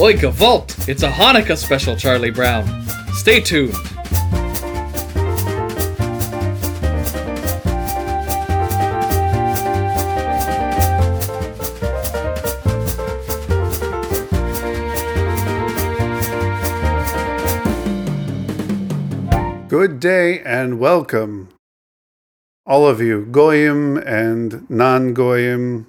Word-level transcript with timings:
Oi, 0.00 0.14
Gavolt! 0.14 0.88
It's 0.88 1.02
a 1.02 1.10
Hanukkah 1.10 1.56
special, 1.56 1.94
Charlie 1.94 2.30
Brown. 2.30 2.66
Stay 3.12 3.40
tuned. 3.40 3.74
Good 19.68 20.00
day 20.00 20.40
and 20.40 20.80
welcome, 20.80 21.50
all 22.66 22.86
of 22.86 23.00
you, 23.00 23.26
Goyim 23.26 23.98
and 23.98 24.68
non 24.70 25.12
Goyim, 25.12 25.86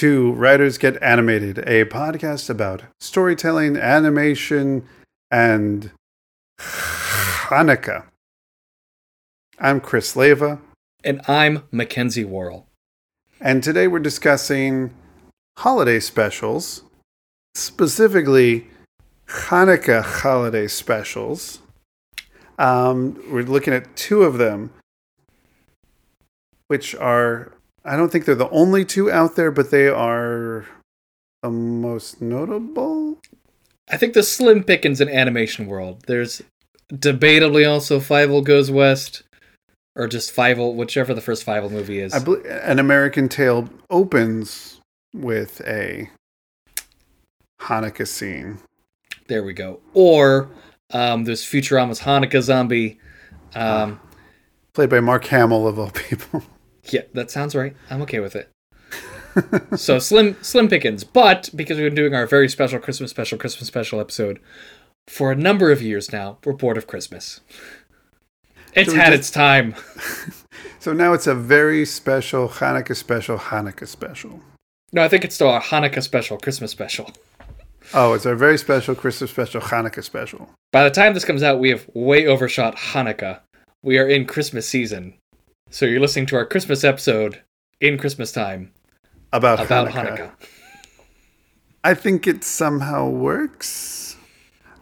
to 0.00 0.32
Writers 0.32 0.78
Get 0.78 0.96
Animated, 1.02 1.58
a 1.58 1.84
podcast 1.84 2.48
about 2.48 2.84
storytelling, 3.00 3.76
animation, 3.76 4.86
and 5.30 5.90
Hanukkah. 6.58 8.04
I'm 9.58 9.78
Chris 9.78 10.16
Leva, 10.16 10.58
And 11.04 11.20
I'm 11.28 11.64
Mackenzie 11.70 12.24
Worrell. 12.24 12.66
and 13.42 13.62
today 13.62 13.86
we're 13.88 13.98
discussing 13.98 14.94
holiday 15.58 16.00
specials, 16.00 16.82
specifically 17.54 18.68
Hanukkah 19.28 20.02
holiday 20.02 20.66
specials. 20.66 21.58
Um, 22.58 23.22
we're 23.30 23.42
looking 23.42 23.74
at 23.74 23.94
two 23.96 24.22
of 24.22 24.38
them, 24.38 24.70
which 26.68 26.94
are, 26.94 27.52
I 27.84 27.96
don't 27.96 28.10
think 28.12 28.24
they're 28.24 28.34
the 28.34 28.50
only 28.50 28.84
two 28.84 29.10
out 29.10 29.36
there, 29.36 29.50
but 29.50 29.70
they 29.70 29.88
are 29.88 30.66
the 31.42 31.50
most 31.50 32.20
notable. 32.20 33.18
I 33.88 33.96
think 33.96 34.14
the 34.14 34.22
slim 34.22 34.62
pickings 34.62 35.00
in 35.00 35.08
animation 35.08 35.66
world. 35.66 36.04
There's 36.06 36.42
debatably 36.92 37.68
also 37.68 37.98
Fievel 37.98 38.44
Goes 38.44 38.70
West, 38.70 39.22
or 39.96 40.06
just 40.06 40.34
Fievel, 40.34 40.74
whichever 40.74 41.14
the 41.14 41.20
first 41.20 41.44
Fievel 41.44 41.70
movie 41.70 42.00
is. 42.00 42.12
I 42.12 42.18
believe 42.18 42.44
An 42.46 42.78
American 42.78 43.28
Tale 43.28 43.68
opens 43.88 44.80
with 45.14 45.60
a 45.62 46.10
Hanukkah 47.60 48.06
scene. 48.06 48.58
There 49.26 49.42
we 49.42 49.52
go. 49.52 49.80
Or 49.94 50.50
um, 50.92 51.24
there's 51.24 51.42
Futurama's 51.42 52.00
Hanukkah 52.00 52.42
Zombie. 52.42 52.98
Um, 53.54 54.00
Played 54.72 54.90
by 54.90 55.00
Mark 55.00 55.24
Hamill, 55.26 55.66
of 55.66 55.78
all 55.78 55.90
people. 55.90 56.42
Yeah, 56.84 57.02
that 57.14 57.30
sounds 57.30 57.54
right. 57.54 57.76
I'm 57.90 58.02
okay 58.02 58.20
with 58.20 58.36
it. 58.36 58.50
so 59.78 59.98
slim 59.98 60.36
slim 60.42 60.68
pickings, 60.68 61.04
but 61.04 61.50
because 61.54 61.78
we've 61.78 61.86
been 61.86 61.94
doing 61.94 62.14
our 62.14 62.26
very 62.26 62.48
special 62.48 62.78
Christmas 62.80 63.10
special 63.10 63.38
Christmas 63.38 63.68
special 63.68 64.00
episode 64.00 64.40
for 65.08 65.30
a 65.30 65.36
number 65.36 65.70
of 65.70 65.80
years 65.82 66.12
now, 66.12 66.38
we're 66.44 66.52
bored 66.52 66.76
of 66.76 66.86
Christmas. 66.86 67.40
It's 68.74 68.90
we 68.92 68.98
had 68.98 69.10
just- 69.10 69.20
its 69.20 69.30
time. 69.30 69.74
So 70.80 70.94
now 70.94 71.12
it's 71.12 71.26
a 71.26 71.34
very 71.34 71.84
special 71.84 72.48
Hanukkah 72.48 72.96
special, 72.96 73.36
Hanukkah 73.36 73.86
special. 73.86 74.40
No, 74.92 75.02
I 75.04 75.08
think 75.08 75.26
it's 75.26 75.34
still 75.34 75.54
a 75.54 75.60
Hanukkah 75.60 76.02
special, 76.02 76.38
Christmas 76.38 76.70
special. 76.70 77.12
Oh, 77.92 78.14
it's 78.14 78.24
our 78.24 78.34
very 78.34 78.56
special 78.56 78.94
Christmas 78.94 79.30
special, 79.30 79.60
Hanukkah 79.60 80.02
special. 80.02 80.48
By 80.72 80.84
the 80.84 80.90
time 80.90 81.12
this 81.12 81.26
comes 81.26 81.42
out, 81.42 81.60
we 81.60 81.68
have 81.68 81.86
way 81.92 82.26
overshot 82.26 82.76
Hanukkah. 82.76 83.40
We 83.82 83.98
are 83.98 84.08
in 84.08 84.24
Christmas 84.24 84.66
season. 84.66 85.18
So 85.72 85.86
you're 85.86 86.00
listening 86.00 86.26
to 86.26 86.36
our 86.36 86.44
Christmas 86.44 86.82
episode 86.82 87.42
in 87.80 87.96
Christmas 87.96 88.32
time 88.32 88.72
About, 89.32 89.64
about 89.64 89.88
Hanukkah. 89.88 90.16
Hanukkah. 90.16 90.32
I 91.84 91.94
think 91.94 92.26
it 92.26 92.42
somehow 92.42 93.08
works. 93.08 94.16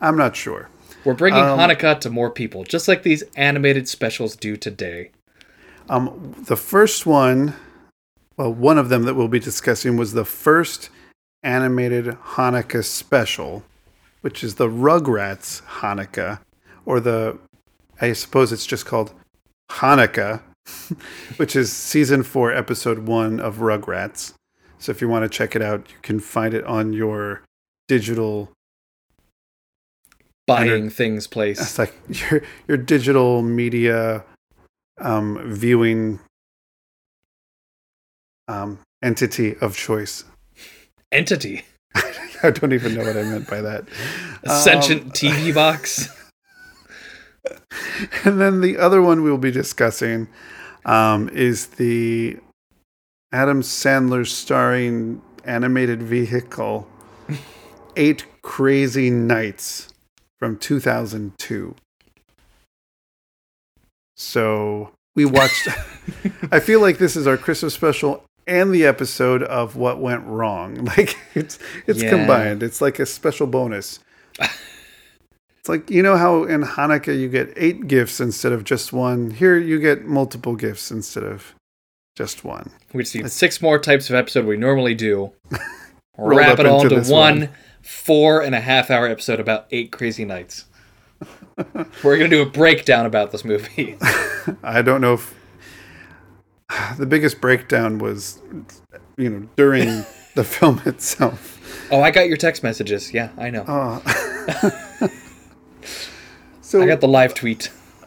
I'm 0.00 0.16
not 0.16 0.34
sure. 0.34 0.70
We're 1.04 1.12
bringing 1.12 1.42
Um, 1.42 1.58
Hanukkah 1.58 2.00
to 2.00 2.10
more 2.10 2.30
people, 2.30 2.64
just 2.64 2.88
like 2.88 3.02
these 3.02 3.22
animated 3.36 3.86
specials 3.86 4.34
do 4.34 4.56
today. 4.56 5.10
Um, 5.90 6.34
the 6.46 6.56
first 6.56 7.04
one, 7.04 7.54
well, 8.38 8.52
one 8.52 8.78
of 8.78 8.88
them 8.88 9.02
that 9.04 9.14
we'll 9.14 9.28
be 9.28 9.38
discussing 9.38 9.98
was 9.98 10.14
the 10.14 10.24
first 10.24 10.88
animated 11.42 12.06
Hanukkah 12.06 12.82
special, 12.84 13.62
which 14.22 14.42
is 14.42 14.54
the 14.54 14.68
Rugrats 14.68 15.60
Hanukkah, 15.80 16.40
or 16.86 16.98
the, 16.98 17.38
I 18.00 18.14
suppose 18.14 18.52
it's 18.52 18.66
just 18.66 18.86
called 18.86 19.12
Hanukkah, 19.70 20.40
which 21.36 21.54
is 21.56 21.72
season 21.72 22.22
four, 22.22 22.52
episode 22.52 23.00
one 23.00 23.40
of 23.40 23.56
Rugrats. 23.56 24.34
So 24.78 24.90
if 24.92 25.00
you 25.00 25.08
want 25.08 25.24
to 25.24 25.28
check 25.28 25.56
it 25.56 25.62
out, 25.62 25.86
you 25.88 25.96
can 26.02 26.20
find 26.20 26.54
it 26.54 26.64
on 26.64 26.92
your 26.92 27.42
digital, 27.88 28.50
Buying 30.46 30.88
things 30.88 31.26
place. 31.26 31.60
it's 31.60 31.78
like 31.78 31.94
your 32.30 32.42
your 32.66 32.76
digital 32.78 33.42
media 33.42 34.24
um, 35.00 35.38
viewing 35.44 36.20
um, 38.48 38.78
entity 39.02 39.56
of 39.60 39.76
choice. 39.76 40.24
Entity. 41.12 41.62
I 42.42 42.50
don't 42.50 42.72
even 42.72 42.94
know 42.94 43.02
what 43.04 43.16
I 43.16 43.22
meant 43.24 43.48
by 43.48 43.60
that. 43.60 43.84
A 44.44 44.50
sentient 44.60 45.02
Um, 45.02 45.10
TV 45.10 45.52
box. 45.54 46.08
and 48.24 48.40
then 48.40 48.60
the 48.60 48.78
other 48.78 49.02
one 49.02 49.22
we'll 49.22 49.38
be 49.38 49.50
discussing 49.50 50.28
um, 50.84 51.28
is 51.30 51.66
the 51.66 52.38
Adam 53.32 53.62
Sandler 53.62 54.26
starring 54.26 55.20
animated 55.44 56.02
vehicle 56.02 56.88
Eight 57.96 58.24
Crazy 58.42 59.10
Nights 59.10 59.88
from 60.38 60.56
2002. 60.56 61.74
So 64.16 64.92
we 65.14 65.24
watched. 65.24 65.68
I 66.52 66.60
feel 66.60 66.80
like 66.80 66.98
this 66.98 67.16
is 67.16 67.26
our 67.26 67.36
Christmas 67.36 67.74
special 67.74 68.24
and 68.46 68.72
the 68.72 68.86
episode 68.86 69.42
of 69.42 69.76
what 69.76 70.00
went 70.00 70.24
wrong. 70.26 70.84
Like 70.96 71.16
it's 71.34 71.58
it's 71.86 72.02
Yeah. 72.02 72.10
combined. 72.10 72.62
It's 72.62 72.80
like 72.80 72.98
a 72.98 73.06
special 73.06 73.46
bonus. 73.46 74.00
It's 75.68 75.70
like 75.70 75.90
you 75.90 76.02
know 76.02 76.16
how 76.16 76.44
in 76.44 76.62
Hanukkah 76.62 77.18
you 77.18 77.28
get 77.28 77.52
eight 77.54 77.88
gifts 77.88 78.20
instead 78.20 78.52
of 78.52 78.64
just 78.64 78.90
one. 78.90 79.32
Here 79.32 79.58
you 79.58 79.78
get 79.78 80.06
multiple 80.06 80.56
gifts 80.56 80.90
instead 80.90 81.24
of 81.24 81.54
just 82.16 82.42
one. 82.42 82.70
We 82.94 83.04
need 83.14 83.30
six 83.30 83.60
more 83.60 83.78
types 83.78 84.08
of 84.08 84.16
episode 84.16 84.46
we 84.46 84.56
normally 84.56 84.94
do. 84.94 85.34
Wrap 86.16 86.58
it 86.58 86.64
all 86.64 86.80
into 86.80 86.96
into 86.96 87.12
one, 87.12 87.40
one. 87.40 87.48
four 87.82 88.40
and 88.40 88.54
a 88.54 88.60
half 88.60 88.90
hour 88.90 89.06
episode 89.06 89.40
about 89.40 89.66
eight 89.70 89.92
crazy 89.92 90.24
nights. 90.24 90.64
We're 92.02 92.16
gonna 92.16 92.30
do 92.30 92.40
a 92.40 92.46
breakdown 92.46 93.04
about 93.04 93.30
this 93.30 93.44
movie. 93.44 93.98
I 94.62 94.80
don't 94.80 95.02
know 95.02 95.12
if 95.12 95.34
the 96.96 97.04
biggest 97.04 97.42
breakdown 97.42 97.98
was, 97.98 98.40
you 99.18 99.28
know, 99.28 99.48
during 99.56 100.06
the 100.34 100.44
film 100.44 100.80
itself. 100.86 101.60
Oh, 101.90 102.00
I 102.00 102.10
got 102.10 102.26
your 102.26 102.38
text 102.38 102.62
messages. 102.62 103.12
Yeah, 103.12 103.28
I 103.36 103.50
know. 103.50 103.66
Oh. 103.68 105.10
So 106.68 106.82
I 106.82 106.86
got 106.86 107.00
the 107.00 107.08
live 107.08 107.32
tweet. 107.32 107.70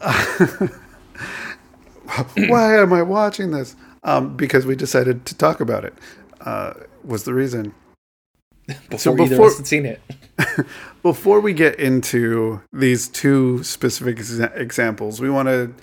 why 2.36 2.78
am 2.78 2.92
I 2.92 3.02
watching 3.02 3.50
this? 3.50 3.74
Um, 4.04 4.36
because 4.36 4.64
we 4.66 4.76
decided 4.76 5.26
to 5.26 5.36
talk 5.36 5.60
about 5.60 5.84
it. 5.84 5.94
Uh, 6.40 6.74
was 7.02 7.24
the 7.24 7.34
reason. 7.34 7.74
Before, 8.88 9.14
either 9.20 9.30
before- 9.30 9.46
of 9.46 9.52
us 9.52 9.58
had 9.58 9.66
seen 9.66 9.84
it. 9.84 10.00
Before 11.02 11.40
we 11.40 11.52
get 11.52 11.80
into 11.80 12.62
these 12.72 13.08
two 13.08 13.64
specific 13.64 14.18
exa- 14.18 14.56
examples, 14.56 15.20
we 15.20 15.28
want 15.28 15.48
to 15.48 15.74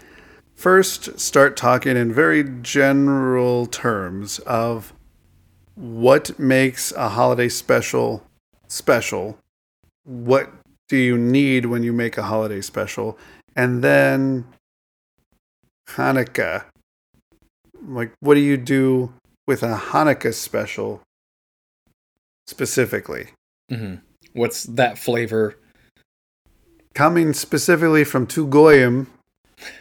first 0.55 1.19
start 1.19 1.57
talking 1.57 1.97
in 1.97 2.13
very 2.13 2.45
general 2.61 3.65
terms 3.65 4.39
of 4.39 4.93
what 5.75 6.39
makes 6.39 6.93
a 6.93 7.09
holiday 7.09 7.49
special 7.49 8.23
special. 8.69 9.37
What 10.05 10.49
do 10.89 10.97
you 10.97 11.17
need 11.17 11.65
when 11.67 11.83
you 11.83 11.93
make 11.93 12.17
a 12.17 12.23
holiday 12.23 12.61
special? 12.61 13.17
And 13.55 13.83
then 13.83 14.45
Hanukkah. 15.89 16.65
Like, 17.87 18.11
what 18.19 18.35
do 18.35 18.41
you 18.41 18.57
do 18.57 19.13
with 19.47 19.63
a 19.63 19.75
Hanukkah 19.77 20.33
special 20.33 21.01
specifically? 22.47 23.29
hmm 23.69 23.95
What's 24.33 24.63
that 24.65 24.97
flavor? 24.99 25.55
coming 26.93 27.31
specifically 27.31 28.03
from 28.03 28.27
two 28.27 28.45
goyim, 28.47 29.07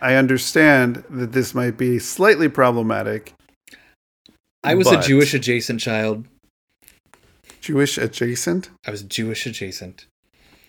I 0.00 0.14
understand 0.14 1.02
that 1.10 1.32
this 1.32 1.52
might 1.52 1.76
be 1.76 1.98
slightly 1.98 2.48
problematic. 2.48 3.32
I 4.62 4.74
was 4.76 4.90
a 4.90 5.00
Jewish 5.00 5.34
adjacent 5.34 5.80
child. 5.80 6.26
Jewish 7.60 7.98
adjacent. 7.98 8.70
I 8.86 8.92
was 8.92 9.02
Jewish 9.02 9.46
adjacent. 9.46 10.06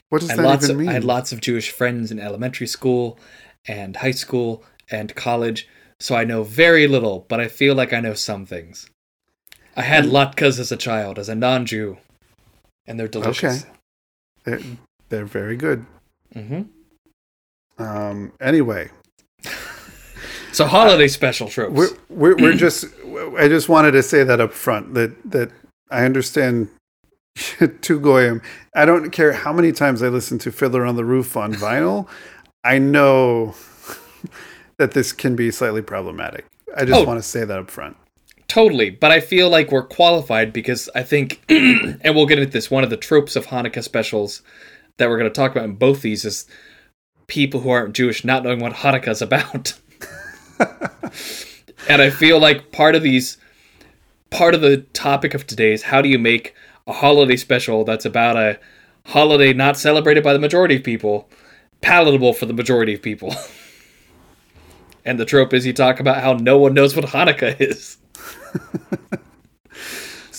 What 0.10 0.22
does 0.22 0.32
I 0.32 0.36
that 0.38 0.64
even 0.64 0.72
of, 0.72 0.78
mean? 0.78 0.90
I 0.90 0.94
had 0.94 1.04
lots 1.04 1.32
of 1.32 1.42
Jewish 1.42 1.72
friends 1.72 2.12
in 2.12 2.20
elementary 2.20 2.68
school 2.68 3.20
and 3.68 3.96
high 3.96 4.12
school 4.12 4.64
and 4.90 5.14
college, 5.16 5.68
so 6.00 6.16
I 6.16 6.24
know 6.24 6.44
very 6.44 6.88
little, 6.88 7.26
but 7.30 7.40
I 7.40 7.48
feel 7.48 7.76
like 7.76 7.94
I 7.94 8.00
know 8.00 8.14
some 8.16 8.46
things. 8.46 8.90
I 9.76 9.84
had 9.84 10.06
latkes 10.06 10.60
as 10.60 10.72
a 10.72 10.78
child, 10.78 11.20
as 11.20 11.30
a 11.30 11.36
non-Jew, 11.36 11.98
and 12.88 13.00
they're 13.00 13.08
delicious. 13.08 13.64
Okay. 13.64 13.72
They're, 14.44 14.60
they're 15.10 15.26
very 15.26 15.56
good. 15.56 15.86
hmm 16.34 16.62
Um, 17.78 18.34
anyway, 18.42 18.90
So 20.52 20.66
holiday 20.66 21.08
special 21.08 21.48
tropes. 21.48 21.74
we're, 21.74 21.90
we're 22.10 22.36
we're 22.36 22.54
just. 22.54 22.86
I 23.38 23.48
just 23.48 23.70
wanted 23.70 23.92
to 23.92 24.02
say 24.04 24.24
that 24.24 24.42
up 24.42 24.52
front 24.52 24.94
that 24.96 25.32
that 25.32 25.52
I 25.92 26.06
understand. 26.06 26.70
to 27.82 28.00
Goyim, 28.00 28.42
I 28.76 28.86
don't 28.86 29.12
care 29.12 29.34
how 29.34 29.54
many 29.54 29.72
times 29.72 30.02
I 30.04 30.10
listen 30.10 30.38
to 30.40 30.52
Fiddler 30.52 30.86
on 30.86 30.96
the 30.96 31.06
Roof 31.06 31.38
on 31.38 31.54
vinyl. 31.54 32.08
I 32.64 32.78
know 32.80 33.56
that 34.78 34.92
this 34.92 35.12
can 35.14 35.36
be 35.36 35.52
slightly 35.52 35.82
problematic. 35.82 36.46
I 36.76 36.86
just 36.86 37.00
Oh. 37.02 37.06
want 37.06 37.20
to 37.20 37.28
say 37.28 37.46
that 37.46 37.58
up 37.60 37.72
front. 37.72 37.98
Totally, 38.48 38.90
but 38.90 39.12
I 39.12 39.20
feel 39.20 39.50
like 39.50 39.72
we're 39.72 39.84
qualified 39.86 40.52
because 40.52 40.90
I 40.96 41.04
think, 41.04 41.42
and 41.50 42.16
we'll 42.16 42.26
get 42.26 42.40
into 42.40 42.52
this. 42.52 42.72
One 42.72 42.84
of 42.84 42.90
the 42.90 42.98
tropes 42.98 43.36
of 43.36 43.48
Hanukkah 43.48 43.84
specials 43.84 44.42
that 44.98 45.08
we're 45.08 45.20
going 45.20 45.30
to 45.30 45.36
talk 45.36 45.52
about 45.52 45.66
in 45.66 45.76
both 45.76 46.02
these 46.02 46.26
is 46.26 46.46
people 47.28 47.62
who 47.62 47.70
aren't 47.70 47.96
Jewish 47.96 48.26
not 48.26 48.44
knowing 48.44 48.60
what 48.60 48.74
Hanukkah 48.74 49.10
is 49.10 49.22
about. 49.22 49.74
and 51.88 52.02
I 52.02 52.10
feel 52.10 52.40
like 52.40 52.72
part 52.72 52.96
of 52.96 53.04
these, 53.04 53.38
part 54.32 54.56
of 54.56 54.62
the 54.62 54.78
topic 54.94 55.34
of 55.36 55.46
today 55.46 55.72
is 55.72 55.84
how 55.84 56.02
do 56.02 56.10
you 56.10 56.20
make 56.20 56.56
a 56.88 56.94
holiday 56.94 57.36
special 57.36 57.84
that's 57.84 58.06
about 58.06 58.36
a 58.36 58.60
holiday 59.06 59.54
not 59.54 59.78
celebrated 59.78 60.24
by 60.24 60.34
the 60.34 60.40
majority 60.40 60.76
of 60.76 60.84
people 60.84 61.30
palatable 61.82 62.34
for 62.34 62.46
the 62.46 62.54
majority 62.54 62.94
of 62.94 63.02
people. 63.02 63.34
and 65.06 65.20
the 65.20 65.26
trope 65.26 65.54
is 65.54 65.66
you 65.66 65.74
talk 65.74 66.00
about 66.00 66.22
how 66.22 66.34
no 66.34 66.58
one 66.58 66.74
knows 66.74 66.96
what 66.96 67.06
Hanukkah 67.06 67.60
is. 67.60 67.98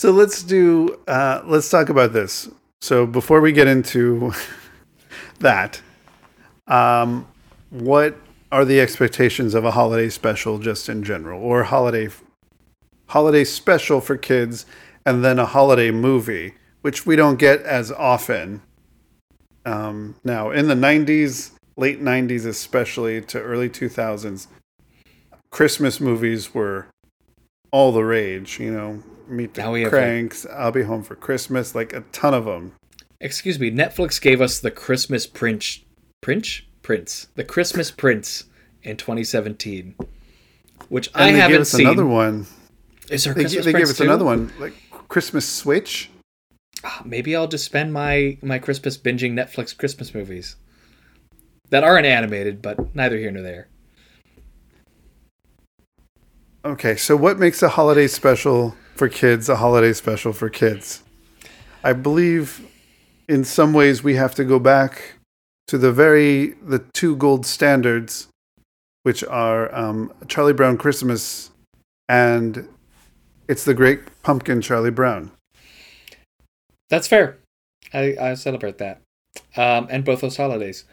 So 0.00 0.12
let's 0.12 0.42
do. 0.42 0.98
Uh, 1.06 1.42
let's 1.44 1.69
talk 1.69 1.90
about 1.90 2.14
this. 2.14 2.48
So 2.81 3.04
before 3.04 3.43
we 3.43 3.52
get 3.52 3.66
into 3.66 4.32
that, 5.40 5.82
um, 6.66 7.28
what 7.69 8.16
are 8.50 8.64
the 8.64 8.81
expectations 8.81 9.52
of 9.52 9.66
a 9.66 9.72
holiday 9.72 10.08
special, 10.08 10.56
just 10.56 10.88
in 10.88 11.04
general, 11.04 11.43
or 11.43 11.64
holiday 11.64 12.08
holiday 13.08 13.44
special 13.44 14.00
for 14.00 14.16
kids, 14.16 14.64
and 15.06 15.25
then 15.25 15.38
a 15.38 15.47
holiday 15.47 15.91
movie, 15.91 16.55
which 16.82 17.06
we 17.06 17.17
don't 17.17 17.38
get 17.38 17.62
as 17.62 17.91
often 17.93 18.62
um, 19.64 20.17
now. 20.25 20.50
In 20.50 20.69
the 20.69 20.75
'90s, 20.75 21.52
late 21.76 22.02
'90s, 22.02 22.47
especially 22.47 23.20
to 23.23 23.41
early 23.41 23.69
2000s, 23.69 24.47
Christmas 25.50 26.00
movies 26.00 26.55
were 26.55 26.87
all 27.70 27.93
the 27.93 28.05
rage. 28.05 28.58
You 28.61 28.73
know, 28.73 29.02
Meet 29.29 29.55
the 29.55 29.62
Now 29.62 29.73
we 29.73 29.82
have, 29.82 29.91
Cranks, 29.91 30.47
I'll 30.47 30.73
Be 30.73 30.82
Home 30.82 31.03
for 31.03 31.14
Christmas, 31.14 31.75
like 31.75 31.93
a 31.93 32.00
ton 32.12 32.35
of 32.35 32.44
them. 32.44 32.73
Excuse 33.20 33.58
me, 33.61 33.70
Netflix 33.70 34.20
gave 34.20 34.41
us 34.41 34.58
the 34.61 34.70
Christmas 34.70 35.26
Prince 35.26 35.81
Prince 36.20 36.62
Prince. 36.82 37.29
The 37.35 37.44
Christmas 37.44 37.91
Prince 37.91 38.44
in 38.82 38.96
2017. 38.96 39.94
Which 40.88 41.11
I 41.14 41.26
And 41.29 41.37
they 41.37 41.41
haven't 41.41 41.55
gave 41.56 41.61
us 41.61 41.70
seen. 41.70 41.87
another 41.87 42.06
one. 42.06 42.46
Is 43.11 43.25
there 43.25 43.35
They, 43.35 43.43
Christmas 43.43 43.64
they 43.67 43.73
gave 43.73 43.82
us 43.82 43.99
too? 43.99 44.05
another 44.05 44.25
one, 44.25 44.50
like 44.58 44.73
Christmas 45.10 45.46
Switch. 45.46 46.08
Ah, 46.82 47.02
Maybe 47.04 47.36
I'll 47.36 47.48
just 47.48 47.66
spend 47.66 47.92
my 47.92 48.38
my 48.42 48.58
Christmas 48.58 48.96
binging 48.96 49.32
Netflix 49.32 49.76
Christmas 49.76 50.14
movies 50.14 50.56
that 51.68 51.84
aren't 51.84 52.06
animated, 52.06 52.62
but 52.62 52.94
neither 52.94 53.18
here 53.18 53.30
nor 53.30 53.42
there. 53.42 53.68
Okay, 56.64 56.96
so 56.96 57.16
what 57.16 57.38
makes 57.38 57.62
a 57.62 57.70
holiday 57.70 58.06
special 58.06 58.76
for 58.94 59.08
kids 59.08 59.48
a 59.48 59.56
holiday 59.56 59.92
special 59.92 60.32
for 60.32 60.48
kids? 60.48 61.02
I 61.82 61.92
believe 61.92 62.66
in 63.28 63.44
some 63.44 63.72
ways 63.72 64.02
we 64.02 64.14
have 64.14 64.34
to 64.36 64.44
go 64.44 64.58
back 64.58 65.14
to 65.68 65.76
the 65.76 65.92
very 65.92 66.54
the 66.62 66.84
two 66.94 67.16
gold 67.16 67.46
standards, 67.46 68.28
which 69.02 69.24
are 69.24 69.74
um, 69.74 70.12
Charlie 70.28 70.52
Brown 70.52 70.76
Christmas 70.76 71.50
and 72.08 72.68
it's 73.50 73.64
the 73.64 73.75
Great 73.75 74.00
Pumpkin 74.23 74.61
Charlie 74.61 74.91
Brown. 74.93 75.32
That's 76.88 77.08
fair. 77.08 77.38
I, 77.93 78.17
I 78.20 78.35
celebrate 78.35 78.79
that. 78.79 79.00
Um, 79.56 79.88
and 79.91 80.05
both 80.05 80.20
those 80.20 80.37
holidays. 80.37 80.85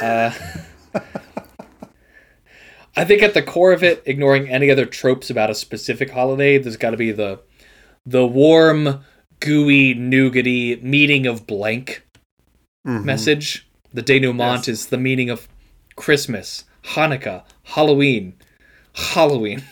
Uh, 0.00 0.30
I 2.96 3.04
think 3.04 3.22
at 3.22 3.34
the 3.34 3.42
core 3.42 3.72
of 3.72 3.82
it, 3.82 4.02
ignoring 4.06 4.48
any 4.48 4.70
other 4.70 4.84
tropes 4.86 5.30
about 5.30 5.50
a 5.50 5.54
specific 5.54 6.10
holiday, 6.10 6.58
there's 6.58 6.76
got 6.76 6.90
to 6.90 6.96
be 6.96 7.12
the 7.12 7.40
the 8.04 8.26
warm, 8.26 9.04
gooey, 9.40 9.94
nougaty 9.94 10.82
meaning 10.82 11.26
of 11.26 11.46
blank 11.46 12.04
Mhm. 12.86 13.04
message. 13.04 13.66
The 13.94 14.02
denouement 14.02 14.66
Yes. 14.66 14.68
is 14.68 14.86
the 14.86 14.98
meaning 14.98 15.30
of 15.30 15.46
Christmas, 15.96 16.64
Hanukkah, 16.94 17.44
Halloween, 17.62 18.34
Halloween. 18.94 19.62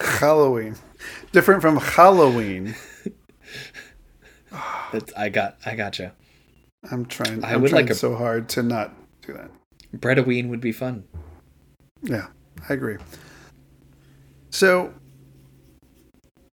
Halloween, 0.00 0.76
different 1.32 1.62
from 1.62 1.76
Halloween. 1.76 2.74
That's, 4.92 5.12
I 5.14 5.28
got, 5.28 5.58
I 5.66 5.74
gotcha. 5.74 6.12
I'm 6.90 7.04
trying. 7.06 7.44
I 7.44 7.54
I'm 7.54 7.62
would 7.62 7.70
trying 7.70 7.82
like 7.86 7.90
a- 7.90 7.94
so 7.94 8.14
hard 8.16 8.48
to 8.50 8.62
not 8.62 8.94
do 9.26 9.34
that. 9.34 9.50
Breadoween 9.92 10.48
would 10.48 10.60
be 10.60 10.72
fun. 10.72 11.04
Yeah, 12.02 12.28
I 12.68 12.72
agree. 12.74 12.96
So, 14.50 14.94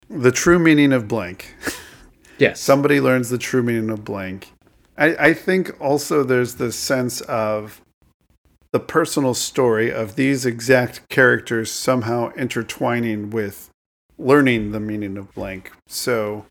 the 0.09 0.31
true 0.31 0.59
meaning 0.59 0.93
of 0.93 1.07
blank. 1.07 1.55
Yes. 2.37 2.59
Somebody 2.59 2.99
learns 2.99 3.29
the 3.29 3.37
true 3.37 3.63
meaning 3.63 3.89
of 3.89 4.03
blank. 4.03 4.51
I, 4.97 5.15
I 5.27 5.33
think 5.33 5.71
also 5.79 6.21
there's 6.21 6.55
this 6.55 6.75
sense 6.75 7.21
of 7.21 7.79
the 8.73 8.79
personal 8.81 9.33
story 9.33 9.89
of 9.89 10.17
these 10.17 10.45
exact 10.45 11.07
characters 11.07 11.71
somehow 11.71 12.33
intertwining 12.35 13.29
with 13.29 13.69
learning 14.17 14.71
the 14.71 14.79
meaning 14.79 15.17
of 15.17 15.33
blank. 15.33 15.71
So, 15.87 16.45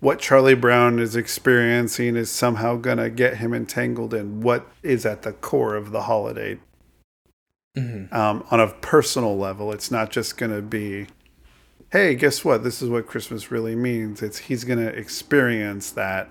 what 0.00 0.18
Charlie 0.18 0.54
Brown 0.54 0.98
is 0.98 1.16
experiencing 1.16 2.14
is 2.16 2.30
somehow 2.30 2.76
going 2.76 2.98
to 2.98 3.08
get 3.10 3.38
him 3.38 3.54
entangled 3.54 4.12
in 4.12 4.42
what 4.42 4.66
is 4.82 5.06
at 5.06 5.22
the 5.22 5.32
core 5.32 5.74
of 5.74 5.92
the 5.92 6.02
holiday 6.02 6.58
Mhm. 7.76 8.12
um, 8.12 8.44
on 8.50 8.60
a 8.60 8.68
personal 8.68 9.36
level. 9.36 9.72
It's 9.72 9.90
not 9.90 10.10
just 10.10 10.36
going 10.36 10.52
to 10.52 10.60
be, 10.62 11.06
hey, 11.90 12.14
guess 12.14 12.44
what? 12.44 12.62
This 12.62 12.82
is 12.82 12.88
what 12.90 13.06
Christmas 13.06 13.50
really 13.50 13.74
means. 13.74 14.22
It's 14.22 14.38
he's 14.38 14.64
going 14.64 14.78
to 14.78 14.94
experience 14.94 15.90
that 15.92 16.28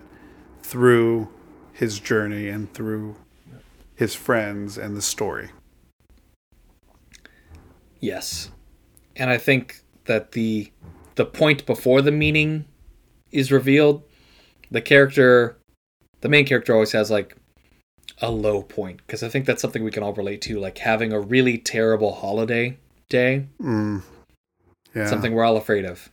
through 0.61 1.29
his 1.73 1.99
journey 1.99 2.47
and 2.47 2.71
through 2.73 3.15
his 3.95 4.13
friends 4.15 4.77
and 4.77 4.95
the 4.95 5.01
story. 5.01 5.49
Yes. 7.99 8.51
And 9.15 9.29
I 9.29 9.37
think 9.37 9.82
that 10.05 10.31
the 10.33 10.71
the 11.15 11.25
point 11.25 11.65
before 11.65 12.01
the 12.01 12.11
meaning 12.11 12.65
is 13.31 13.51
revealed, 13.51 14.03
the 14.71 14.81
character 14.81 15.57
the 16.21 16.29
main 16.29 16.45
character 16.45 16.73
always 16.73 16.91
has 16.93 17.11
like 17.11 17.35
a 18.21 18.31
low 18.31 18.61
point 18.63 18.97
because 19.05 19.23
I 19.23 19.29
think 19.29 19.45
that's 19.45 19.61
something 19.61 19.83
we 19.83 19.91
can 19.91 20.03
all 20.03 20.13
relate 20.13 20.41
to 20.43 20.59
like 20.59 20.77
having 20.77 21.11
a 21.11 21.19
really 21.19 21.57
terrible 21.57 22.13
holiday 22.13 22.77
day, 23.09 23.45
Mm. 23.61 24.03
Yeah. 24.95 25.07
something 25.07 25.33
we're 25.33 25.43
all 25.43 25.57
afraid 25.57 25.85
of. 25.85 26.09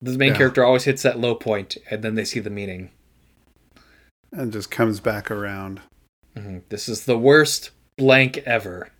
The 0.00 0.16
main 0.16 0.32
Yeah. 0.32 0.38
character 0.38 0.64
always 0.64 0.84
hits 0.84 1.02
that 1.02 1.18
low 1.18 1.34
point 1.34 1.76
and 1.90 2.02
then 2.02 2.14
they 2.14 2.24
see 2.24 2.38
the 2.40 2.50
meaning. 2.50 2.90
And 4.30 4.52
just 4.52 4.70
comes 4.70 5.00
back 5.00 5.30
around. 5.30 5.80
Mhm. 6.36 6.62
This 6.68 6.88
is 6.88 7.04
the 7.06 7.18
worst 7.18 7.70
blank 7.96 8.38
ever. 8.38 8.90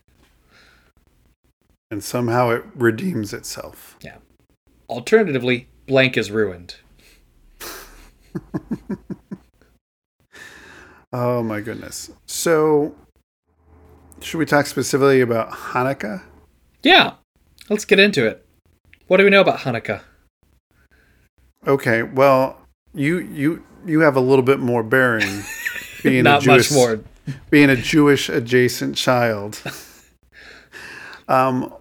And 1.91 2.03
somehow 2.03 2.51
it 2.51 2.65
redeems 2.75 3.33
itself. 3.33 3.97
Alternatively, 4.89 5.69
blank 5.87 6.17
is 6.17 6.31
ruined. 6.31 6.77
Oh 11.13 11.43
my 11.43 11.61
goodness. 11.61 12.11
So, 12.27 12.95
should 14.21 14.39
we 14.39 14.45
talk 14.45 14.67
specifically 14.67 15.21
about 15.21 15.51
Hanukkah? 15.51 16.23
Yeah. 16.83 17.15
Let's 17.71 17.85
get 17.85 17.99
into 17.99 18.27
it. 18.27 18.47
What 19.07 19.17
do 19.17 19.25
we 19.25 19.31
know 19.31 19.41
about 19.41 19.61
Hanukkah? 19.61 20.03
Okay, 21.67 22.03
well, 22.03 22.61
you 22.95 23.19
you 23.19 23.65
you 23.87 24.01
have 24.01 24.17
a 24.17 24.21
little 24.21 24.43
bit 24.43 24.59
more 24.61 24.83
bearing 24.83 25.43
being 26.03 26.25
Not 26.25 26.43
a 26.43 26.45
Jewish, 26.45 26.71
much 26.71 26.77
more. 26.77 27.01
being 27.51 27.71
a 27.71 27.77
Jewish 27.77 28.29
adjacent 28.29 28.97
child. 28.97 29.61
um, 31.29 31.73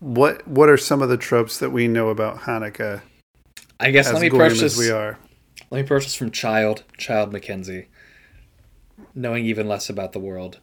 what 0.00 0.46
what 0.46 0.68
are 0.68 0.76
some 0.76 1.02
of 1.02 1.08
the 1.08 1.16
tropes 1.16 1.58
that 1.58 1.70
we 1.70 1.88
know 1.88 2.08
about 2.08 2.40
Hanukkah 2.40 3.02
I 3.80 3.90
guess 3.90 4.08
as 4.08 4.14
let 4.14 4.22
me 4.22 4.28
as 4.62 4.76
we 4.76 4.90
are? 4.90 5.18
Let 5.70 5.82
me 5.82 5.86
this 6.04 6.14
from 6.14 6.30
Child, 6.30 6.84
Child 6.96 7.32
Mackenzie, 7.32 7.88
knowing 9.14 9.44
even 9.44 9.68
less 9.68 9.88
about 9.88 10.12
the 10.12 10.18
world. 10.18 10.60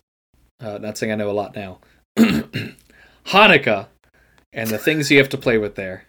Uh, 0.59 0.77
not 0.79 0.97
saying 0.97 1.11
I 1.11 1.15
know 1.15 1.29
a 1.29 1.31
lot 1.31 1.55
now. 1.55 1.79
Hanukkah 3.27 3.87
and 4.51 4.69
the 4.69 4.77
things 4.77 5.11
you 5.11 5.17
have 5.17 5.29
to 5.29 5.37
play 5.37 5.57
with 5.57 5.75
there. 5.75 6.05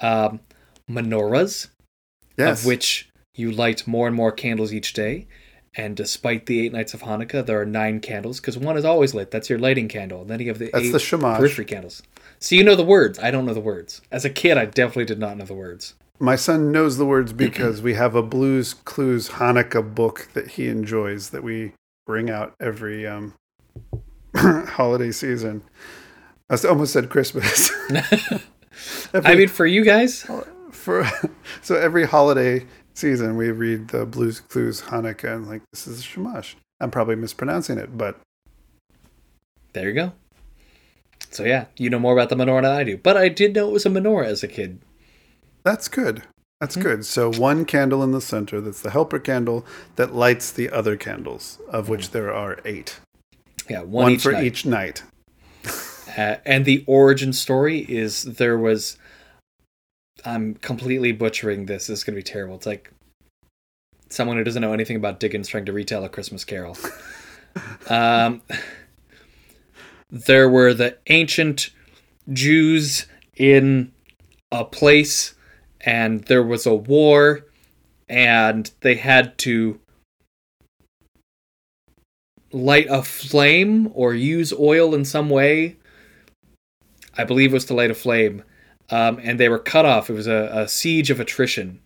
Um, 0.00 0.40
menorahs, 0.90 1.68
Yes, 2.36 2.60
of 2.60 2.66
which 2.66 3.10
you 3.34 3.50
light 3.50 3.86
more 3.86 4.06
and 4.06 4.16
more 4.16 4.32
candles 4.32 4.72
each 4.72 4.92
day, 4.92 5.26
And 5.76 5.96
despite 5.96 6.46
the 6.46 6.60
eight 6.64 6.72
nights 6.72 6.94
of 6.94 7.02
Hanukkah, 7.02 7.44
there 7.44 7.60
are 7.60 7.66
nine 7.66 7.98
candles 8.00 8.40
because 8.40 8.56
one 8.56 8.76
is 8.76 8.84
always 8.84 9.12
lit. 9.14 9.30
That's 9.32 9.50
your 9.50 9.58
lighting 9.58 9.88
candle. 9.88 10.20
And 10.22 10.30
then 10.30 10.40
you 10.40 10.48
have 10.48 10.58
the 10.58 10.70
That's 10.72 10.86
eight 10.86 10.92
the 10.92 10.98
shamash. 11.00 11.38
periphery 11.38 11.64
candles. 11.64 12.02
So 12.38 12.54
you 12.54 12.62
know 12.62 12.76
the 12.76 12.84
words. 12.84 13.18
I 13.18 13.30
don't 13.32 13.44
know 13.44 13.54
the 13.54 13.60
words. 13.60 14.00
As 14.12 14.24
a 14.24 14.30
kid, 14.30 14.56
I 14.56 14.66
definitely 14.66 15.06
did 15.06 15.18
not 15.18 15.36
know 15.36 15.44
the 15.44 15.54
words. 15.54 15.94
My 16.20 16.36
son 16.36 16.70
knows 16.70 16.96
the 16.96 17.04
words 17.04 17.32
because 17.32 17.82
we 17.82 17.94
have 17.94 18.14
a 18.14 18.22
Blues 18.22 18.72
Clues 18.74 19.30
Hanukkah 19.30 19.94
book 19.94 20.28
that 20.34 20.52
he 20.52 20.68
enjoys 20.68 21.30
that 21.30 21.42
we 21.42 21.72
bring 22.06 22.30
out 22.30 22.54
every 22.60 23.04
um, 23.06 23.34
holiday 24.36 25.10
season. 25.10 25.62
I 26.50 26.56
almost 26.68 26.92
said 26.92 27.10
Christmas. 27.10 27.70
Every- 29.12 29.32
I 29.32 29.34
mean, 29.34 29.48
for 29.48 29.66
you 29.66 29.84
guys, 29.84 30.22
for 30.70 31.08
so 31.62 31.76
every 31.76 32.04
holiday 32.06 32.66
season 32.94 33.36
we 33.36 33.50
read 33.50 33.88
the 33.88 34.06
Blues 34.06 34.40
Clues 34.40 34.82
Hanukkah 34.82 35.34
and 35.34 35.46
like 35.48 35.62
this 35.72 35.86
is 35.86 36.00
a 36.00 36.02
Shamash. 36.02 36.56
I'm 36.80 36.90
probably 36.90 37.16
mispronouncing 37.16 37.78
it, 37.78 37.96
but 37.96 38.18
there 39.72 39.88
you 39.88 39.94
go. 39.94 40.12
So 41.30 41.44
yeah, 41.44 41.66
you 41.76 41.90
know 41.90 41.98
more 41.98 42.12
about 42.12 42.28
the 42.28 42.36
menorah 42.36 42.62
than 42.62 42.72
I 42.72 42.84
do. 42.84 42.96
But 42.96 43.16
I 43.16 43.28
did 43.28 43.54
know 43.54 43.68
it 43.68 43.72
was 43.72 43.86
a 43.86 43.90
menorah 43.90 44.26
as 44.26 44.42
a 44.42 44.48
kid. 44.48 44.80
that's 45.64 45.88
good. 45.88 46.22
That's 46.60 46.76
good. 46.76 47.04
So 47.04 47.30
one 47.32 47.64
candle 47.66 48.02
in 48.02 48.12
the 48.12 48.20
center, 48.22 48.60
that's 48.60 48.80
the 48.80 48.90
helper 48.90 49.18
candle 49.18 49.66
that 49.96 50.14
lights 50.14 50.50
the 50.50 50.70
other 50.70 50.96
candles, 50.96 51.58
of 51.68 51.88
which 51.90 52.12
there 52.12 52.32
are 52.32 52.58
eight. 52.64 53.00
Yeah, 53.68 53.80
one, 53.80 54.04
One, 54.04 54.12
each 54.12 54.22
for 54.22 54.32
night. 54.32 54.44
each 54.44 54.64
night. 54.64 55.02
Uh, 56.16 56.36
and 56.46 56.64
the 56.64 56.84
origin 56.86 57.32
story 57.32 57.80
is 57.88 58.22
there 58.22 58.56
was. 58.56 58.96
I'm 60.24 60.54
completely 60.54 61.12
butchering 61.12 61.66
this. 61.66 61.86
This 61.86 61.98
is 61.98 62.04
going 62.04 62.14
to 62.14 62.18
be 62.18 62.22
terrible. 62.22 62.56
It's 62.56 62.66
like 62.66 62.90
someone 64.08 64.36
who 64.36 64.44
doesn't 64.44 64.62
know 64.62 64.72
anything 64.72 64.96
about 64.96 65.20
Dickens 65.20 65.48
trying 65.48 65.66
to 65.66 65.72
retell 65.72 66.04
a 66.04 66.08
Christmas 66.08 66.44
Carol. 66.44 66.76
um, 67.88 68.42
there 70.10 70.48
were 70.48 70.72
the 70.72 70.96
ancient 71.08 71.70
Jews 72.32 73.06
in 73.36 73.92
a 74.50 74.64
place, 74.64 75.34
and 75.80 76.24
there 76.24 76.42
was 76.42 76.64
a 76.66 76.74
war, 76.74 77.46
and 78.08 78.70
they 78.80 78.94
had 78.94 79.36
to 79.38 79.80
light 82.52 82.86
a 82.88 83.02
flame 83.02 83.90
or 83.94 84.14
use 84.14 84.52
oil 84.52 84.94
in 84.94 85.04
some 85.04 85.28
way. 85.28 85.76
I 87.16 87.24
believe 87.24 87.50
it 87.50 87.54
was 87.54 87.64
to 87.66 87.74
light 87.74 87.90
a 87.90 87.94
flame. 87.94 88.42
Um, 88.90 89.18
and 89.22 89.40
they 89.40 89.48
were 89.48 89.58
cut 89.58 89.86
off. 89.86 90.10
It 90.10 90.14
was 90.14 90.26
a, 90.26 90.50
a 90.52 90.68
siege 90.68 91.10
of 91.10 91.20
attrition 91.20 91.80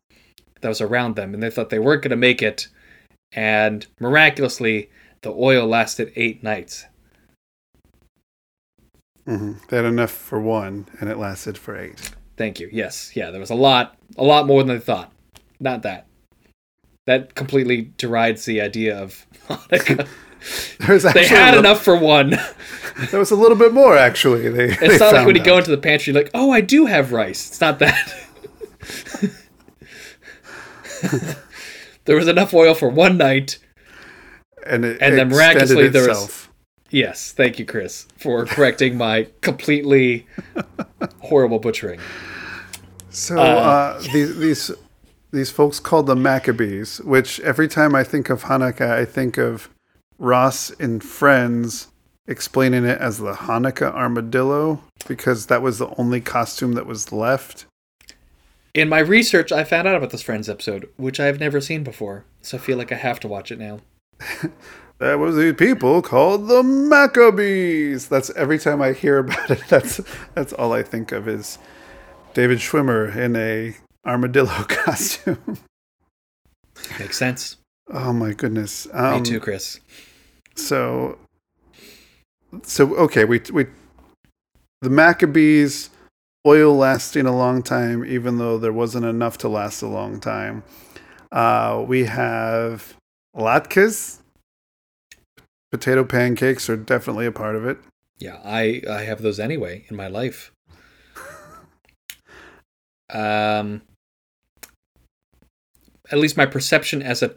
that 0.61 0.69
was 0.69 0.81
around 0.81 1.17
them, 1.17 1.35
and 1.35 1.43
they 1.43 1.51
thought 1.51 1.71
they 1.71 1.79
weren't 1.79 2.03
going 2.03 2.11
to 2.11 2.17
make 2.17 2.43
it. 2.43 2.69
And 3.33 3.87
miraculously, 4.01 4.91
the 5.23 5.31
oil 5.33 5.67
lasted 5.67 6.13
eight 6.17 6.43
nights. 6.43 6.87
hmm 9.27 9.53
They 9.69 9.77
had 9.77 9.87
enough 9.87 10.11
for 10.11 10.41
one, 10.41 10.87
and 11.01 11.09
it 11.09 11.19
lasted 11.19 11.57
for 11.59 11.77
eight. 11.79 12.11
Thank 12.37 12.61
you. 12.61 12.69
Yes, 12.73 13.13
yeah, 13.15 13.31
there 13.31 13.41
was 13.41 13.51
a 13.51 13.55
lot, 13.55 13.97
a 14.17 14.25
lot 14.25 14.47
more 14.47 14.63
than 14.63 14.77
they 14.77 14.83
thought. 14.83 15.13
Not 15.61 15.83
that. 15.83 16.07
That 17.07 17.35
completely 17.35 17.93
derides 17.97 18.45
the 18.45 18.61
idea 18.61 18.97
of 18.97 19.27
Hanukkah. 19.49 20.07
They 20.79 21.27
had 21.27 21.55
little- 21.55 21.59
enough 21.61 21.83
for 21.83 21.97
one. 21.97 22.39
There 23.13 23.21
was 23.21 23.31
a 23.31 23.37
little 23.37 23.57
bit 23.57 23.73
more 23.73 23.97
actually. 23.97 24.49
They, 24.49 24.71
It's 24.73 24.99
not 24.99 25.13
like 25.13 25.25
when 25.25 25.37
you 25.37 25.45
go 25.45 25.57
into 25.57 25.71
the 25.71 25.79
pantry, 25.79 26.13
like, 26.13 26.31
oh, 26.35 26.51
I 26.51 26.61
do 26.61 26.87
have 26.87 27.13
rice. 27.13 27.47
It's 27.49 27.61
not 27.61 27.79
that. 27.79 28.13
there 32.07 32.17
was 32.17 32.27
enough 32.27 32.53
oil 32.55 32.75
for 32.75 32.89
one 32.89 33.17
night. 33.17 33.59
and 34.67 34.85
it 34.85 34.99
and 35.01 35.17
then 35.17 35.29
miraculously 35.29 35.89
there 35.89 36.09
was- 36.09 36.49
Yes, 36.91 37.33
thank 37.33 37.59
you, 37.59 37.67
Chris, 37.67 38.07
for 38.17 38.47
correcting 38.47 38.97
my 38.97 39.29
completely 39.43 40.27
horrible 41.21 41.59
butchering. 41.59 42.01
So 43.11 43.39
uh, 43.39 44.01
these 44.13 44.39
these 44.39 44.71
these 45.31 45.51
folks 45.51 45.81
called 45.81 46.07
the 46.07 46.17
Maccabees, 46.17 47.01
which 47.03 47.41
every 47.41 47.69
time 47.69 47.95
I 47.95 48.05
think 48.05 48.31
of 48.31 48.45
Hanukkah, 48.45 48.91
I 48.91 49.05
think 49.05 49.37
of 49.37 49.69
Ross 50.19 50.71
in 50.71 51.01
Friends 51.01 51.89
explaining 52.27 52.85
it 52.85 52.99
as 52.99 53.19
the 53.19 53.33
Hanukkah 53.33 53.93
armadillo 53.95 54.83
because 55.07 55.47
that 55.47 55.63
was 55.63 55.79
the 55.79 55.89
only 55.97 56.21
costume 56.21 56.73
that 56.73 56.87
was 56.87 57.11
left. 57.13 57.65
In 58.75 58.89
my 58.89 58.99
research, 58.99 59.51
I 59.51 59.65
found 59.65 59.89
out 59.89 59.97
about 59.97 60.11
this 60.11 60.23
Friends 60.23 60.49
episode, 60.49 60.89
which 60.97 61.19
I've 61.19 61.41
never 61.41 61.61
seen 61.61 61.83
before, 61.83 62.25
so 62.43 62.59
I 62.59 62.61
feel 62.61 62.77
like 62.77 62.93
I 62.93 62.97
have 62.97 63.19
to 63.21 63.29
watch 63.29 63.51
it 63.51 63.59
now. 63.59 63.81
That 65.01 65.21
was 65.21 65.37
these 65.37 65.55
people 65.55 66.03
called 66.03 66.49
the 66.49 66.65
Maccabees. 66.65 68.09
That's 68.09 68.31
every 68.31 68.59
time 68.59 68.83
I 68.83 68.93
hear 68.93 69.19
about 69.19 69.49
it. 69.49 69.63
That's 69.69 70.01
that's 70.35 70.53
all 70.55 70.73
I 70.73 70.83
think 70.83 71.13
of 71.13 71.29
is 71.29 71.57
David 72.35 72.59
Schwimmer 72.59 73.15
in 73.15 73.37
a 73.37 73.77
armadillo 74.05 74.65
costume. 74.69 75.59
Makes 76.99 77.17
sense. 77.17 77.59
oh 77.93 78.13
my 78.13 78.33
goodness! 78.33 78.87
Me 78.87 78.93
Um, 78.93 79.23
too, 79.23 79.39
Chris. 79.39 79.79
So, 80.59 81.19
so 82.63 82.95
okay, 82.97 83.25
we 83.25 83.41
we 83.53 83.67
the 84.83 84.91
Maccabees 84.91 85.91
oil 86.47 86.75
lasting 86.77 87.27
a 87.27 87.37
long 87.37 87.63
time, 87.63 88.05
even 88.05 88.39
though 88.39 88.59
there 88.59 88.73
wasn't 88.73 89.05
enough 89.05 89.39
to 89.39 89.49
last 89.49 89.83
a 89.83 89.87
long 89.87 90.21
time. 90.21 90.63
Uh, 91.31 91.85
we 91.87 92.05
have 92.05 92.95
latkes. 93.37 94.19
Potato 95.71 96.05
pancakes 96.05 96.69
are 96.71 96.77
definitely 96.77 97.27
a 97.27 97.33
part 97.33 97.55
of 97.55 97.67
it. 97.67 97.79
Yeah, 98.19 98.41
I 98.45 98.83
I 98.89 99.03
have 99.03 99.23
those 99.23 99.39
anyway 99.39 99.85
in 99.89 99.97
my 99.97 100.09
life. 100.09 100.53
Um, 103.11 103.81
at 106.11 106.19
least 106.19 106.37
my 106.37 106.45
perception 106.45 107.01
as 107.01 107.23
a 107.23 107.37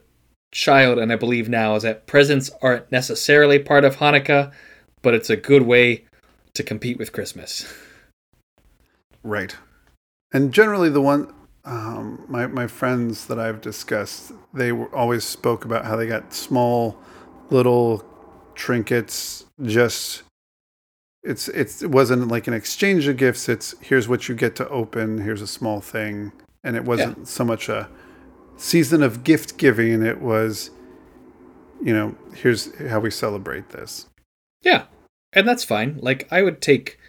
child, 0.52 1.00
and 1.00 1.12
I 1.12 1.16
believe 1.16 1.50
now, 1.50 1.76
is 1.76 1.84
that 1.84 2.08
presents 2.08 2.52
aren't 2.62 2.92
necessarily 2.92 3.60
part 3.60 3.86
of 3.86 3.98
Hanukkah, 3.98 4.52
but 5.02 5.14
it's 5.14 5.30
a 5.30 5.38
good 5.38 5.64
way 5.64 6.06
to 6.54 6.64
compete 6.64 6.98
with 6.98 7.14
Christmas. 7.14 7.72
Right. 9.24 9.56
And 10.34 10.54
generally, 10.54 10.90
the 10.90 11.02
one 11.02 11.34
um, 11.64 12.26
my 12.28 12.48
my 12.48 12.68
friends 12.68 13.28
that 13.28 13.40
I've 13.40 13.62
discussed, 13.62 14.32
they 14.54 14.72
were, 14.72 14.94
always 14.96 15.24
spoke 15.24 15.66
about 15.66 15.86
how 15.86 15.96
they 15.96 16.08
got 16.08 16.34
small, 16.34 16.98
little 17.50 18.04
trinkets. 18.56 19.46
Just 19.64 20.24
it's 21.24 21.48
it's 21.50 21.84
it 21.84 21.92
wasn't 21.92 22.28
like 22.30 22.48
an 22.48 22.54
exchange 22.54 23.08
of 23.08 23.18
gifts. 23.18 23.48
It's 23.48 23.76
here's 23.80 24.08
what 24.08 24.28
you 24.28 24.36
get 24.36 24.56
to 24.58 24.68
open. 24.70 25.20
Here's 25.20 25.42
a 25.42 25.48
small 25.48 25.82
thing, 25.82 26.32
and 26.64 26.76
it 26.76 26.84
wasn't 26.84 27.28
so 27.28 27.44
much 27.44 27.70
a 27.70 27.88
season 28.62 29.02
of 29.02 29.24
gift 29.24 29.58
giving. 29.58 30.04
It 30.04 30.22
was, 30.22 30.70
you 31.84 31.94
know, 31.94 32.16
here's 32.36 32.74
how 32.90 33.00
we 33.00 33.10
celebrate 33.10 33.70
this. 33.70 34.08
Yeah, 34.62 34.86
and 35.34 35.48
that's 35.48 35.64
fine. 35.64 35.98
Like 36.02 36.28
I 36.32 36.44
would 36.44 36.62
take 36.62 37.00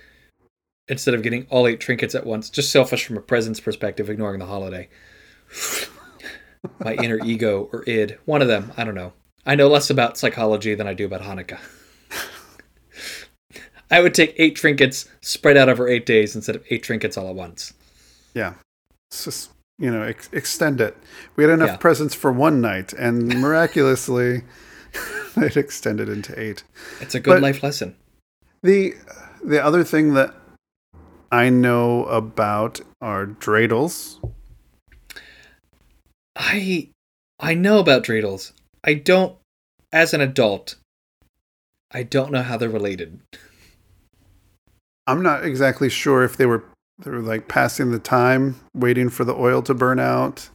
instead 0.88 1.14
of 1.14 1.22
getting 1.22 1.46
all 1.50 1.66
eight 1.66 1.80
trinkets 1.80 2.14
at 2.14 2.26
once, 2.26 2.50
just 2.50 2.72
selfish 2.72 3.06
from 3.06 3.16
a 3.16 3.20
presents 3.20 3.60
perspective, 3.60 4.10
ignoring 4.10 4.40
the 4.40 4.46
holiday. 4.46 4.88
My 6.78 6.94
inner 6.94 7.18
ego 7.24 7.68
or 7.72 7.84
id, 7.86 8.18
one 8.24 8.42
of 8.42 8.48
them, 8.48 8.72
I 8.76 8.84
don't 8.84 8.94
know. 8.94 9.12
I 9.44 9.54
know 9.54 9.68
less 9.68 9.90
about 9.90 10.16
psychology 10.16 10.74
than 10.74 10.86
I 10.86 10.94
do 10.94 11.04
about 11.04 11.22
Hanukkah. 11.22 11.58
I 13.90 14.00
would 14.00 14.14
take 14.14 14.34
eight 14.38 14.56
trinkets 14.56 15.08
spread 15.20 15.56
out 15.58 15.68
over 15.68 15.86
eight 15.86 16.06
days 16.06 16.34
instead 16.34 16.56
of 16.56 16.64
eight 16.70 16.82
trinkets 16.82 17.18
all 17.18 17.28
at 17.28 17.34
once. 17.34 17.74
Yeah. 18.32 18.54
It's 19.10 19.24
just, 19.24 19.51
you 19.78 19.90
know, 19.90 20.02
ex- 20.02 20.28
extend 20.32 20.80
it. 20.80 20.96
We 21.36 21.44
had 21.44 21.52
enough 21.52 21.70
Yeah. 21.70 21.76
presents 21.76 22.14
for 22.14 22.30
one 22.32 22.60
night, 22.60 22.92
and 22.92 23.28
miraculously, 23.40 24.42
it 25.36 25.56
extended 25.56 26.08
into 26.08 26.38
eight. 26.38 26.64
It's 27.00 27.14
a 27.14 27.20
good 27.20 27.34
But- 27.34 27.42
life 27.42 27.62
lesson. 27.62 27.96
The 28.62 28.94
the 29.44 29.62
other 29.64 29.82
thing 29.82 30.14
that 30.14 30.34
I 31.32 31.48
know 31.48 32.04
about 32.04 32.80
are 33.00 33.26
dreidels. 33.26 34.18
I 36.36 36.88
I 37.40 37.54
know 37.54 37.78
about 37.80 38.04
dreidels. 38.04 38.52
I 38.84 38.94
don't 38.94 39.36
as 39.92 40.14
an 40.14 40.20
adult. 40.20 40.76
I 41.90 42.02
don't 42.04 42.32
know 42.32 42.42
how 42.42 42.56
they're 42.56 42.70
related. 42.70 43.20
I'm 45.06 45.22
not 45.22 45.44
exactly 45.44 45.88
sure 45.88 46.22
if 46.22 46.36
they 46.36 46.46
were 46.46 46.64
they 46.98 47.10
were 47.10 47.20
like 47.20 47.48
passing 47.48 47.90
the 47.90 47.98
time, 47.98 48.60
waiting 48.74 49.08
for 49.08 49.24
the 49.24 49.34
oil 49.34 49.62
to 49.62 49.74
burn 49.74 49.98
out, 49.98 50.48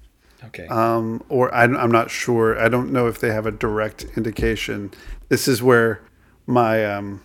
Okay. 0.45 0.67
um, 0.67 1.23
or 1.29 1.53
I, 1.53 1.63
I'm 1.63 1.91
not 1.91 2.09
sure. 2.11 2.59
I 2.59 2.69
don't 2.69 2.91
know 2.91 3.07
if 3.07 3.19
they 3.19 3.31
have 3.33 3.45
a 3.45 3.51
direct 3.51 4.05
indication. 4.15 4.91
This 5.29 5.47
is 5.47 5.61
where 5.61 6.01
my 6.45 6.85
um, 6.85 7.21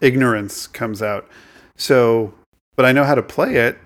ignorance 0.00 0.66
comes 0.66 1.02
out. 1.02 1.28
So, 1.76 2.34
but 2.74 2.84
I 2.84 2.92
know 2.92 3.04
how 3.04 3.14
to 3.14 3.22
play 3.22 3.56
it. 3.56 3.78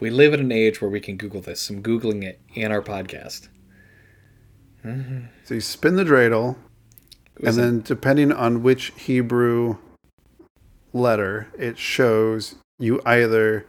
We 0.00 0.10
live 0.10 0.32
in 0.34 0.40
an 0.40 0.52
age 0.52 0.80
where 0.80 0.90
we 0.90 1.00
can 1.00 1.16
Google 1.16 1.40
this. 1.42 1.68
I'm 1.70 1.82
Googling 1.82 2.22
it 2.24 2.40
in 2.54 2.72
our 2.72 2.82
podcast. 2.82 3.48
So 4.82 5.54
you 5.54 5.60
spin 5.60 5.96
the 5.96 6.04
dreidel, 6.04 6.56
and 7.44 7.54
then 7.54 7.80
depending 7.82 8.32
on 8.32 8.62
which 8.62 8.92
Hebrew 8.96 9.76
letter 10.94 11.48
it 11.58 11.76
shows, 11.76 12.54
you 12.80 13.00
either 13.04 13.66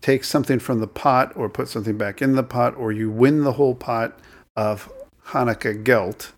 take 0.00 0.24
something 0.24 0.58
from 0.58 0.80
the 0.80 0.86
pot 0.86 1.32
or 1.36 1.48
put 1.48 1.68
something 1.68 1.98
back 1.98 2.22
in 2.22 2.34
the 2.36 2.42
pot, 2.42 2.76
or 2.76 2.92
you 2.92 3.10
win 3.10 3.42
the 3.42 3.52
whole 3.52 3.74
pot 3.74 4.18
of 4.56 4.90
Hanukkah 5.28 5.82
gelt, 5.82 6.32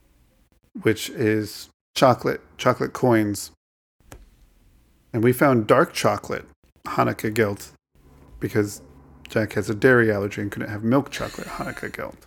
which 0.82 1.10
is 1.10 1.68
chocolate 1.94 2.40
chocolate 2.58 2.92
coins. 2.92 3.50
And 5.12 5.22
we 5.22 5.32
found 5.32 5.66
dark 5.66 5.92
chocolate 5.92 6.46
Hanukkah 6.84 7.32
gelt 7.32 7.72
because 8.38 8.82
Jack 9.28 9.54
has 9.54 9.68
a 9.70 9.74
dairy 9.74 10.12
allergy 10.12 10.40
and 10.40 10.50
couldn't 10.50 10.68
have 10.68 10.84
milk 10.84 11.10
chocolate 11.10 11.46
Hanukkah 11.46 11.92
gelt. 11.92 12.26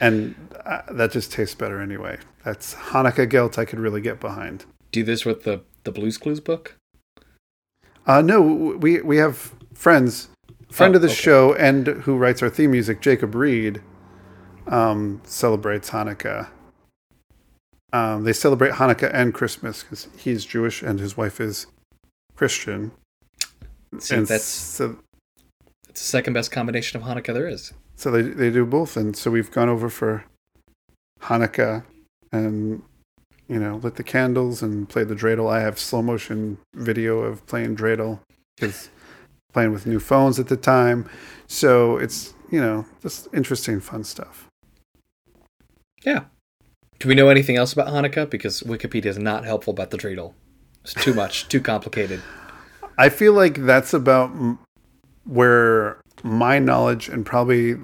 And 0.00 0.34
uh, 0.64 0.82
that 0.90 1.12
just 1.12 1.32
tastes 1.32 1.54
better 1.54 1.80
anyway. 1.80 2.18
That's 2.44 2.74
Hanukkah 2.74 3.28
gelt 3.28 3.58
I 3.58 3.64
could 3.64 3.78
really 3.78 4.00
get 4.00 4.20
behind. 4.20 4.64
do 4.90 5.02
this 5.02 5.24
with 5.24 5.44
the 5.44 5.62
the 5.84 5.92
Blues 5.92 6.18
Clues 6.18 6.40
book. 6.40 6.76
Uh, 8.06 8.20
no, 8.22 8.40
we 8.42 9.00
we 9.02 9.16
have 9.18 9.54
friends, 9.74 10.28
friend 10.70 10.94
Oh, 10.94 10.96
of 10.96 11.02
the 11.02 11.08
okay. 11.08 11.14
show, 11.14 11.54
and 11.54 11.86
who 11.86 12.16
writes 12.16 12.42
our 12.42 12.50
theme 12.50 12.72
music, 12.72 13.00
Jacob 13.00 13.34
Reed, 13.34 13.80
um, 14.66 15.20
celebrates 15.24 15.90
Hanukkah. 15.90 16.48
Um, 17.92 18.24
they 18.24 18.32
celebrate 18.32 18.72
Hanukkah 18.72 19.10
and 19.12 19.34
Christmas 19.34 19.82
because 19.82 20.08
he's 20.16 20.44
Jewish 20.46 20.82
and 20.82 20.98
his 20.98 21.16
wife 21.16 21.40
is 21.40 21.66
Christian. 22.34 22.92
See, 23.98 24.16
and 24.16 24.26
that's 24.26 24.44
so, 24.44 24.96
it's 25.88 26.00
the 26.00 26.06
second 26.06 26.32
best 26.32 26.50
combination 26.50 27.00
of 27.00 27.06
Hanukkah 27.06 27.34
there 27.34 27.46
is. 27.48 27.72
so 27.96 28.10
they 28.10 28.22
they 28.22 28.50
do 28.50 28.64
both, 28.66 28.96
and 28.96 29.14
so 29.16 29.30
we've 29.30 29.50
gone 29.50 29.68
over 29.68 29.88
for 29.90 30.24
Hanukkah 31.22 31.84
and 32.32 32.82
you 33.52 33.60
know 33.60 33.76
lit 33.76 33.96
the 33.96 34.02
candles 34.02 34.62
and 34.62 34.88
played 34.88 35.08
the 35.08 35.14
dreidel. 35.14 35.50
I 35.50 35.60
have 35.60 35.78
slow 35.78 36.00
motion 36.00 36.58
video 36.74 37.18
of 37.18 37.46
playing 37.46 37.76
dreidel 37.76 38.20
because 38.56 38.88
playing 39.52 39.72
with 39.72 39.86
new 39.86 40.00
phones 40.00 40.38
at 40.38 40.48
the 40.48 40.56
time. 40.56 41.08
So 41.46 41.98
it's 41.98 42.32
you 42.50 42.60
know 42.60 42.86
just 43.02 43.28
interesting, 43.34 43.80
fun 43.80 44.04
stuff. 44.04 44.48
Yeah. 46.02 46.24
Do 46.98 47.08
we 47.08 47.14
know 47.14 47.28
anything 47.28 47.56
else 47.56 47.72
about 47.72 47.88
Hanukkah? 47.88 48.30
Because 48.30 48.62
Wikipedia 48.62 49.06
is 49.06 49.18
not 49.18 49.44
helpful 49.44 49.72
about 49.72 49.90
the 49.90 49.98
dreidel. 49.98 50.34
It's 50.82 50.94
too 50.94 51.12
much, 51.14 51.48
too 51.48 51.60
complicated. 51.60 52.22
I 52.96 53.08
feel 53.08 53.32
like 53.32 53.64
that's 53.64 53.92
about 53.92 54.30
where 55.24 56.00
my 56.22 56.58
knowledge 56.58 57.08
and 57.08 57.26
probably 57.26 57.76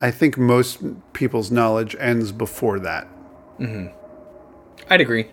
I 0.00 0.10
think 0.10 0.36
most 0.38 0.82
people's 1.12 1.50
knowledge 1.50 1.94
ends 1.98 2.32
before 2.32 2.78
that. 2.80 3.06
Hmm 3.60 3.86
I'd 4.88 5.00
agree. 5.00 5.26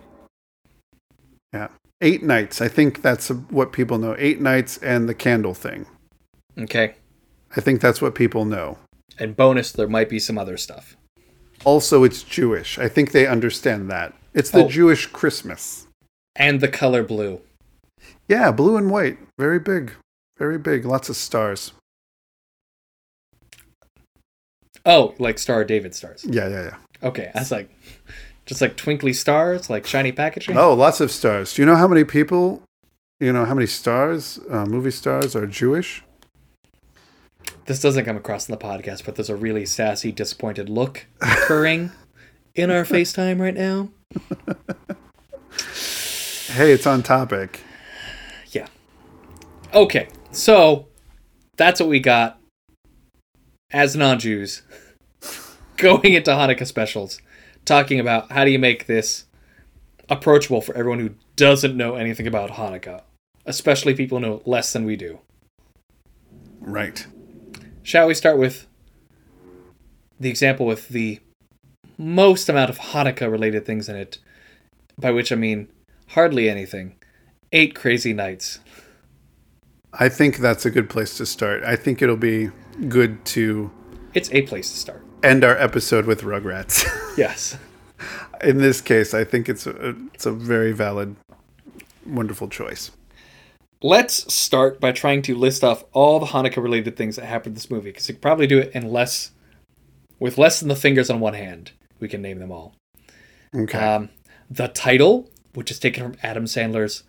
Yeah, 1.52 1.68
Eight 2.00 2.22
nights. 2.22 2.60
I 2.60 2.68
think 2.68 3.02
that's 3.02 3.28
what 3.28 3.72
people 3.72 3.98
know. 3.98 4.14
Eight 4.18 4.40
nights 4.40 4.76
and 4.78 5.08
the 5.08 5.14
candle 5.14 5.54
thing. 5.54 5.86
Okay. 6.58 6.94
I 7.56 7.60
think 7.60 7.80
that's 7.80 8.00
what 8.02 8.14
people 8.14 8.44
know. 8.44 8.78
And 9.18 9.34
bonus, 9.34 9.72
there 9.72 9.88
might 9.88 10.08
be 10.08 10.18
some 10.18 10.38
other 10.38 10.56
stuff. 10.56 10.96
Also, 11.64 12.04
it's 12.04 12.22
Jewish. 12.22 12.78
I 12.78 12.86
think 12.88 13.10
they 13.10 13.26
understand 13.26 13.90
that. 13.90 14.14
It's 14.34 14.50
the 14.50 14.64
Oh. 14.64 14.68
Jewish 14.68 15.06
Christmas. 15.06 15.86
And 16.36 16.60
the 16.60 16.68
color 16.68 17.02
blue. 17.02 17.40
Yeah, 18.28 18.52
blue 18.52 18.76
and 18.76 18.90
white. 18.90 19.18
Very 19.38 19.58
big. 19.58 19.92
Very 20.38 20.58
big. 20.58 20.84
Lots 20.84 21.08
of 21.08 21.16
stars. 21.16 21.72
Oh, 24.86 25.14
like 25.18 25.38
Star 25.38 25.64
David 25.64 25.94
stars. 25.94 26.24
Yeah, 26.28 26.48
yeah, 26.48 26.62
yeah. 26.64 26.76
Okay, 27.08 27.30
I 27.34 27.38
was 27.40 27.50
like, 27.50 27.70
just 28.48 28.62
like 28.62 28.76
twinkly 28.76 29.12
stars, 29.12 29.68
like 29.68 29.86
shiny 29.86 30.10
packaging. 30.10 30.56
Oh, 30.56 30.72
lots 30.72 31.02
of 31.02 31.10
stars. 31.10 31.52
Do 31.52 31.60
you 31.60 31.66
know 31.66 31.76
how 31.76 31.86
many 31.86 32.02
people, 32.02 32.62
you 33.20 33.30
know, 33.30 33.44
how 33.44 33.54
many 33.54 33.66
stars, 33.66 34.40
uh, 34.50 34.64
movie 34.64 34.90
stars 34.90 35.36
are 35.36 35.46
Jewish? 35.46 36.02
This 37.66 37.82
doesn't 37.82 38.06
come 38.06 38.16
across 38.16 38.48
in 38.48 38.52
the 38.52 38.58
podcast, 38.58 39.04
but 39.04 39.16
there's 39.16 39.28
a 39.28 39.36
really 39.36 39.66
sassy, 39.66 40.10
disappointed 40.10 40.70
look 40.70 41.06
occurring 41.20 41.92
in 42.54 42.70
our 42.70 42.84
FaceTime 42.84 43.38
right 43.38 43.54
now. 43.54 43.90
Hey, 46.54 46.72
it's 46.72 46.86
on 46.86 47.02
topic. 47.02 47.60
Yeah. 48.52 48.68
Okay, 49.74 50.08
so 50.32 50.88
that's 51.58 51.80
what 51.80 51.90
we 51.90 52.00
got 52.00 52.40
as 53.70 53.94
non-Jews 53.94 54.62
going 55.76 56.14
into 56.14 56.30
Hanukkah 56.30 56.66
specials, 56.66 57.20
talking 57.68 58.00
about 58.00 58.32
how 58.32 58.44
do 58.44 58.50
you 58.50 58.58
make 58.58 58.86
this 58.86 59.26
approachable 60.08 60.60
for 60.60 60.74
everyone 60.74 60.98
who 60.98 61.10
doesn't 61.36 61.76
know 61.76 61.94
anything 61.94 62.26
about 62.26 62.50
Hanukkah, 62.50 63.02
especially 63.46 63.94
people 63.94 64.18
who 64.18 64.26
know 64.26 64.42
less 64.44 64.72
than 64.72 64.84
we 64.84 64.96
do. 64.96 65.20
Right. 66.60 67.06
Shall 67.82 68.08
we 68.08 68.14
start 68.14 68.38
with 68.38 68.66
the 70.18 70.28
example 70.28 70.66
with 70.66 70.88
the 70.88 71.20
most 71.96 72.48
amount 72.48 72.70
of 72.70 72.78
Hanukkah 72.78 73.30
related 73.30 73.64
things 73.64 73.88
in 73.88 73.96
it, 73.96 74.18
by 74.98 75.10
which 75.10 75.30
I 75.30 75.36
mean 75.36 75.68
hardly 76.08 76.48
anything. 76.48 76.96
Eight 77.52 77.74
crazy 77.74 78.12
nights. 78.12 78.60
I 79.92 80.08
think 80.08 80.38
that's 80.38 80.66
a 80.66 80.70
good 80.70 80.90
place 80.90 81.16
to 81.18 81.26
start. 81.26 81.62
I 81.64 81.76
think 81.76 82.02
it'll 82.02 82.16
be 82.16 82.50
good 82.88 83.24
to 83.26 83.70
It's 84.14 84.30
a 84.32 84.42
place 84.42 84.70
to 84.70 84.76
start. 84.76 85.07
End 85.22 85.44
our 85.44 85.56
episode 85.56 86.06
with 86.06 86.22
Rugrats. 86.22 86.86
Yes. 87.18 87.58
In 88.44 88.58
this 88.58 88.80
case, 88.80 89.12
I 89.12 89.24
think 89.24 89.48
it's 89.48 89.66
a, 89.66 89.96
it's 90.14 90.24
a 90.24 90.30
very 90.30 90.70
valid, 90.70 91.16
wonderful 92.06 92.46
choice. 92.48 92.92
Let's 93.82 94.32
start 94.32 94.78
by 94.78 94.92
trying 94.92 95.22
to 95.22 95.34
list 95.34 95.64
off 95.64 95.82
all 95.92 96.20
the 96.20 96.26
Hanukkah 96.26 96.62
related 96.62 96.96
things 96.96 97.16
that 97.16 97.24
happened 97.24 97.52
in 97.52 97.54
this 97.54 97.72
movie, 97.72 97.90
because 97.90 98.08
you 98.08 98.14
could 98.14 98.22
probably 98.22 98.46
do 98.46 98.60
it 98.60 98.70
in 98.72 98.92
less, 98.92 99.32
with 100.20 100.38
less 100.38 100.60
than 100.60 100.68
the 100.68 100.76
fingers 100.76 101.10
on 101.10 101.18
one 101.18 101.34
hand. 101.34 101.72
We 101.98 102.06
can 102.06 102.22
name 102.22 102.38
them 102.38 102.52
all. 102.52 102.76
Okay. 103.52 103.76
Um, 103.78 104.10
the 104.48 104.68
title, 104.68 105.28
which 105.54 105.72
is 105.72 105.80
taken 105.80 106.04
from 106.04 106.16
Adam 106.22 106.44
Sandler's 106.44 107.02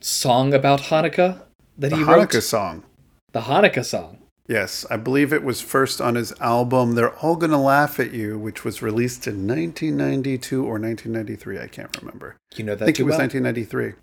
song 0.00 0.54
about 0.54 0.82
Hanukkah 0.82 1.42
that 1.76 1.90
the 1.90 1.96
he 1.96 2.04
wrote, 2.04 2.28
Hanukkah 2.28 2.42
song. 2.42 2.84
the 3.32 3.40
Hanukkah 3.40 3.84
song. 3.84 4.18
Yes, 4.50 4.84
I 4.90 4.96
believe 4.96 5.32
it 5.32 5.44
was 5.44 5.60
first 5.60 6.00
on 6.00 6.16
his 6.16 6.32
album 6.40 6.96
"They're 6.96 7.14
All 7.18 7.36
Gonna 7.36 7.62
Laugh 7.62 8.00
at 8.00 8.12
You," 8.12 8.36
which 8.36 8.64
was 8.64 8.82
released 8.82 9.28
in 9.28 9.46
1992 9.46 10.64
or 10.64 10.76
1993. 10.76 11.60
I 11.60 11.68
can't 11.68 11.96
remember. 12.00 12.34
You 12.56 12.64
know 12.64 12.74
that 12.74 12.82
I 12.82 12.86
think 12.86 12.98
it 12.98 13.04
was 13.04 13.12
well. 13.12 13.20
1993. 13.20 13.94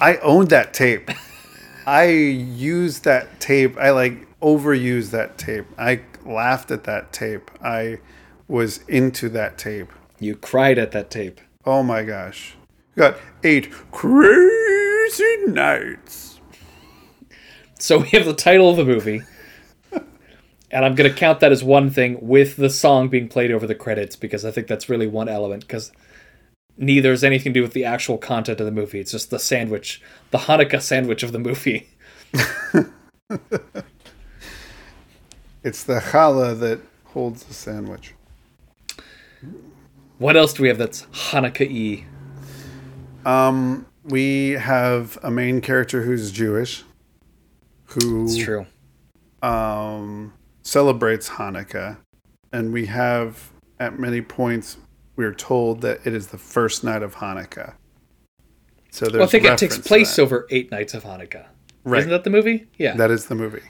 I 0.00 0.16
owned 0.16 0.50
that 0.50 0.74
tape. 0.74 1.08
I 1.86 2.06
used 2.06 3.04
that 3.04 3.38
tape. 3.38 3.78
I 3.78 3.90
like 3.90 4.26
overused 4.40 5.12
that 5.12 5.38
tape. 5.38 5.66
I 5.78 6.00
laughed 6.26 6.72
at 6.72 6.82
that 6.82 7.12
tape. 7.12 7.48
I 7.62 8.00
was 8.48 8.80
into 8.88 9.28
that 9.28 9.56
tape. 9.56 9.92
You 10.18 10.34
cried 10.34 10.78
at 10.78 10.90
that 10.90 11.10
tape. 11.10 11.40
Oh 11.64 11.84
my 11.84 12.02
gosh. 12.02 12.56
Got 12.96 13.18
eight 13.44 13.70
crazy 13.92 15.36
nights. 15.46 16.40
So 17.78 17.98
we 17.98 18.08
have 18.08 18.24
the 18.24 18.34
title 18.34 18.68
of 18.68 18.76
the 18.76 18.84
movie. 18.84 19.22
And 20.72 20.84
I'm 20.84 20.94
going 20.94 21.10
to 21.10 21.16
count 21.16 21.40
that 21.40 21.52
as 21.52 21.62
one 21.62 21.90
thing 21.90 22.18
with 22.20 22.56
the 22.56 22.70
song 22.70 23.08
being 23.08 23.28
played 23.28 23.50
over 23.52 23.66
the 23.66 23.74
credits 23.74 24.16
because 24.16 24.44
I 24.44 24.50
think 24.50 24.66
that's 24.66 24.88
really 24.88 25.06
one 25.06 25.28
element 25.28 25.62
because 25.66 25.92
neither 26.78 27.10
has 27.10 27.22
anything 27.22 27.52
to 27.52 27.60
do 27.60 27.62
with 27.62 27.74
the 27.74 27.84
actual 27.84 28.16
content 28.18 28.58
of 28.58 28.66
the 28.66 28.72
movie. 28.72 28.98
It's 28.98 29.12
just 29.12 29.30
the 29.30 29.38
sandwich, 29.38 30.00
the 30.30 30.38
Hanukkah 30.38 30.80
sandwich 30.80 31.22
of 31.22 31.32
the 31.32 31.38
movie. 31.38 31.88
It's 35.64 35.84
the 35.84 36.00
challah 36.00 36.58
that 36.58 36.80
holds 37.04 37.44
the 37.44 37.54
sandwich. 37.54 38.14
What 40.18 40.36
else 40.36 40.52
do 40.52 40.62
we 40.62 40.68
have 40.68 40.78
that's 40.78 41.02
Hanukkah 41.30 41.70
y? 41.70 42.06
Um, 43.24 43.86
we 44.02 44.50
have 44.50 45.18
a 45.22 45.30
main 45.30 45.60
character 45.60 46.02
who's 46.02 46.32
Jewish, 46.32 46.82
who 47.86 48.24
It's 48.24 48.36
true. 48.36 48.66
um, 49.42 50.32
celebrates 50.62 51.28
Hanukkah, 51.30 51.98
and 52.52 52.72
we 52.72 52.86
have 52.86 53.50
at 53.80 53.98
many 53.98 54.20
points 54.20 54.76
we're 55.16 55.34
told 55.34 55.80
that 55.82 56.00
it 56.06 56.14
is 56.14 56.28
the 56.28 56.38
first 56.38 56.82
night 56.84 57.02
of 57.02 57.16
Hanukkah. 57.16 57.74
So 58.90 59.06
there's 59.06 59.14
Well, 59.14 59.22
I 59.24 59.26
think 59.26 59.44
it 59.44 59.58
takes 59.58 59.78
place 59.78 60.18
over 60.18 60.46
eight 60.50 60.70
nights 60.70 60.94
of 60.94 61.04
Hanukkah. 61.04 61.46
Right. 61.84 61.98
Isn't 62.00 62.10
that 62.10 62.24
the 62.24 62.30
movie? 62.30 62.66
Yeah. 62.78 62.94
That 62.96 63.10
is 63.10 63.26
the 63.26 63.34
movie. 63.34 63.62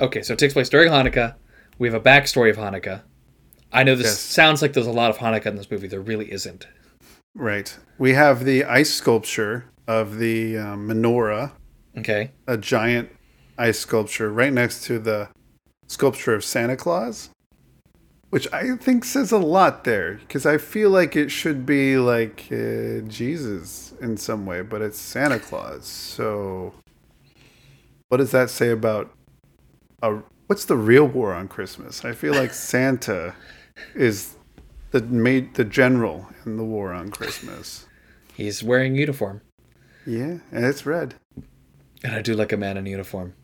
Okay, 0.00 0.22
so 0.22 0.32
it 0.32 0.38
takes 0.38 0.54
place 0.54 0.68
during 0.68 0.90
Hanukkah. 0.90 1.34
We 1.78 1.88
have 1.88 1.94
a 1.94 2.00
backstory 2.00 2.50
of 2.50 2.56
Hanukkah. 2.56 3.02
I 3.72 3.82
know 3.82 3.96
this 3.96 4.06
Yes. 4.06 4.18
sounds 4.20 4.62
like 4.62 4.72
there's 4.72 4.86
a 4.86 4.92
lot 4.92 5.10
of 5.10 5.18
Hanukkah 5.18 5.46
in 5.46 5.56
this 5.56 5.70
movie. 5.70 5.88
There 5.88 6.00
really 6.00 6.30
isn't. 6.32 6.66
Right. 7.34 7.76
We 7.98 8.12
have 8.14 8.44
the 8.44 8.64
ice 8.64 8.94
sculpture 8.94 9.64
of 9.86 10.18
the 10.18 10.56
um, 10.56 10.88
menorah, 10.88 11.52
Okay. 11.98 12.30
a 12.46 12.56
giant 12.56 13.10
ice 13.58 13.78
sculpture 13.80 14.32
right 14.32 14.52
next 14.52 14.84
to 14.84 14.98
the 14.98 15.28
sculpture 15.86 16.34
of 16.34 16.44
Santa 16.44 16.76
Claus. 16.76 17.30
which 18.30 18.52
I 18.52 18.74
think 18.76 19.04
says 19.04 19.30
a 19.30 19.38
lot 19.38 19.84
there 19.84 20.14
because 20.14 20.44
I 20.44 20.58
feel 20.58 20.90
like 20.90 21.14
it 21.14 21.30
should 21.30 21.64
be 21.64 21.96
like 21.98 22.48
uh, 22.50 23.00
Jesus 23.06 23.92
in 24.00 24.16
some 24.16 24.44
way, 24.44 24.60
but 24.62 24.82
it's 24.82 24.98
Santa 24.98 25.38
Claus. 25.38 25.86
So, 25.86 26.74
what 28.08 28.16
does 28.18 28.32
that 28.32 28.50
say 28.50 28.70
about 28.70 29.12
a, 30.02 30.18
what's 30.48 30.64
the 30.64 30.76
real 30.76 31.06
war 31.06 31.32
on 31.32 31.46
Christmas? 31.46 32.04
I 32.04 32.12
feel 32.12 32.34
like 32.34 32.52
Santa 32.72 33.34
is 33.94 34.34
the 34.90 35.00
made 35.02 35.54
the 35.54 35.64
general 35.64 36.26
in 36.44 36.56
the 36.56 36.64
war 36.64 36.92
on 36.92 37.10
Christmas. 37.10 37.86
He's 38.34 38.64
wearing 38.64 38.96
uniform, 38.96 39.42
Yeah, 40.06 40.38
and 40.50 40.64
it's 40.64 40.84
red. 40.84 41.14
and 42.02 42.14
I 42.14 42.20
do 42.22 42.34
like 42.34 42.52
a 42.52 42.56
man 42.56 42.76
in 42.76 42.86
uniform. 42.86 43.34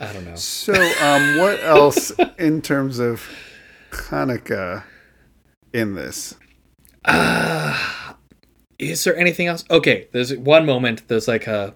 I 0.00 0.12
don't 0.14 0.24
know. 0.24 0.34
So, 0.34 0.72
um, 0.72 1.38
what 1.38 1.60
else 1.62 2.10
in 2.38 2.62
terms 2.62 2.98
of 2.98 3.28
Hanukkah 3.90 4.84
in 5.74 5.94
this? 5.94 6.34
Ah, 7.04 8.16
is 8.78 9.04
there 9.04 9.16
anything 9.16 9.46
else? 9.46 9.64
Okay, 9.70 10.08
there's 10.12 10.34
one 10.34 10.64
moment. 10.64 11.06
There's 11.08 11.28
like 11.28 11.46
a 11.46 11.74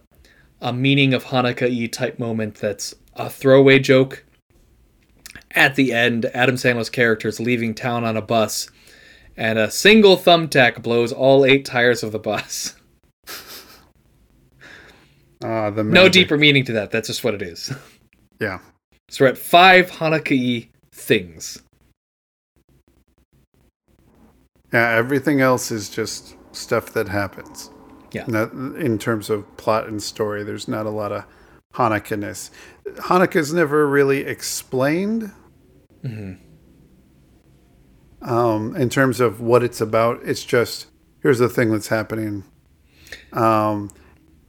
a 0.60 0.72
meaning 0.72 1.12
of 1.12 1.24
Hanukkah 1.26 1.92
type 1.92 2.18
moment 2.18 2.54
that's 2.54 2.94
a 3.14 3.28
throwaway 3.28 3.78
joke. 3.78 4.24
At 5.50 5.76
the 5.76 5.92
end, 5.92 6.26
Adam 6.32 6.56
Sandler's 6.56 6.90
character 6.90 7.28
is 7.28 7.38
leaving 7.38 7.74
town 7.74 8.04
on 8.04 8.16
a 8.16 8.22
bus, 8.22 8.70
and 9.36 9.58
a 9.58 9.70
single 9.70 10.16
thumbtack 10.16 10.82
blows 10.82 11.12
all 11.12 11.44
eight 11.44 11.64
tires 11.66 12.02
of 12.02 12.12
the 12.12 12.18
bus. 12.18 12.74
Ah, 15.42 15.68
the 15.68 15.84
No 15.84 16.08
deeper 16.08 16.38
meaning 16.38 16.64
to 16.64 16.72
that. 16.72 16.90
That's 16.90 17.08
just 17.08 17.22
what 17.22 17.34
it 17.34 17.42
is. 17.42 17.70
Yeah. 18.40 18.58
So 19.08 19.24
we're 19.24 19.30
at 19.30 19.38
five 19.38 19.90
Hanukkah 19.90 20.68
things. 20.92 21.62
Yeah, 24.72 24.90
everything 24.90 25.40
else 25.40 25.70
is 25.70 25.88
just 25.88 26.36
stuff 26.52 26.92
that 26.94 27.08
happens. 27.08 27.70
Yeah. 28.12 28.24
Not, 28.26 28.52
in 28.52 28.98
terms 28.98 29.30
of 29.30 29.56
plot 29.56 29.86
and 29.86 30.02
story, 30.02 30.42
there's 30.42 30.68
not 30.68 30.86
a 30.86 30.90
lot 30.90 31.12
of 31.12 31.24
Hanukkah-ness. 31.74 32.50
Hanukkah's 32.96 33.52
never 33.52 33.88
really 33.88 34.20
explained. 34.24 35.32
Um, 38.22 38.76
in 38.76 38.88
terms 38.88 39.20
of 39.20 39.40
what 39.40 39.62
it's 39.62 39.80
about, 39.80 40.20
it's 40.24 40.44
just 40.44 40.86
here's 41.22 41.38
the 41.38 41.48
thing 41.48 41.70
that's 41.70 41.88
happening. 41.88 42.44
Um, 43.32 43.90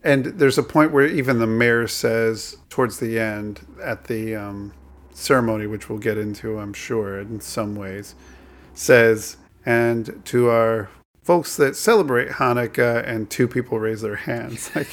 and 0.06 0.26
there's 0.26 0.60
a 0.60 0.64
point 0.64 0.92
where 0.92 1.06
even 1.08 1.40
the 1.40 1.48
mayor 1.48 1.88
says 1.88 2.58
towards 2.70 3.00
the 3.00 3.20
end 3.20 3.66
at 3.84 4.06
the 4.06 4.36
um, 4.36 4.72
ceremony, 5.12 5.66
which 5.66 5.90
we'll 5.90 5.98
get 5.98 6.18
into, 6.18 6.60
I'm 6.60 6.74
sure, 6.74 7.20
in 7.20 7.42
some 7.42 7.76
ways, 7.76 8.14
says, 8.76 9.38
and 9.66 10.22
to 10.26 10.50
our 10.50 10.90
folks 11.24 11.58
that 11.58 11.76
celebrate 11.76 12.30
Hanukkah, 12.30 13.04
and 13.06 13.30
two 13.32 13.48
people 13.48 13.80
raise 13.80 14.02
their 14.02 14.16
hands, 14.16 14.70
like, 14.76 14.88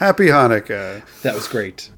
Happy 0.00 0.26
Hanukkah. 0.26 1.04
That 1.22 1.36
was 1.36 1.46
great. 1.46 1.90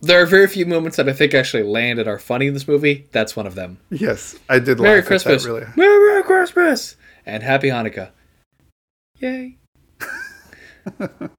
there 0.00 0.22
are 0.22 0.26
very 0.26 0.46
few 0.46 0.64
moments 0.64 0.96
that 0.96 1.08
I 1.08 1.12
think 1.12 1.34
actually 1.34 1.64
land 1.64 1.98
and 1.98 2.08
are 2.08 2.20
funny 2.20 2.46
in 2.46 2.54
this 2.54 2.68
movie. 2.68 3.08
That's 3.10 3.34
one 3.34 3.48
of 3.48 3.56
them. 3.56 3.78
Yes, 3.90 4.38
I 4.48 4.60
did 4.60 4.78
Merry 4.78 5.02
Christmas. 5.02 5.42
that 5.42 5.48
really. 5.48 5.66
Merry 5.76 6.22
Christmas. 6.22 6.94
And 7.26 7.42
Happy 7.42 7.68
Hanukkah. 7.68 8.12
Yay. 9.18 9.58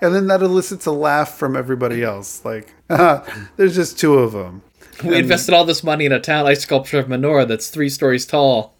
And 0.00 0.14
then 0.14 0.26
that 0.28 0.42
elicits 0.42 0.86
a 0.86 0.92
laugh 0.92 1.36
from 1.36 1.56
everybody 1.56 2.02
else. 2.02 2.44
Like, 2.44 2.74
there's 2.88 3.74
just 3.74 3.98
two 3.98 4.14
of 4.14 4.32
them. 4.32 4.62
We 5.02 5.18
invested 5.18 5.54
all 5.54 5.64
this 5.64 5.82
money 5.82 6.04
in 6.04 6.12
a 6.12 6.20
town 6.20 6.46
ice 6.46 6.60
sculpture 6.60 6.98
of 7.00 7.06
menorah 7.06 7.48
that's 7.48 7.68
three 7.68 7.88
stories 7.88 8.26
tall 8.26 8.76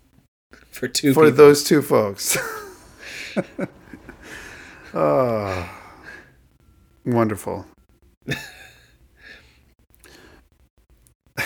for 0.70 0.86
two 0.86 1.12
for 1.12 1.24
people. 1.24 1.36
those 1.36 1.64
two 1.64 1.82
folks. 1.82 2.36
oh, 4.94 5.70
wonderful. 7.04 7.66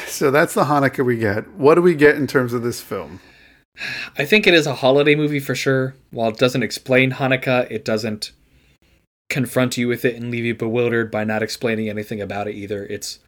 so 0.07 0.31
that's 0.31 0.55
the 0.55 0.65
Hanukkah 0.65 1.05
we 1.05 1.17
get. 1.17 1.51
What 1.53 1.77
do 1.77 1.83
we 1.83 1.95
get 1.95 2.17
in 2.17 2.27
terms 2.27 2.53
of 2.53 2.63
this 2.63 2.83
film? 2.83 3.21
I 4.19 4.25
think 4.25 4.47
it 4.47 4.55
is 4.55 4.67
a 4.67 4.75
holiday 4.75 5.15
movie 5.15 5.41
for 5.41 5.55
sure. 5.55 5.95
While 6.11 6.31
it 6.31 6.39
doesn't 6.39 6.63
explain 6.63 7.13
Hanukkah, 7.13 7.71
it 7.71 7.85
doesn't 7.85 8.33
confront 9.29 9.77
you 9.77 9.89
with 9.89 10.05
it 10.05 10.17
and 10.17 10.31
leave 10.31 10.45
you 10.45 10.55
bewildered 10.55 11.11
by 11.11 11.25
not 11.25 11.43
explaining 11.43 11.89
anything 11.89 12.21
about 12.21 12.49
it 12.49 12.55
either. 12.55 12.85
It's 12.87 13.19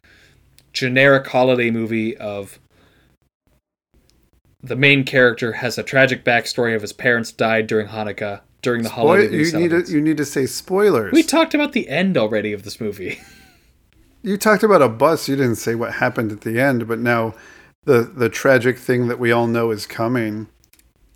generic 0.73 1.27
holiday 1.27 1.69
movie 1.69 2.17
of 2.17 2.59
the 4.63 4.75
main 4.75 5.03
character 5.03 5.53
has 5.53 5.77
a 5.77 5.83
tragic 5.83 6.23
backstory 6.23 6.75
of 6.75 6.81
his 6.81 6.93
parents 6.93 7.31
died 7.31 7.67
during 7.67 7.87
Hanukkah 7.87 8.41
during 8.61 8.83
the 8.83 8.89
holiday. 8.89 9.27
Boy, 9.27 9.35
you 9.35 9.57
need 9.57 9.85
to 9.85 9.91
you 9.91 10.01
need 10.01 10.17
to 10.17 10.25
say 10.25 10.45
spoilers. 10.45 11.11
We 11.11 11.23
talked 11.23 11.53
about 11.53 11.73
the 11.73 11.89
end 11.89 12.17
already 12.17 12.53
of 12.53 12.63
this 12.63 12.79
movie. 12.79 13.19
you 14.21 14.37
talked 14.37 14.63
about 14.63 14.81
a 14.81 14.89
bus. 14.89 15.27
You 15.27 15.35
didn't 15.35 15.55
say 15.55 15.75
what 15.75 15.93
happened 15.93 16.31
at 16.31 16.41
the 16.41 16.59
end, 16.59 16.87
but 16.87 16.99
now 16.99 17.33
the 17.85 18.01
the 18.01 18.29
tragic 18.29 18.77
thing 18.77 19.07
that 19.07 19.19
we 19.19 19.31
all 19.31 19.47
know 19.47 19.71
is 19.71 19.85
coming. 19.85 20.47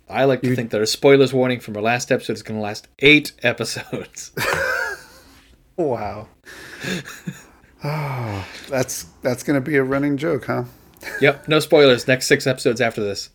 I 0.08 0.24
like 0.24 0.42
to 0.42 0.54
think 0.54 0.70
that 0.70 0.80
a 0.80 0.86
spoilers 0.86 1.32
warning 1.32 1.58
from 1.60 1.76
our 1.76 1.82
last 1.82 2.12
episode 2.12 2.34
is 2.34 2.42
going 2.42 2.58
to 2.58 2.62
last 2.62 2.88
eight 3.00 3.32
episodes. 3.42 4.32
Wow. 5.76 6.28
oh, 7.84 8.48
that's 8.68 9.04
that's 9.20 9.42
gonna 9.42 9.60
be 9.60 9.76
a 9.76 9.82
running 9.82 10.16
joke, 10.16 10.46
huh? 10.46 10.64
yep, 11.20 11.46
no 11.48 11.60
spoilers. 11.60 12.08
Next 12.08 12.26
six 12.26 12.46
episodes 12.46 12.80
after 12.80 13.02
this. 13.02 13.30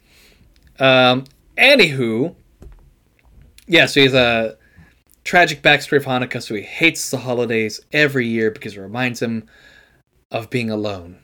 Um, 0.80 1.26
anywho, 1.58 2.36
yeah, 3.68 3.86
so 3.86 4.00
he 4.00 4.08
has 4.08 4.16
a 4.16 4.58
tragic 5.24 5.62
backstory 5.62 5.98
of 5.98 6.06
Hanukkah, 6.06 6.42
so 6.42 6.56
he 6.56 6.64
hates 6.64 7.12
the 7.12 7.18
holidays 7.18 7.80
every 7.92 8.28
year 8.28 8.50
because 8.50 8.76
it 8.76 8.82
reminds 8.82 9.22
him 9.22 9.48
of 10.32 10.50
being 10.50 10.72
alone. 10.72 11.20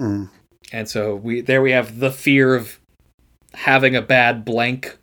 Mm. 0.00 0.28
And 0.72 0.88
so 0.88 1.14
we 1.14 1.40
there 1.40 1.62
we 1.62 1.70
have 1.70 2.00
the 2.00 2.10
fear 2.10 2.56
of 2.56 2.80
having 3.54 3.96
a 3.96 4.02
bad 4.02 4.44
blank, 4.44 4.98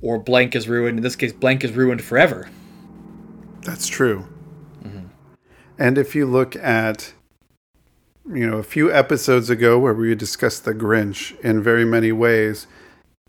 or 0.00 0.18
blank 0.18 0.54
is 0.54 0.68
ruined. 0.68 0.98
In 0.98 1.02
this 1.02 1.16
case, 1.16 1.32
blank 1.32 1.64
is 1.64 1.72
ruined 1.72 2.02
forever. 2.02 2.48
That's 3.62 3.86
true. 3.86 4.26
Mm-hmm. 4.82 5.06
And 5.78 5.98
if 5.98 6.14
you 6.14 6.26
look 6.26 6.56
at, 6.56 7.12
you 8.26 8.48
know, 8.48 8.58
a 8.58 8.62
few 8.62 8.92
episodes 8.92 9.50
ago 9.50 9.78
where 9.78 9.94
we 9.94 10.14
discussed 10.14 10.64
the 10.64 10.74
Grinch 10.74 11.38
in 11.40 11.62
very 11.62 11.84
many 11.84 12.12
ways, 12.12 12.66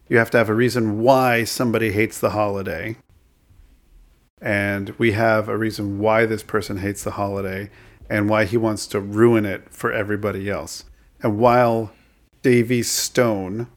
you 0.08 0.17
have 0.17 0.32
to 0.32 0.38
have 0.38 0.49
a 0.49 0.56
reason 0.56 0.99
why 1.02 1.43
somebody 1.43 1.91
hates 1.91 2.19
the 2.19 2.32
holiday. 2.32 2.97
And 4.41 4.91
we 4.97 5.12
have 5.12 5.49
a 5.49 5.58
reason 5.58 5.99
why 5.99 6.25
this 6.25 6.43
person 6.43 6.78
hates 6.78 7.04
the 7.04 7.12
holiday 7.12 7.69
and 8.10 8.30
why 8.30 8.45
he 8.45 8.58
wants 8.58 8.88
to 8.88 8.99
ruin 8.99 9.45
it 9.45 9.69
for 9.69 9.91
everybody 9.91 10.49
else. 10.49 10.86
And 11.21 11.38
while 11.38 11.91
Davey 12.41 12.82
Stone, 12.82 13.67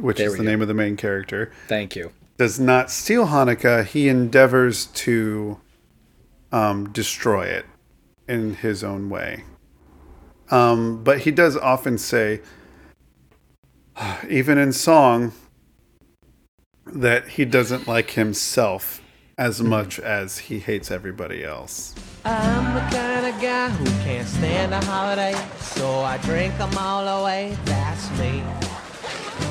which 0.00 0.18
There 0.18 0.26
is 0.28 0.32
the 0.34 0.38
go. 0.44 0.44
name 0.50 0.62
of 0.62 0.68
the 0.68 0.74
main 0.74 0.96
character, 0.96 1.52
Thank 1.68 1.96
you. 1.96 2.12
does 2.36 2.58
not 2.60 2.90
steal 2.90 3.26
Hanukkah, 3.26 3.84
he 3.84 4.08
endeavors 4.08 4.86
to 4.86 5.60
um, 6.52 6.90
destroy 6.92 7.44
it 7.46 7.66
in 8.28 8.54
his 8.54 8.82
own 8.84 9.08
way. 9.10 9.44
Um, 10.50 11.04
but 11.04 11.20
he 11.20 11.30
does 11.30 11.56
often 11.56 11.96
say, 11.98 12.40
even 14.28 14.58
in 14.58 14.72
song, 14.72 15.32
that 16.86 17.28
he 17.28 17.44
doesn't 17.44 17.86
like 17.86 18.10
himself 18.12 19.00
as 19.38 19.62
much 19.62 19.98
as 20.00 20.38
he 20.38 20.58
hates 20.58 20.90
everybody 20.90 21.44
else. 21.44 21.94
I'm 22.24 22.74
the 22.74 22.80
kind 22.96 23.26
of 23.34 23.40
guy 23.40 23.70
who 23.70 23.84
can't 24.04 24.26
stand 24.28 24.74
a 24.74 24.84
holiday, 24.84 25.34
so 25.60 26.00
I 26.00 26.18
drink 26.18 26.56
them 26.58 26.76
all 26.76 27.06
away. 27.22 27.56
That's 27.64 28.10
me. 28.18 28.42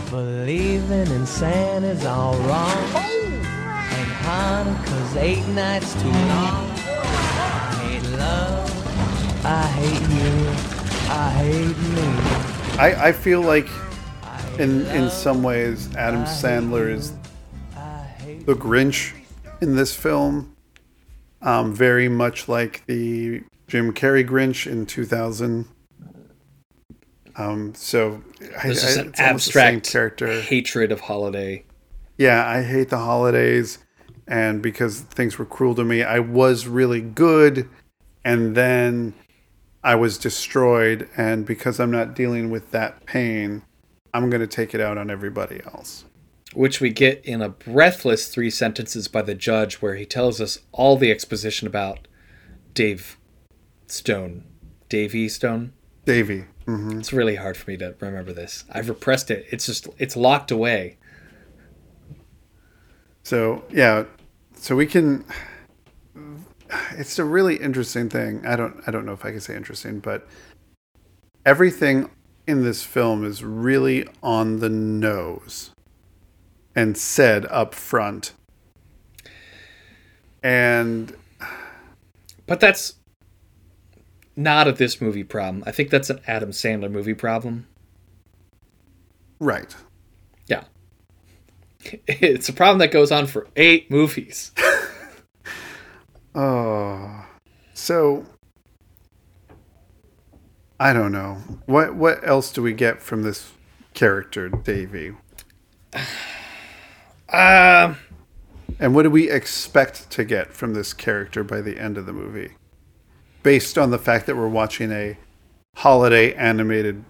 Believing 0.09 1.07
in 1.11 1.25
Santa's 1.27 2.03
all 2.03 2.35
wrong, 2.39 2.71
and 2.95 4.11
Hanukkah's 4.23 5.15
eight 5.17 5.47
nights 5.49 5.93
too 6.01 6.09
long. 6.09 6.71
I 6.71 7.75
hate 7.81 8.17
love, 8.17 9.45
I 9.45 9.67
hate 9.67 10.01
you, 10.17 10.47
I 11.11 11.29
hate 11.29 11.77
me. 11.93 12.79
I, 12.79 13.09
I 13.09 13.11
feel 13.11 13.41
like, 13.41 13.67
in, 14.57 14.87
in 14.87 15.11
some 15.11 15.43
ways, 15.43 15.95
Adam 15.95 16.23
Sandler 16.23 16.89
is 16.89 17.13
the 18.45 18.55
Grinch 18.55 19.13
in 19.61 19.75
this 19.75 19.95
film, 19.95 20.55
um, 21.43 21.75
very 21.75 22.09
much 22.09 22.47
like 22.47 22.83
the 22.87 23.43
Jim 23.67 23.93
Carrey 23.93 24.27
Grinch 24.27 24.65
in 24.65 24.87
2000. 24.87 25.67
Um, 27.35 27.75
so 27.75 28.23
I, 28.61 28.67
This 28.67 28.83
is 28.83 28.97
an 28.97 29.09
it's 29.09 29.19
almost 29.19 29.47
the 29.47 29.51
same 29.53 29.75
abstract 29.75 29.91
character. 29.91 30.41
hatred 30.41 30.91
of 30.91 31.01
holiday. 31.01 31.65
Yeah, 32.17 32.45
I 32.47 32.63
hate 32.63 32.89
the 32.89 32.97
holidays, 32.97 33.79
and 34.27 34.61
because 34.61 35.01
things 35.01 35.37
were 35.37 35.45
cruel 35.45 35.75
to 35.75 35.83
me, 35.85 36.03
I 36.03 36.19
was 36.19 36.67
really 36.67 37.01
good, 37.01 37.69
and 38.25 38.55
then 38.55 39.13
I 39.83 39.95
was 39.95 40.17
destroyed, 40.17 41.07
and 41.15 41.45
because 41.45 41.79
I'm 41.79 41.91
not 41.91 42.13
dealing 42.15 42.49
with 42.49 42.71
that 42.71 43.05
pain, 43.05 43.63
I'm 44.13 44.29
going 44.29 44.41
to 44.41 44.47
take 44.47 44.73
it 44.73 44.81
out 44.81 44.97
on 44.97 45.09
everybody 45.09 45.61
else. 45.73 46.05
Which 46.53 46.81
we 46.81 46.89
get 46.89 47.23
in 47.23 47.41
a 47.41 47.49
breathless 47.49 48.27
three 48.27 48.49
sentences 48.49 49.07
by 49.07 49.21
the 49.21 49.35
judge, 49.35 49.75
where 49.75 49.95
he 49.95 50.05
tells 50.05 50.41
us 50.41 50.59
all 50.71 50.97
the 50.97 51.11
exposition 51.11 51.67
about 51.67 52.07
Dave 52.73 53.17
Stone. 53.87 54.43
Davey 54.89 55.29
Stone? 55.29 55.73
Davey. 56.05 56.45
Hmm 56.69 56.99
It's 56.99 57.11
really 57.13 57.35
hard 57.35 57.57
for 57.57 57.69
me 57.71 57.77
to 57.77 57.95
remember 57.99 58.31
this. 58.33 58.63
I've 58.71 58.89
repressed 58.89 59.31
it. 59.31 59.45
It's 59.51 59.65
just, 59.65 59.87
it's 59.97 60.15
locked 60.15 60.51
away. 60.51 60.97
So 63.23 63.63
yeah, 63.69 64.05
so 64.55 64.75
we 64.75 64.85
can. 64.85 65.25
It's 66.97 67.17
a 67.17 67.23
really 67.25 67.55
interesting 67.55 68.09
thing. 68.09 68.45
I 68.45 68.55
don't. 68.55 68.81
I 68.87 68.91
don't 68.91 69.05
know 69.05 69.13
if 69.13 69.25
I 69.25 69.31
can 69.31 69.39
say 69.39 69.55
interesting, 69.55 69.99
but 69.99 70.27
everything 71.45 72.09
in 72.47 72.63
this 72.63 72.83
film 72.83 73.25
is 73.25 73.43
really 73.43 74.07
on 74.23 74.59
the 74.59 74.69
nose 74.69 75.71
and 76.75 76.97
said 76.97 77.45
up 77.47 77.75
front. 77.75 78.33
And 80.43 81.15
But 82.45 82.59
that's 82.59 82.95
not 84.39 84.67
a 84.67 84.71
this 84.71 85.01
movie 85.01 85.23
problem. 85.23 85.63
I 85.65 85.71
think 85.71 85.89
that's 85.89 86.09
an 86.09 86.21
Adam 86.25 86.51
Sandler 86.51 86.89
movie 86.89 87.13
problem. 87.13 87.67
right, 89.39 89.75
Yeah. 90.47 90.63
It's 92.07 92.49
a 92.49 92.53
problem 92.53 92.79
that 92.79 92.91
goes 92.91 93.11
on 93.11 93.27
for 93.27 93.47
eight 93.55 93.89
movies. 93.91 94.51
Oh, 96.35 97.25
so 97.73 98.25
I 100.79 100.93
don't 100.93 101.11
know 101.11 101.35
what 101.65 101.95
what 101.95 102.25
else 102.27 102.51
do 102.51 102.61
we 102.61 102.73
get 102.73 103.01
from 103.01 103.23
this 103.23 103.51
character, 103.93 104.49
Davey, 104.49 105.13
Um, 107.31 107.97
and 108.79 108.95
what 108.95 109.03
do 109.03 109.11
we 109.11 109.29
expect 109.29 110.09
to 110.11 110.23
get 110.23 110.51
from 110.53 110.73
this 110.73 110.93
character 110.93 111.43
by 111.43 111.61
the 111.61 111.77
end 111.77 111.95
of 111.97 112.07
the 112.07 112.13
movie, 112.13 112.53
based 113.43 113.77
on 113.77 113.91
the 113.91 113.99
fact 113.99 114.25
that 114.25 114.35
we're 114.35 114.47
watching 114.47 114.91
a 114.91 115.17
holiday 115.75 116.33
animated 116.33 117.03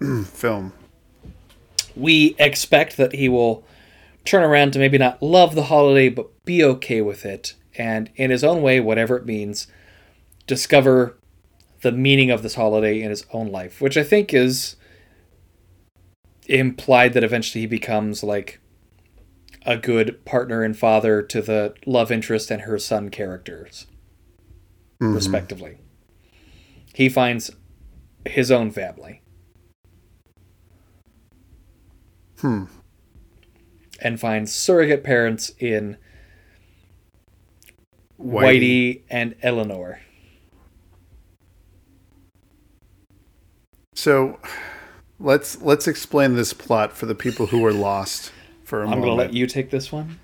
film? 0.24 0.72
we 1.96 2.34
expect 2.38 2.96
that 2.96 3.14
he 3.14 3.28
will 3.28 3.64
turn 4.24 4.42
around 4.42 4.72
to 4.72 4.78
maybe 4.78 4.98
not 4.98 5.22
love 5.22 5.54
the 5.54 5.64
holiday, 5.64 6.08
but 6.08 6.44
be 6.44 6.62
okay 6.62 7.00
with 7.00 7.24
it. 7.24 7.54
And 7.76 8.10
in 8.16 8.30
his 8.30 8.44
own 8.44 8.62
way, 8.62 8.80
whatever 8.80 9.16
it 9.16 9.26
means, 9.26 9.66
discover 10.46 11.18
the 11.80 11.92
meaning 11.92 12.30
of 12.30 12.42
this 12.42 12.54
holiday 12.54 13.00
in 13.00 13.10
his 13.10 13.26
own 13.32 13.48
life, 13.48 13.80
which 13.80 13.96
I 13.96 14.04
think 14.04 14.32
is 14.32 14.76
implied 16.46 17.14
that 17.14 17.24
eventually 17.24 17.62
he 17.62 17.66
becomes 17.66 18.22
like 18.22 18.60
a 19.64 19.76
good 19.76 20.24
partner 20.24 20.62
and 20.62 20.76
father 20.76 21.22
to 21.22 21.40
the 21.40 21.74
love 21.86 22.10
interest 22.10 22.50
and 22.50 22.62
her 22.62 22.78
son 22.78 23.10
characters, 23.10 23.86
respectively. 25.10 25.78
He 26.94 27.08
finds 27.08 27.50
his 28.26 28.50
own 28.50 28.70
family. 28.70 29.20
Hmm. 32.40 32.64
and 34.00 34.18
finds 34.18 34.52
surrogate 34.52 35.04
parents 35.04 35.52
in 35.60 35.96
Whitey. 38.20 38.42
Whitey, 38.42 39.02
and 39.08 39.36
Eleanor. 39.42 40.00
So 43.94 44.40
let's 45.20 45.60
let's 45.62 45.86
explain 45.86 46.34
this 46.34 46.52
plot 46.52 46.92
for 46.96 47.06
the 47.06 47.14
people 47.14 47.46
who 47.46 47.60
were 47.60 47.72
lost 47.72 48.32
for 48.64 48.80
a 48.80 48.82
I'm 48.82 48.90
moment. 48.90 49.02
I'm 49.02 49.08
going 49.08 49.18
to 49.18 49.24
let 49.24 49.34
you 49.34 49.46
take 49.46 49.70
this 49.70 49.92
one. 49.92 50.18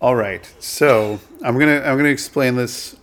All 0.00 0.14
right. 0.14 0.50
So 0.58 1.18
I'm 1.42 1.58
gonna 1.58 1.80
I'm 1.80 1.96
gonna 1.96 2.10
explain 2.10 2.56
this 2.56 2.96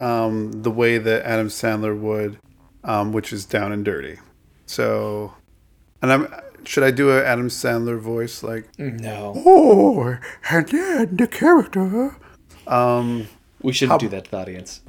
um, 0.00 0.62
the 0.62 0.70
way 0.70 0.98
that 0.98 1.24
Adam 1.24 1.48
Sandler 1.48 1.98
would, 1.98 2.38
um, 2.82 3.12
which 3.12 3.32
is 3.32 3.44
down 3.44 3.72
and 3.72 3.84
dirty. 3.84 4.18
So, 4.66 5.34
and 6.02 6.12
I'm 6.12 6.34
should 6.66 6.82
I 6.82 6.90
do 6.90 7.10
an 7.10 7.24
Adam 7.24 7.48
Sandler 7.48 7.98
voice 7.98 8.42
like? 8.42 8.66
No, 8.78 9.34
Oh, 9.44 10.16
and 10.50 10.68
then 10.68 11.16
the 11.16 11.26
character. 11.26 12.16
Um, 12.66 13.28
we 13.62 13.72
shouldn't 13.72 14.00
do 14.00 14.08
that 14.08 14.24
to 14.26 14.30
the 14.30 14.36
audience. 14.38 14.80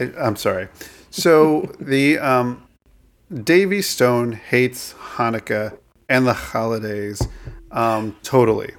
I, 0.00 0.10
I'm 0.18 0.36
sorry. 0.36 0.68
So 1.10 1.72
the 1.80 2.18
um, 2.18 2.66
Davey 3.44 3.82
Stone 3.82 4.32
hates 4.32 4.94
Hanukkah 4.94 5.78
and 6.08 6.26
the 6.26 6.32
holidays 6.32 7.20
um, 7.70 8.16
totally. 8.22 8.72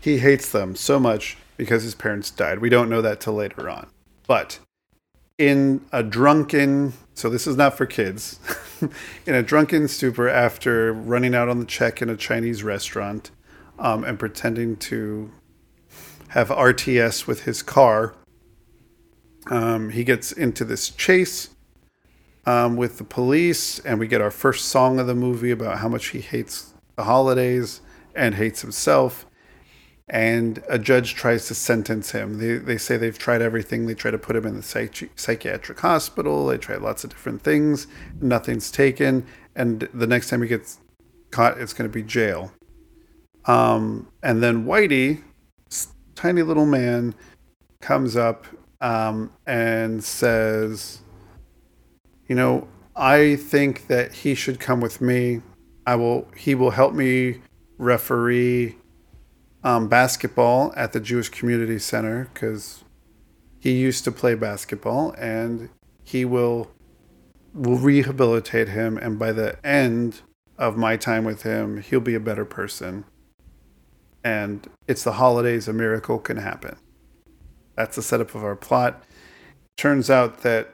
He 0.00 0.18
hates 0.18 0.52
them 0.52 0.76
so 0.76 1.00
much 1.00 1.36
because 1.56 1.82
his 1.82 1.94
parents 1.94 2.30
died. 2.30 2.60
We 2.60 2.68
don't 2.68 2.88
know 2.88 3.02
that 3.02 3.20
till 3.20 3.34
later 3.34 3.68
on. 3.68 3.88
But 4.28 4.60
in 5.38 5.84
a 5.92 6.02
drunken, 6.02 6.94
so 7.14 7.28
this 7.28 7.46
is 7.46 7.56
not 7.56 7.76
for 7.76 7.86
kids, 7.86 8.38
in 9.26 9.34
a 9.34 9.42
drunken 9.42 9.88
stupor 9.88 10.28
after 10.28 10.92
running 10.92 11.34
out 11.34 11.48
on 11.48 11.58
the 11.58 11.66
check 11.66 12.00
in 12.00 12.08
a 12.08 12.16
Chinese 12.16 12.62
restaurant 12.62 13.30
um, 13.78 14.04
and 14.04 14.18
pretending 14.18 14.76
to 14.76 15.30
have 16.28 16.48
RTS 16.48 17.26
with 17.26 17.44
his 17.44 17.62
car, 17.62 18.14
um, 19.50 19.90
he 19.90 20.04
gets 20.04 20.32
into 20.32 20.64
this 20.64 20.90
chase 20.90 21.50
um, 22.46 22.76
with 22.76 22.98
the 22.98 23.04
police, 23.04 23.78
and 23.80 23.98
we 23.98 24.06
get 24.06 24.20
our 24.20 24.30
first 24.30 24.66
song 24.66 24.98
of 24.98 25.06
the 25.06 25.14
movie 25.14 25.50
about 25.50 25.78
how 25.78 25.88
much 25.88 26.06
he 26.08 26.20
hates 26.20 26.72
the 26.96 27.04
holidays 27.04 27.80
and 28.14 28.36
hates 28.36 28.62
himself. 28.62 29.25
And 30.08 30.62
a 30.68 30.78
judge 30.78 31.16
tries 31.16 31.48
to 31.48 31.54
sentence 31.54 32.12
him. 32.12 32.38
They, 32.38 32.58
they 32.58 32.78
say 32.78 32.96
they've 32.96 33.18
tried 33.18 33.42
everything. 33.42 33.86
They 33.86 33.94
try 33.94 34.12
to 34.12 34.18
put 34.18 34.36
him 34.36 34.46
in 34.46 34.54
the 34.54 34.62
psychi- 34.62 35.10
psychiatric 35.16 35.80
hospital. 35.80 36.46
They 36.46 36.58
try 36.58 36.76
lots 36.76 37.02
of 37.02 37.10
different 37.10 37.42
things. 37.42 37.88
Nothing's 38.20 38.70
taken. 38.70 39.26
And 39.56 39.88
the 39.92 40.06
next 40.06 40.30
time 40.30 40.42
he 40.42 40.48
gets 40.48 40.78
caught, 41.32 41.58
it's 41.58 41.72
going 41.72 41.90
to 41.90 41.92
be 41.92 42.04
jail. 42.04 42.52
Um, 43.46 44.08
and 44.22 44.42
then 44.42 44.64
Whitey, 44.64 45.22
tiny 46.14 46.42
little 46.42 46.66
man, 46.66 47.14
comes 47.80 48.16
up 48.16 48.46
um, 48.80 49.32
and 49.46 50.02
says, 50.02 51.00
"You 52.28 52.34
know, 52.34 52.68
I 52.94 53.36
think 53.36 53.86
that 53.86 54.12
he 54.12 54.34
should 54.34 54.58
come 54.58 54.80
with 54.80 55.00
me. 55.00 55.42
I 55.86 55.94
will. 55.96 56.28
He 56.36 56.54
will 56.54 56.70
help 56.70 56.94
me 56.94 57.40
referee 57.78 58.76
um, 59.66 59.88
basketball 59.88 60.72
at 60.76 60.92
the 60.92 61.00
Jewish 61.00 61.28
Community 61.28 61.78
Center 61.78 62.30
because 62.32 62.84
he 63.58 63.72
used 63.72 64.04
to 64.04 64.12
play 64.12 64.34
basketball, 64.34 65.12
and 65.18 65.68
he 66.04 66.24
will 66.24 66.70
will 67.52 67.78
rehabilitate 67.78 68.68
him. 68.68 68.98
And 68.98 69.18
by 69.18 69.32
the 69.32 69.58
end 69.66 70.20
of 70.58 70.76
my 70.76 70.96
time 70.96 71.24
with 71.24 71.42
him, 71.42 71.82
he'll 71.82 72.00
be 72.00 72.14
a 72.14 72.20
better 72.20 72.44
person." 72.44 73.04
And 74.24 74.68
it's 74.88 75.04
the 75.04 75.12
holidays. 75.12 75.68
A 75.68 75.72
miracle 75.72 76.18
can 76.18 76.38
happen 76.38 76.76
that's 77.76 77.96
the 77.96 78.02
setup 78.02 78.34
of 78.34 78.42
our 78.42 78.56
plot. 78.56 79.04
Turns 79.76 80.10
out 80.10 80.42
that 80.42 80.72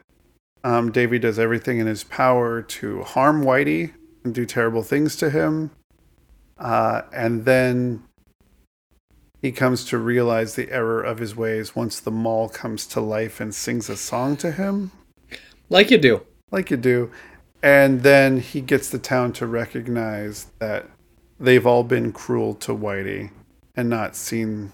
um, 0.64 0.92
Davey 0.92 1.18
does 1.18 1.38
everything 1.38 1.78
in 1.78 1.86
his 1.86 2.04
power 2.04 2.62
to 2.62 3.02
harm 3.02 3.44
Whitey 3.44 3.92
and 4.24 4.32
do 4.34 4.46
terrible 4.46 4.82
things 4.82 5.16
to 5.16 5.28
him. 5.28 5.72
Uh, 6.58 7.02
and 7.12 7.44
then 7.44 8.04
he 9.42 9.52
comes 9.52 9.84
to 9.86 9.98
realize 9.98 10.54
the 10.54 10.70
error 10.70 11.02
of 11.02 11.18
his 11.18 11.34
ways 11.36 11.74
once 11.76 11.98
the 12.00 12.10
mall 12.12 12.48
comes 12.48 12.86
to 12.86 13.00
life 13.00 13.40
and 13.40 13.54
sings 13.54 13.90
a 13.90 13.96
song 13.96 14.36
to 14.38 14.52
him, 14.52 14.92
Like 15.68 15.90
you 15.90 15.98
do. 15.98 16.22
like 16.50 16.70
you 16.70 16.76
do. 16.76 17.10
And 17.62 18.02
then 18.02 18.38
he 18.40 18.60
gets 18.60 18.88
the 18.88 18.98
town 18.98 19.32
to 19.34 19.46
recognize 19.46 20.46
that 20.58 20.88
they've 21.38 21.66
all 21.66 21.84
been 21.84 22.12
cruel 22.12 22.54
to 22.54 22.72
Whitey 22.72 23.30
and 23.74 23.88
not 23.90 24.16
seen 24.16 24.72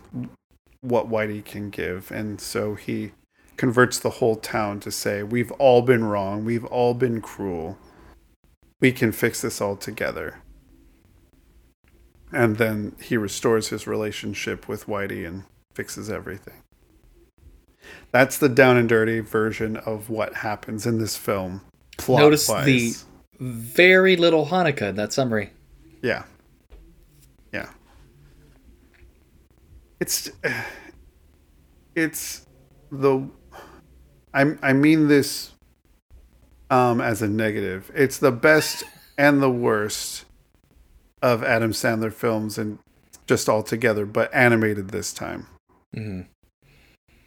what 0.80 1.10
Whitey 1.10 1.44
can 1.44 1.70
give. 1.70 2.10
And 2.10 2.40
so 2.40 2.74
he 2.74 3.12
converts 3.56 3.98
the 3.98 4.10
whole 4.10 4.36
town 4.36 4.80
to 4.80 4.90
say, 4.90 5.22
We've 5.22 5.50
all 5.52 5.82
been 5.82 6.04
wrong. 6.04 6.44
We've 6.44 6.64
all 6.66 6.94
been 6.94 7.20
cruel. 7.20 7.78
We 8.80 8.92
can 8.92 9.12
fix 9.12 9.40
this 9.42 9.60
all 9.60 9.76
together. 9.76 10.42
And 12.32 12.56
then 12.56 12.94
he 13.00 13.16
restores 13.16 13.68
his 13.68 13.86
relationship 13.86 14.68
with 14.68 14.86
Whitey 14.86 15.26
and 15.26 15.44
fixes 15.74 16.10
everything. 16.10 16.62
That's 18.10 18.38
the 18.38 18.48
down 18.48 18.76
and 18.76 18.88
dirty 18.88 19.20
version 19.20 19.76
of 19.76 20.10
what 20.10 20.34
happens 20.34 20.86
in 20.86 20.98
this 20.98 21.16
film. 21.16 21.62
Plot 21.96 22.20
Notice 22.20 22.46
the 22.46 22.94
very 23.38 24.16
little 24.16 24.46
Hanukkah 24.46 24.90
in 24.90 24.96
that 24.96 25.12
summary. 25.12 25.52
Yeah. 26.02 26.24
Yeah. 27.52 27.70
It's 30.00 30.30
it's 31.94 32.46
the 32.90 33.28
I 34.34 34.54
I 34.62 34.72
mean 34.72 35.08
this 35.08 35.52
um, 36.70 37.00
as 37.00 37.22
a 37.22 37.28
negative. 37.28 37.90
It's 37.94 38.18
the 38.18 38.32
best 38.32 38.84
and 39.16 39.42
the 39.42 39.50
worst 39.50 40.24
of 41.22 41.42
Adam 41.42 41.72
Sandler 41.72 42.12
films, 42.12 42.58
and 42.58 42.78
just 43.26 43.48
all 43.48 43.62
together, 43.62 44.06
but 44.06 44.32
animated 44.34 44.88
this 44.90 45.12
time. 45.12 45.46
hmm 45.94 46.22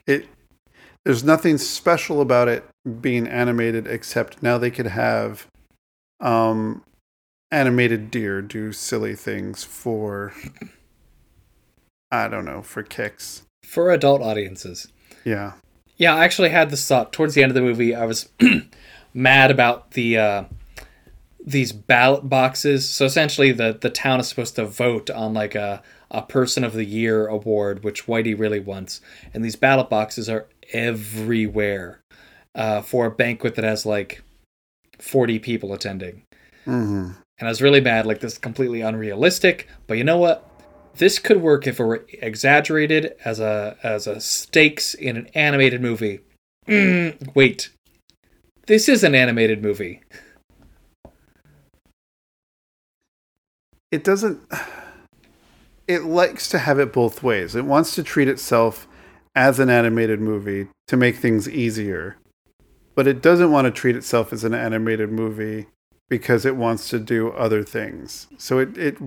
It 0.08 0.28
there's 1.06 1.24
nothing 1.24 1.58
special 1.58 2.22
about 2.22 2.48
it 2.48 2.64
being 3.02 3.28
animated, 3.28 3.88
except 3.88 4.44
now 4.44 4.58
they 4.58 4.70
could 4.72 4.88
have 4.88 5.48
um, 6.20 6.84
animated 7.52 8.12
deer 8.12 8.42
do 8.42 8.72
silly 8.72 9.16
things 9.16 9.64
for 9.64 10.34
I 12.12 12.28
don't 12.28 12.46
know 12.46 12.62
for 12.62 12.84
kicks. 12.84 13.44
For 13.64 13.92
adult 13.92 14.22
audiences. 14.22 14.88
Yeah. 15.24 15.54
Yeah, 15.98 16.16
I 16.16 16.26
actually 16.26 16.50
had 16.50 16.70
this 16.70 16.86
thought 16.88 17.14
towards 17.14 17.36
the 17.36 17.44
end 17.44 17.52
of 17.52 17.56
the 17.56 17.62
movie. 17.62 17.96
I 17.96 18.06
was 18.06 18.30
mad 19.14 19.52
about 19.52 19.92
the 19.92 20.18
uh, 20.18 20.44
these 21.46 21.72
ballot 21.72 22.30
boxes. 22.30 22.88
So 22.90 23.06
essentially, 23.06 23.52
the 23.52 23.78
the 23.80 23.90
town 23.90 24.20
is 24.20 24.28
supposed 24.28 24.56
to 24.56 24.66
vote 24.66 25.10
on 25.10 25.34
like 25.34 25.56
a 25.56 25.82
a 26.10 26.22
Person 26.22 26.64
of 26.64 26.74
the 26.74 26.86
Year 26.86 27.28
award, 27.28 27.84
which 27.84 28.06
Whitey 28.06 28.38
really 28.38 28.60
wants, 28.60 29.02
and 29.34 29.44
these 29.44 29.56
ballot 29.56 29.90
boxes 29.90 30.30
are 30.30 30.48
everywhere 30.74 32.02
uh, 32.56 32.82
for 32.82 33.06
a 33.06 33.12
banquet 33.12 33.56
that 33.56 33.66
has 33.66 33.86
like 33.86 34.22
forty 35.00 35.40
people 35.40 35.74
attending. 35.74 36.24
hmm 36.66 37.12
And 37.40 37.48
I 37.48 37.50
was 37.50 37.62
really 37.62 37.82
mad, 37.82 38.06
like 38.06 38.20
this 38.20 38.34
is 38.34 38.40
completely 38.40 38.82
unrealistic. 38.82 39.68
But 39.88 39.98
you 39.98 40.04
know 40.04 40.18
what? 40.18 40.48
This 40.96 41.20
could 41.20 41.42
work 41.42 41.66
if 41.68 41.80
it 41.80 41.84
were 41.84 42.06
exaggerated 42.22 43.16
as 43.24 43.40
a 43.40 43.78
as 43.82 44.08
a 44.08 44.20
stakes 44.20 44.94
in 44.94 45.18
an 45.18 45.28
animated 45.34 45.82
movie. 45.82 46.20
Mm, 46.68 47.34
wait, 47.34 47.70
this 48.68 48.88
is 48.88 49.04
an 49.04 49.16
animated 49.16 49.64
movie. 49.64 50.02
It 53.92 54.04
doesn't. 54.04 54.40
It 55.88 56.04
likes 56.04 56.48
to 56.50 56.60
have 56.60 56.80
it 56.80 56.94
both 56.94 57.22
ways. 57.22 57.56
It 57.56 57.66
wants 57.66 57.94
to 57.96 58.04
treat 58.04 58.30
itself 58.30 58.88
as 59.36 59.60
an 59.60 59.70
animated 59.70 60.22
movie 60.22 60.68
to 60.88 60.98
make 60.98 61.18
things 61.18 61.50
easier, 61.50 62.18
but 62.96 63.08
it 63.08 63.22
doesn't 63.22 63.52
want 63.52 63.66
to 63.66 63.72
treat 63.72 63.96
itself 63.96 64.32
as 64.32 64.44
an 64.44 64.54
animated 64.54 65.12
movie 65.12 65.68
because 66.10 66.46
it 66.46 66.56
wants 66.56 66.90
to 66.90 67.00
do 67.00 67.32
other 67.32 67.64
things. 67.64 68.28
So 68.38 68.60
it 68.60 68.78
it 68.78 68.98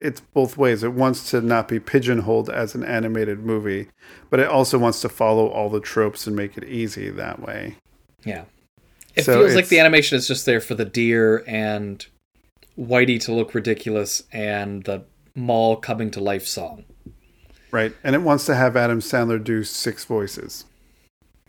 it's 0.00 0.20
both 0.20 0.56
ways. 0.56 0.82
It 0.82 0.92
wants 0.92 1.30
to 1.30 1.40
not 1.40 1.68
be 1.68 1.80
pigeonholed 1.80 2.50
as 2.50 2.74
an 2.74 2.84
animated 2.84 3.40
movie, 3.40 3.88
but 4.30 4.40
it 4.40 4.48
also 4.48 4.78
wants 4.78 5.00
to 5.00 5.08
follow 5.08 5.48
all 5.48 5.70
the 5.70 5.80
tropes 5.80 6.26
and 6.26 6.36
make 6.36 6.56
it 6.56 6.64
easy 6.64 7.10
that 7.10 7.40
way. 7.40 7.76
Yeah, 8.24 8.44
it 9.14 9.24
So 9.24 9.40
feels 9.40 9.54
like 9.54 9.68
the 9.68 9.80
animation 9.80 10.16
is 10.16 10.28
just 10.28 10.46
there 10.46 10.60
for 10.60 10.74
the 10.74 10.84
deer 10.84 11.42
and 11.46 12.06
Whitey 12.78 13.20
to 13.22 13.32
look 13.32 13.54
ridiculous 13.54 14.22
and 14.32 14.84
the 14.84 15.04
mall 15.34 15.76
coming 15.76 16.10
to 16.12 16.20
life 16.20 16.46
song. 16.46 16.84
Right. 17.70 17.92
And 18.04 18.14
it 18.14 18.22
wants 18.22 18.46
to 18.46 18.54
have 18.54 18.76
Adam 18.76 19.00
Sandler 19.00 19.42
do 19.42 19.64
six 19.64 20.04
voices. 20.04 20.64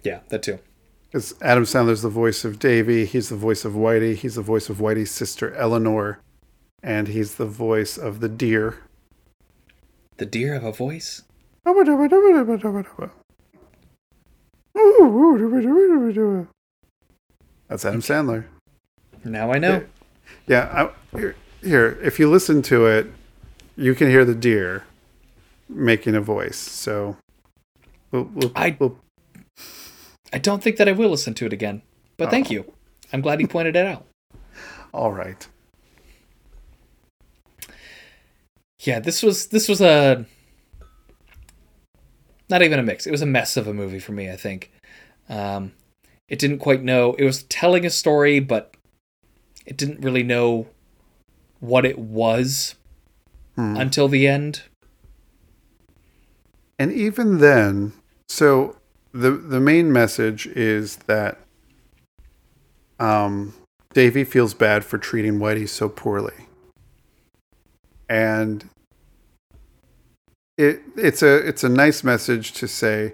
Yeah, 0.04 0.20
that 0.30 0.44
too. 0.44 0.60
Because 1.06 1.34
Adam 1.42 1.64
Sandler's 1.64 2.02
the 2.02 2.10
voice 2.10 2.46
of 2.46 2.60
Davey, 2.60 3.06
he's 3.06 3.30
the 3.30 3.36
voice 3.36 3.66
of 3.66 3.74
Whitey, 3.74 4.16
he's 4.16 4.36
the 4.36 4.42
voice 4.42 4.70
of 4.70 4.78
Whitey's 4.78 5.12
sister 5.12 5.54
Eleanor, 5.56 6.20
and 6.84 7.08
he's 7.08 7.36
the 7.36 7.48
voice 7.48 7.98
of 7.98 8.20
the 8.20 8.30
deer. 8.30 8.78
The 10.18 10.26
deer 10.26 10.54
have 10.54 10.64
a 10.64 10.72
voice. 10.72 11.24
That's 17.68 17.86
Adam 17.86 18.02
Sandler. 18.02 18.46
Now 19.24 19.52
I 19.52 19.58
know. 19.58 19.84
Yeah, 20.50 20.90
I, 21.14 21.18
here, 21.18 21.36
here, 21.62 22.00
if 22.02 22.18
you 22.18 22.28
listen 22.28 22.64
to 22.64 22.88
it, 22.88 23.06
you 23.78 23.94
can 23.94 24.10
hear 24.10 24.26
the 24.26 24.34
deer 24.34 24.84
making 25.70 26.16
a 26.16 26.22
voice. 26.22 26.58
So 26.58 27.18
we'll, 28.12 28.24
we'll, 28.34 28.52
I- 28.56 28.76
we'll, 28.80 28.98
I 30.34 30.40
don't 30.40 30.64
think 30.64 30.78
that 30.78 30.90
I 30.90 30.92
will 30.92 31.10
listen 31.12 31.36
to 31.36 31.46
it 31.46 31.54
again. 31.54 31.84
But 32.18 32.32
thank 32.32 32.50
you. 32.50 32.74
I'm 33.14 33.22
glad 33.22 33.40
you 33.40 33.48
pointed 33.48 33.76
it 33.76 33.86
out. 33.86 34.08
all 34.94 35.12
right. 35.12 35.48
Yeah, 38.82 39.00
this 39.00 39.22
was 39.22 39.48
this 39.48 39.68
was 39.70 39.82
a 39.82 40.26
not 42.50 42.64
even 42.64 42.80
a 42.80 42.84
mix. 42.84 43.06
It 43.06 43.12
was 43.12 43.22
a 43.22 43.26
mess 43.28 43.56
of 43.56 43.68
a 43.68 43.74
movie 43.74 44.00
for 44.00 44.14
me. 44.14 44.32
I 44.32 44.36
think 44.36 44.72
um, 45.30 45.74
it 46.28 46.40
didn't 46.40 46.60
quite 46.60 46.82
know. 46.82 47.14
It 47.20 47.24
was 47.26 47.44
telling 47.44 47.86
a 47.86 47.90
story, 47.90 48.40
but 48.40 48.74
it 49.70 49.78
didn't 49.78 50.02
really 50.02 50.24
know 50.24 50.68
what 51.60 51.86
it 51.86 51.98
was 51.98 52.76
Hmm. 53.56 53.76
until 53.76 54.08
the 54.08 54.28
end. 54.28 54.64
And 56.78 56.94
even 56.94 57.40
then, 57.40 57.92
so 58.30 58.78
the 59.12 59.32
the 59.32 59.60
main 59.60 59.92
message 59.92 60.48
is 60.48 60.96
that 61.08 61.40
um, 63.00 63.54
Davey 63.94 64.24
feels 64.24 64.54
bad 64.54 64.86
for 64.86 64.98
treating 64.98 65.40
Whitey 65.40 65.68
so 65.68 65.90
poorly, 65.90 66.48
and 68.08 68.70
it 70.58 70.82
it's 70.96 71.22
a 71.22 71.36
it's 71.46 71.64
a 71.64 71.70
nice 71.70 72.02
message 72.04 72.54
to 72.54 72.68
say, 72.68 73.14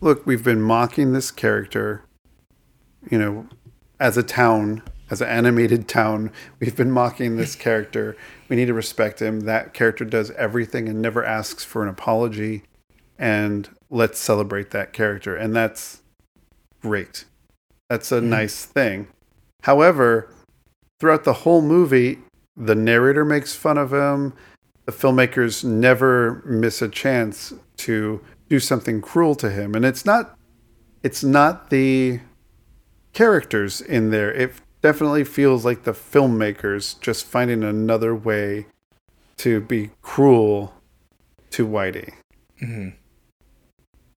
look, 0.00 0.24
we've 0.24 0.44
been 0.44 0.62
mocking 0.62 1.12
this 1.12 1.32
character, 1.32 2.04
you 3.10 3.18
know, 3.18 3.48
as 3.98 4.16
a 4.16 4.22
town, 4.22 4.82
as 5.10 5.20
an 5.20 5.28
animated 5.28 5.88
town, 5.88 6.30
we've 6.60 6.76
been 6.76 6.90
mocking 6.90 7.36
this 7.36 7.56
character. 7.66 8.16
We 8.48 8.56
need 8.56 8.66
to 8.66 8.74
respect 8.74 9.20
him. 9.20 9.40
That 9.40 9.74
character 9.74 10.04
does 10.04 10.30
everything 10.32 10.88
and 10.88 11.02
never 11.02 11.24
asks 11.24 11.64
for 11.64 11.82
an 11.82 11.88
apology 11.88 12.62
and 13.18 13.68
let's 13.90 14.18
celebrate 14.18 14.70
that 14.70 14.92
character. 14.92 15.36
And 15.36 15.54
that's 15.54 16.00
great. 16.80 17.26
That's 17.88 18.10
a 18.10 18.16
mm-hmm. 18.16 18.30
nice 18.30 18.64
thing. 18.64 19.08
However, 19.62 20.32
throughout 20.98 21.24
the 21.24 21.34
whole 21.34 21.60
movie, 21.60 22.18
the 22.56 22.74
narrator 22.74 23.24
makes 23.24 23.54
fun 23.54 23.76
of 23.76 23.92
him. 23.92 24.32
The 24.86 24.92
filmmakers 24.92 25.64
never 25.64 26.42
miss 26.46 26.80
a 26.80 26.88
chance 26.88 27.52
to 27.78 28.22
do 28.48 28.58
something 28.58 29.02
cruel 29.02 29.34
to 29.36 29.50
him. 29.50 29.74
And 29.74 29.84
it's 29.84 30.04
not 30.04 30.36
it's 31.02 31.24
not 31.24 31.70
the 31.70 32.20
characters 33.12 33.80
in 33.80 34.10
there. 34.10 34.32
It 34.32 34.52
definitely 34.82 35.24
feels 35.24 35.64
like 35.64 35.84
the 35.84 35.92
filmmakers 35.92 37.00
just 37.00 37.26
finding 37.26 37.62
another 37.62 38.14
way 38.14 38.66
to 39.38 39.60
be 39.60 39.90
cruel 40.02 40.74
to 41.50 41.66
Whitey 41.66 42.12
Mhm. 42.62 42.94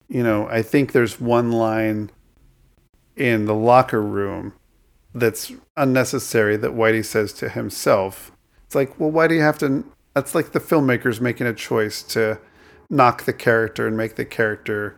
you 0.08 0.24
know, 0.24 0.48
I 0.50 0.62
think 0.62 0.92
there's 0.92 1.20
one 1.22 1.52
line 1.52 2.10
in 3.16 3.46
the 3.46 3.54
locker 3.54 4.02
room 4.02 4.54
that's 5.14 5.52
unnecessary 5.78 6.58
that 6.58 6.72
Whitey 6.72 7.04
says 7.06 7.34
to 7.34 7.50
himself. 7.50 8.32
It's 8.66 8.76
like, 8.76 9.00
well, 9.00 9.12
why 9.12 9.28
do 9.28 9.36
you 9.36 9.42
have 9.42 9.58
to? 9.60 9.84
That's 10.16 10.34
like 10.36 10.52
the 10.54 10.60
filmmakers 10.60 11.22
making 11.22 11.48
a 11.48 11.54
choice 11.54 12.02
to 12.04 12.40
knock 12.90 13.24
the 13.24 13.34
character 13.34 13.88
and 13.88 13.96
make 13.96 14.16
the 14.16 14.26
character 14.26 14.96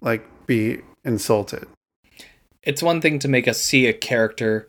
like 0.00 0.24
be 0.46 0.80
insulted. 1.04 1.66
It's 2.62 2.82
one 2.82 3.00
thing 3.00 3.18
to 3.20 3.28
make 3.28 3.48
us 3.48 3.60
see 3.60 3.86
a 3.86 3.92
character. 3.92 4.68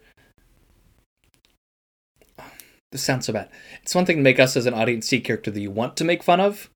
This 2.91 3.03
sounds 3.03 3.25
so 3.25 3.33
bad. 3.33 3.49
It's 3.81 3.95
one 3.95 4.05
thing 4.05 4.17
to 4.17 4.23
make 4.23 4.39
us 4.39 4.55
as 4.55 4.65
an 4.65 4.73
audience 4.73 5.07
see 5.07 5.17
a 5.17 5.21
character 5.21 5.51
that 5.51 5.59
you 5.59 5.71
want 5.71 5.97
to 5.97 6.03
make 6.03 6.23
fun 6.23 6.39
of, 6.39 6.69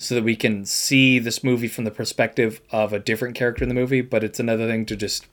so 0.00 0.14
that 0.14 0.24
we 0.24 0.36
can 0.36 0.64
see 0.64 1.18
this 1.18 1.44
movie 1.44 1.68
from 1.68 1.84
the 1.84 1.90
perspective 1.90 2.60
of 2.70 2.92
a 2.92 2.98
different 2.98 3.34
character 3.34 3.62
in 3.64 3.68
the 3.68 3.74
movie. 3.74 4.00
But 4.00 4.24
it's 4.24 4.40
another 4.40 4.66
thing 4.66 4.86
to 4.86 4.96
just 4.96 5.26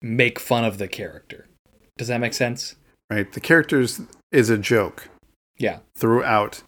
make 0.00 0.38
fun 0.38 0.64
of 0.64 0.78
the 0.78 0.88
character. 0.88 1.46
Does 1.96 2.08
that 2.08 2.18
make 2.18 2.34
sense? 2.34 2.76
Right? 3.10 3.30
The 3.30 3.40
characters 3.40 4.00
is 4.30 4.50
a 4.50 4.58
joke. 4.58 5.08
Yeah. 5.58 5.78
throughout. 5.96 6.62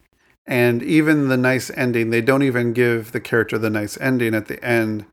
And 0.46 0.82
even 0.82 1.28
the 1.28 1.36
nice 1.36 1.70
ending, 1.70 2.10
they 2.10 2.20
don't 2.20 2.42
even 2.42 2.72
give 2.72 3.12
the 3.12 3.20
character 3.20 3.58
the 3.58 3.70
nice 3.70 3.98
ending 4.00 4.34
at 4.34 4.46
the 4.46 4.62
end. 4.62 5.06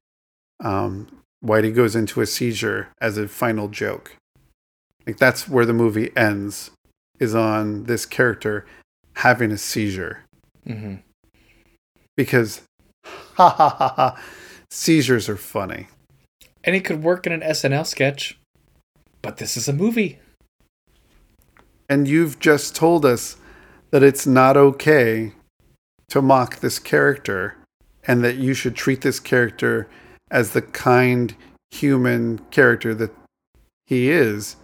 Um, 0.59 1.07
Whitey 1.43 1.73
goes 1.73 1.95
into 1.95 2.21
a 2.21 2.25
seizure 2.25 2.89
as 3.01 3.17
a 3.17 3.27
final 3.27 3.67
joke. 3.67 4.15
Like 5.07 5.17
that's 5.17 5.47
where 5.47 5.65
the 5.65 5.73
movie 5.73 6.15
ends, 6.15 6.71
is 7.19 7.33
on 7.33 7.85
this 7.85 8.05
character 8.05 8.65
having 9.15 9.51
a 9.51 9.57
seizure. 9.57 10.23
hmm 10.65 10.95
Because 12.15 12.61
ha 13.05 13.49
ha 13.49 13.69
ha 13.69 13.93
ha 13.95 14.21
seizures 14.69 15.27
are 15.27 15.37
funny. 15.37 15.87
And 16.63 16.75
it 16.75 16.85
could 16.85 17.03
work 17.03 17.25
in 17.25 17.33
an 17.33 17.41
SNL 17.41 17.87
sketch, 17.87 18.37
but 19.21 19.37
this 19.37 19.57
is 19.57 19.67
a 19.67 19.73
movie. 19.73 20.19
And 21.89 22.07
you've 22.07 22.39
just 22.39 22.75
told 22.75 23.03
us 23.03 23.37
that 23.89 24.03
it's 24.03 24.27
not 24.27 24.55
okay 24.55 25.33
to 26.09 26.21
mock 26.21 26.59
this 26.59 26.77
character 26.77 27.57
and 28.03 28.23
that 28.23 28.35
you 28.37 28.53
should 28.53 28.75
treat 28.75 29.01
this 29.01 29.19
character 29.19 29.89
as 30.31 30.51
the 30.51 30.61
kind 30.61 31.35
human 31.69 32.39
character 32.49 32.95
that 32.95 33.11
he 33.85 34.09
is, 34.09 34.55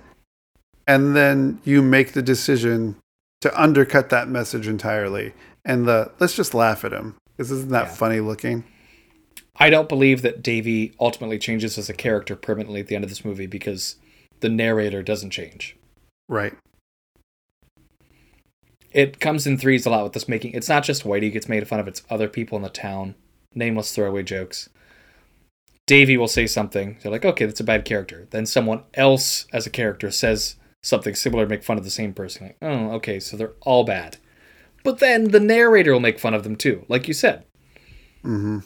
and 0.88 1.16
then 1.16 1.60
you 1.64 1.82
make 1.82 2.14
the 2.14 2.22
decision 2.22 2.96
to 3.42 3.62
undercut 3.62 4.10
that 4.10 4.28
message 4.30 4.68
entirely. 4.68 5.34
And 5.66 5.88
the 5.88 6.12
let's 6.20 6.36
just 6.36 6.54
laugh 6.54 6.86
at 6.86 6.94
him 6.94 7.16
because 7.36 7.52
isn't 7.52 7.70
that 7.70 7.88
Yeah. 7.88 7.94
funny 7.94 8.20
looking? 8.22 8.64
I 9.58 9.70
don't 9.70 9.90
believe 9.90 10.22
that 10.22 10.42
Davey 10.42 10.94
ultimately 11.00 11.38
changes 11.40 11.78
as 11.78 11.90
a 11.90 11.94
character 11.94 12.36
permanently 12.36 12.80
at 12.80 12.88
the 12.88 12.96
end 12.96 13.04
of 13.04 13.10
this 13.10 13.26
movie 13.26 13.48
because 13.48 13.96
the 14.40 14.50
narrator 14.50 15.04
doesn't 15.04 15.32
change. 15.32 15.76
Right. 16.30 16.54
It 18.92 19.20
comes 19.20 19.46
in 19.46 19.58
threes 19.58 19.86
a 19.86 19.90
lot 19.90 20.04
with 20.04 20.14
this 20.14 20.28
making. 20.30 20.54
It's 20.54 20.70
not 20.70 20.84
just 20.84 21.04
Whitey 21.04 21.32
gets 21.32 21.50
made 21.50 21.68
fun 21.68 21.80
of; 21.80 21.88
it's 21.88 22.04
other 22.10 22.28
people 22.28 22.56
in 22.56 22.62
the 22.64 22.70
town. 22.70 23.16
Nameless 23.54 23.94
throwaway 23.94 24.24
jokes. 24.24 24.70
Davey 25.88 26.18
will 26.18 26.28
say 26.28 26.46
something. 26.46 26.98
They're 27.02 27.12
like, 27.12 27.26
"Okay, 27.26 27.46
that's 27.46 27.60
a 27.60 27.64
bad 27.64 27.84
character." 27.86 28.28
Then 28.30 28.46
someone 28.46 28.84
else, 28.94 29.48
as 29.52 29.66
a 29.66 29.70
character, 29.72 30.12
says 30.12 30.56
something 30.84 31.16
similar 31.16 31.46
to 31.46 31.50
make 31.50 31.64
fun 31.64 31.78
of 31.80 31.84
the 31.84 31.90
same 31.90 32.14
person. 32.14 32.48
Like, 32.48 32.58
oh, 32.62 32.92
okay, 32.92 33.20
so 33.20 33.36
they're 33.36 33.56
all 33.62 33.84
bad. 33.84 34.18
But 34.84 35.00
then 35.00 35.32
the 35.32 35.40
narrator 35.40 35.92
will 35.94 36.00
make 36.00 36.20
fun 36.20 36.34
of 36.36 36.44
them 36.44 36.56
too, 36.56 36.86
like 36.88 37.08
you 37.08 37.14
said. 37.14 37.44
Mm-hmm. 38.24 38.60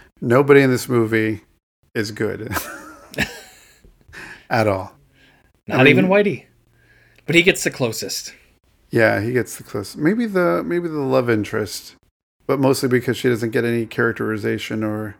Nobody 0.20 0.60
in 0.62 0.70
this 0.70 0.88
movie 0.88 1.42
is 1.94 2.10
good 2.10 2.52
at 4.50 4.66
all. 4.68 4.92
Not 5.66 5.80
I 5.80 5.84
mean- 5.84 5.90
even 5.92 6.06
Whitey, 6.06 6.44
but 7.26 7.34
he 7.34 7.42
gets 7.42 7.64
the 7.64 7.70
closest. 7.70 8.34
Yeah, 8.90 9.20
he 9.20 9.32
gets 9.32 9.56
the 9.56 9.64
closest. 9.64 9.98
Maybe 9.98 10.26
the 10.26 10.62
maybe 10.64 10.88
the 10.88 11.00
love 11.00 11.28
interest, 11.28 11.96
but 12.46 12.60
mostly 12.60 12.88
because 12.88 13.16
she 13.16 13.28
doesn't 13.28 13.50
get 13.50 13.64
any 13.64 13.86
characterization 13.86 14.82
or 14.84 15.16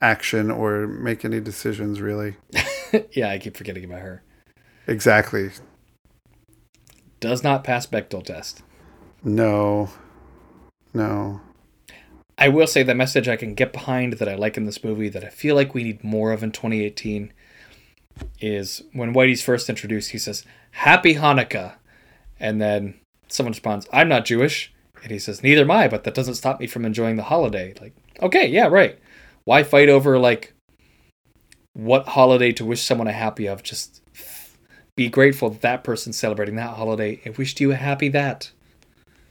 action 0.00 0.50
or 0.50 0.86
make 0.86 1.24
any 1.24 1.40
decisions 1.40 2.00
really. 2.00 2.36
yeah, 3.12 3.30
I 3.30 3.38
keep 3.38 3.56
forgetting 3.56 3.84
about 3.84 4.00
her. 4.00 4.22
Exactly. 4.86 5.50
Does 7.20 7.42
not 7.42 7.64
pass 7.64 7.86
Bechdel 7.86 8.24
test. 8.24 8.62
No. 9.24 9.90
No. 10.92 11.40
I 12.38 12.48
will 12.48 12.66
say 12.66 12.82
the 12.82 12.94
message 12.94 13.28
I 13.28 13.36
can 13.36 13.54
get 13.54 13.72
behind 13.72 14.14
that 14.14 14.28
I 14.28 14.34
like 14.34 14.56
in 14.56 14.66
this 14.66 14.84
movie 14.84 15.08
that 15.08 15.24
I 15.24 15.30
feel 15.30 15.54
like 15.54 15.74
we 15.74 15.82
need 15.82 16.04
more 16.04 16.32
of 16.32 16.42
in 16.42 16.52
2018 16.52 17.32
is 18.40 18.82
when 18.92 19.14
Whitey's 19.14 19.42
first 19.42 19.70
introduced, 19.70 20.10
he 20.10 20.18
says, 20.18 20.44
Happy 20.72 21.14
Hanukkah. 21.14 21.76
And 22.38 22.60
then 22.60 22.94
someone 23.28 23.52
responds, 23.52 23.88
I'm 23.92 24.08
not 24.08 24.26
Jewish. 24.26 24.72
And 25.06 25.12
he 25.12 25.20
says, 25.20 25.40
Neither 25.40 25.60
am 25.60 25.70
I, 25.70 25.86
but 25.86 26.02
that 26.02 26.14
doesn't 26.14 26.34
stop 26.34 26.58
me 26.58 26.66
from 26.66 26.84
enjoying 26.84 27.14
the 27.14 27.22
holiday. 27.22 27.72
Like, 27.80 27.94
okay, 28.20 28.48
yeah, 28.48 28.66
right. 28.66 28.98
Why 29.44 29.62
fight 29.62 29.88
over, 29.88 30.18
like, 30.18 30.52
what 31.74 32.08
holiday 32.08 32.50
to 32.50 32.64
wish 32.64 32.82
someone 32.82 33.06
a 33.06 33.12
happy 33.12 33.46
of? 33.46 33.62
Just 33.62 34.02
be 34.96 35.08
grateful 35.08 35.48
that 35.50 35.60
that 35.60 35.84
person's 35.84 36.16
celebrating 36.16 36.56
that 36.56 36.74
holiday 36.74 37.20
and 37.24 37.38
wished 37.38 37.60
you 37.60 37.70
a 37.70 37.76
happy 37.76 38.08
that. 38.08 38.50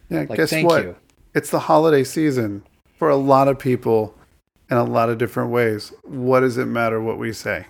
Yeah, 0.08 0.20
Like, 0.30 0.38
guess 0.38 0.50
thank 0.50 0.66
what? 0.66 0.82
you. 0.82 0.96
It's 1.34 1.50
the 1.50 1.60
holiday 1.60 2.06
season 2.06 2.64
for 2.98 3.10
a 3.10 3.18
lot 3.18 3.50
of 3.50 3.60
people 3.60 4.16
in 4.72 4.78
a 4.78 4.86
lot 4.86 5.10
of 5.10 5.18
different 5.18 5.52
ways. 5.52 5.92
What 6.04 6.40
does 6.40 6.58
it 6.58 6.68
matter 6.68 7.02
what 7.02 7.18
we 7.18 7.34
say? 7.34 7.66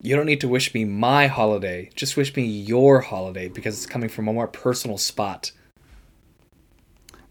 You 0.00 0.16
don't 0.16 0.24
need 0.24 0.40
to 0.40 0.48
wish 0.48 0.72
me 0.72 0.86
my 0.86 1.26
holiday. 1.26 1.90
Just 1.94 2.16
wish 2.16 2.34
me 2.34 2.42
your 2.44 3.00
holiday 3.00 3.48
because 3.48 3.76
it's 3.76 3.84
coming 3.84 4.08
from 4.08 4.28
a 4.28 4.32
more 4.32 4.48
personal 4.48 4.96
spot. 4.96 5.52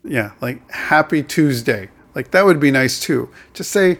Yeah, 0.09 0.31
like 0.41 0.69
happy 0.71 1.21
Tuesday. 1.21 1.89
Like 2.15 2.31
that 2.31 2.43
would 2.43 2.59
be 2.59 2.71
nice 2.71 2.99
too. 2.99 3.29
Just 3.53 3.71
say, 3.71 3.99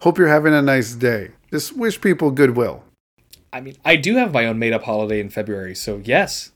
hope 0.00 0.18
you're 0.18 0.28
having 0.28 0.54
a 0.54 0.62
nice 0.62 0.94
day. 0.94 1.32
Just 1.50 1.76
wish 1.76 2.00
people 2.00 2.30
goodwill. 2.30 2.82
I 3.52 3.60
mean, 3.60 3.76
I 3.84 3.96
do 3.96 4.16
have 4.16 4.32
my 4.32 4.46
own 4.46 4.58
made 4.58 4.72
up 4.72 4.84
holiday 4.84 5.20
in 5.20 5.28
February, 5.28 5.74
so 5.74 6.00
yes. 6.02 6.52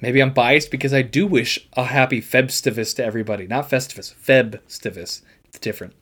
Maybe 0.00 0.22
I'm 0.22 0.32
biased 0.32 0.70
because 0.70 0.94
I 0.94 1.02
do 1.02 1.26
wish 1.26 1.68
a 1.74 1.84
happy 1.84 2.22
Febstivus 2.22 2.96
to 2.96 3.04
everybody. 3.04 3.46
Not 3.46 3.68
Festivus, 3.68 4.14
Febstivus. 4.14 5.20
It's 5.44 5.58
different. 5.58 5.94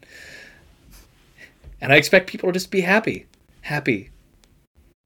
And 1.80 1.92
I 1.92 1.96
expect 1.96 2.28
people 2.28 2.48
to 2.48 2.52
just 2.52 2.70
be 2.70 2.82
happy. 2.82 3.26
Happy. 3.62 4.10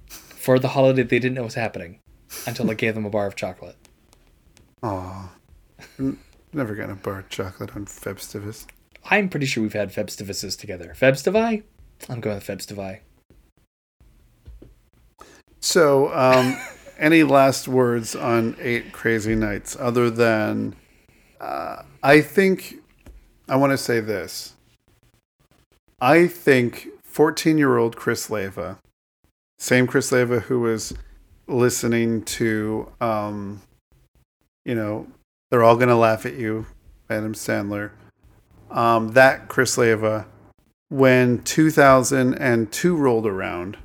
For 0.06 0.58
the 0.58 0.68
holiday 0.68 1.02
they 1.02 1.18
didn't 1.18 1.34
know 1.34 1.44
was 1.44 1.54
happening 1.54 2.00
until 2.46 2.70
I 2.70 2.74
gave 2.74 2.94
them 2.94 3.06
a 3.06 3.10
bar 3.10 3.26
of 3.26 3.36
chocolate. 3.36 3.76
Aw. 4.82 5.32
Never 6.52 6.74
got 6.74 6.90
a 6.90 6.94
bar 6.94 7.24
chocolate 7.28 7.76
on 7.76 7.86
Febstivus. 7.86 8.66
I'm 9.08 9.28
pretty 9.28 9.46
sure 9.46 9.62
we've 9.62 9.72
had 9.72 9.92
Febstivuses 9.92 10.58
together. 10.58 10.94
Febstivi? 10.98 11.62
I'm 12.08 12.20
going 12.20 12.36
with 12.36 12.46
Febstivi. 12.46 13.00
So, 15.60 16.12
um, 16.12 16.58
any 16.98 17.22
last 17.22 17.68
words 17.68 18.16
on 18.16 18.56
Eight 18.60 18.92
Crazy 18.92 19.34
Nights 19.34 19.76
other 19.78 20.10
than 20.10 20.74
uh, 21.40 21.82
I 22.02 22.20
think 22.20 22.76
I 23.48 23.56
want 23.56 23.72
to 23.72 23.78
say 23.78 24.00
this. 24.00 24.54
I 26.00 26.26
think 26.26 26.88
14 27.04 27.58
year 27.58 27.76
old 27.78 27.96
Chris 27.96 28.30
Leva, 28.30 28.78
same 29.58 29.86
Chris 29.86 30.12
Leva 30.12 30.40
who 30.40 30.60
was 30.60 30.94
listening 31.46 32.22
to, 32.22 32.90
um, 33.00 33.62
you 34.64 34.74
know, 34.74 35.06
they're 35.50 35.62
all 35.62 35.76
going 35.76 35.88
to 35.88 35.96
laugh 35.96 36.24
at 36.24 36.34
you, 36.34 36.66
Adam 37.08 37.34
Sandler. 37.34 37.90
Um, 38.70 39.12
that 39.12 39.48
Chris 39.48 39.76
Leva, 39.76 40.26
when 40.88 41.42
2002 41.42 42.96
rolled 42.96 43.26
around, 43.26 43.76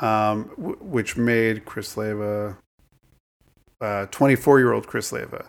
um, 0.00 0.50
w- 0.56 0.78
which 0.80 1.16
made 1.16 1.64
Chris 1.64 1.96
Leva, 1.96 2.58
24 3.80 4.58
year 4.58 4.72
old 4.72 4.86
Chris 4.86 5.12
Leva. 5.12 5.46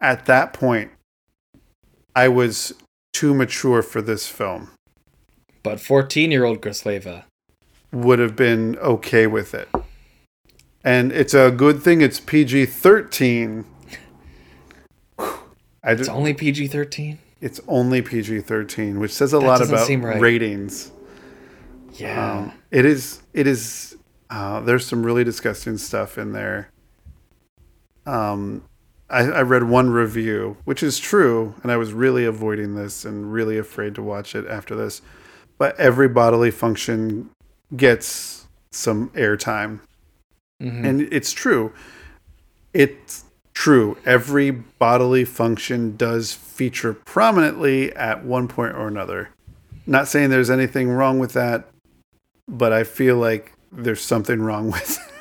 At 0.00 0.26
that 0.26 0.52
point, 0.52 0.90
I 2.14 2.28
was 2.28 2.74
too 3.12 3.34
mature 3.34 3.82
for 3.82 4.02
this 4.02 4.26
film. 4.28 4.70
But 5.62 5.80
14 5.80 6.32
year 6.32 6.44
old 6.44 6.60
Chris 6.60 6.84
Leva. 6.84 7.24
Would 7.92 8.18
have 8.18 8.34
been 8.34 8.76
okay 8.78 9.26
with 9.26 9.54
it. 9.54 9.68
And 10.82 11.12
it's 11.12 11.34
a 11.34 11.50
good 11.50 11.82
thing 11.82 12.00
it's 12.00 12.18
PG 12.18 12.66
13. 12.66 13.64
It's 15.84 16.08
only 16.08 16.34
PG 16.34 16.68
13? 16.68 17.18
it's 17.40 17.60
only 17.66 18.00
PG 18.02 18.40
13, 18.42 19.00
which 19.00 19.12
says 19.12 19.32
a 19.32 19.38
That 19.38 19.44
lot 19.44 19.62
about 19.62 19.88
right. 19.88 20.20
ratings. 20.20 20.92
Yeah. 21.94 22.34
Um, 22.34 22.52
it 22.70 22.84
is. 22.84 23.20
It 23.34 23.46
is. 23.48 23.96
Uh, 24.30 24.60
there's 24.60 24.86
some 24.86 25.04
really 25.04 25.24
disgusting 25.24 25.76
stuff 25.76 26.18
in 26.18 26.32
there. 26.32 26.70
Um, 28.06 28.62
I, 29.10 29.24
I 29.24 29.42
read 29.42 29.64
one 29.64 29.90
review, 29.90 30.56
which 30.64 30.82
is 30.84 30.98
true, 30.98 31.54
and 31.62 31.70
I 31.72 31.76
was 31.76 31.92
really 31.92 32.24
avoiding 32.24 32.74
this 32.76 33.04
and 33.04 33.32
really 33.32 33.58
afraid 33.58 33.94
to 33.96 34.02
watch 34.02 34.34
it 34.36 34.46
after 34.46 34.74
this. 34.76 35.02
But 35.58 35.78
every 35.78 36.08
bodily 36.08 36.50
function 36.52 37.28
gets 37.76 38.46
some 38.70 39.10
airtime, 39.10 39.80
Mhm. 40.62 40.84
and 40.86 41.00
it's 41.12 41.32
true. 41.32 41.72
It's 42.72 43.24
true. 43.54 43.96
Every 44.04 44.50
bodily 44.50 45.24
function 45.24 45.96
does 45.96 46.32
feature 46.32 46.94
prominently 46.94 47.94
at 47.94 48.24
one 48.24 48.48
point 48.48 48.74
or 48.74 48.88
another. 48.88 49.30
Not 49.86 50.08
saying 50.08 50.30
there's 50.30 50.50
anything 50.50 50.90
wrong 50.90 51.18
with 51.18 51.32
that, 51.32 51.68
but 52.48 52.72
I 52.72 52.84
feel 52.84 53.16
like 53.16 53.52
there's 53.70 54.02
something 54.02 54.40
wrong 54.42 54.70
with 54.70 54.98
it. 54.98 55.08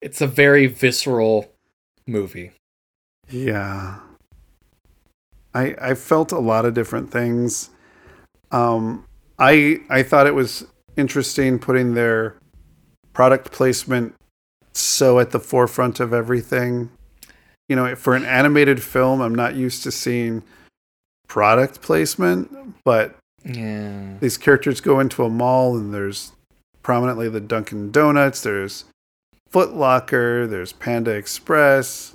It's 0.00 0.20
a 0.20 0.28
very 0.28 0.68
visceral 0.68 1.50
movie. 2.06 2.52
Yeah. 3.28 3.98
I 5.52 5.74
I 5.80 5.94
felt 5.94 6.30
a 6.30 6.38
lot 6.38 6.64
of 6.64 6.74
different 6.74 7.10
things. 7.10 7.70
Um 8.52 9.04
I 9.40 9.80
I 9.90 10.04
thought 10.04 10.28
it 10.28 10.36
was 10.36 10.68
interesting 10.96 11.58
putting 11.58 11.94
their 11.94 12.36
product 13.12 13.50
placement 13.50 14.14
so 14.72 15.18
at 15.18 15.32
the 15.32 15.40
forefront 15.40 15.98
of 15.98 16.12
everything. 16.12 16.90
You 17.68 17.76
know, 17.76 17.94
for 17.96 18.14
an 18.14 18.24
animated 18.24 18.82
film, 18.82 19.20
I'm 19.20 19.34
not 19.34 19.54
used 19.54 19.82
to 19.82 19.92
seeing 19.92 20.42
product 21.26 21.82
placement, 21.82 22.50
but 22.84 23.16
Yeah. 23.44 24.14
these 24.20 24.38
characters 24.38 24.80
go 24.80 25.00
into 25.00 25.24
a 25.24 25.28
mall 25.28 25.76
and 25.76 25.92
there's 25.92 26.32
prominently 26.82 27.28
the 27.28 27.40
Dunkin' 27.40 27.90
Donuts, 27.90 28.42
there's 28.42 28.84
Foot 29.50 29.74
Locker, 29.74 30.46
there's 30.46 30.72
Panda 30.72 31.10
Express. 31.12 32.14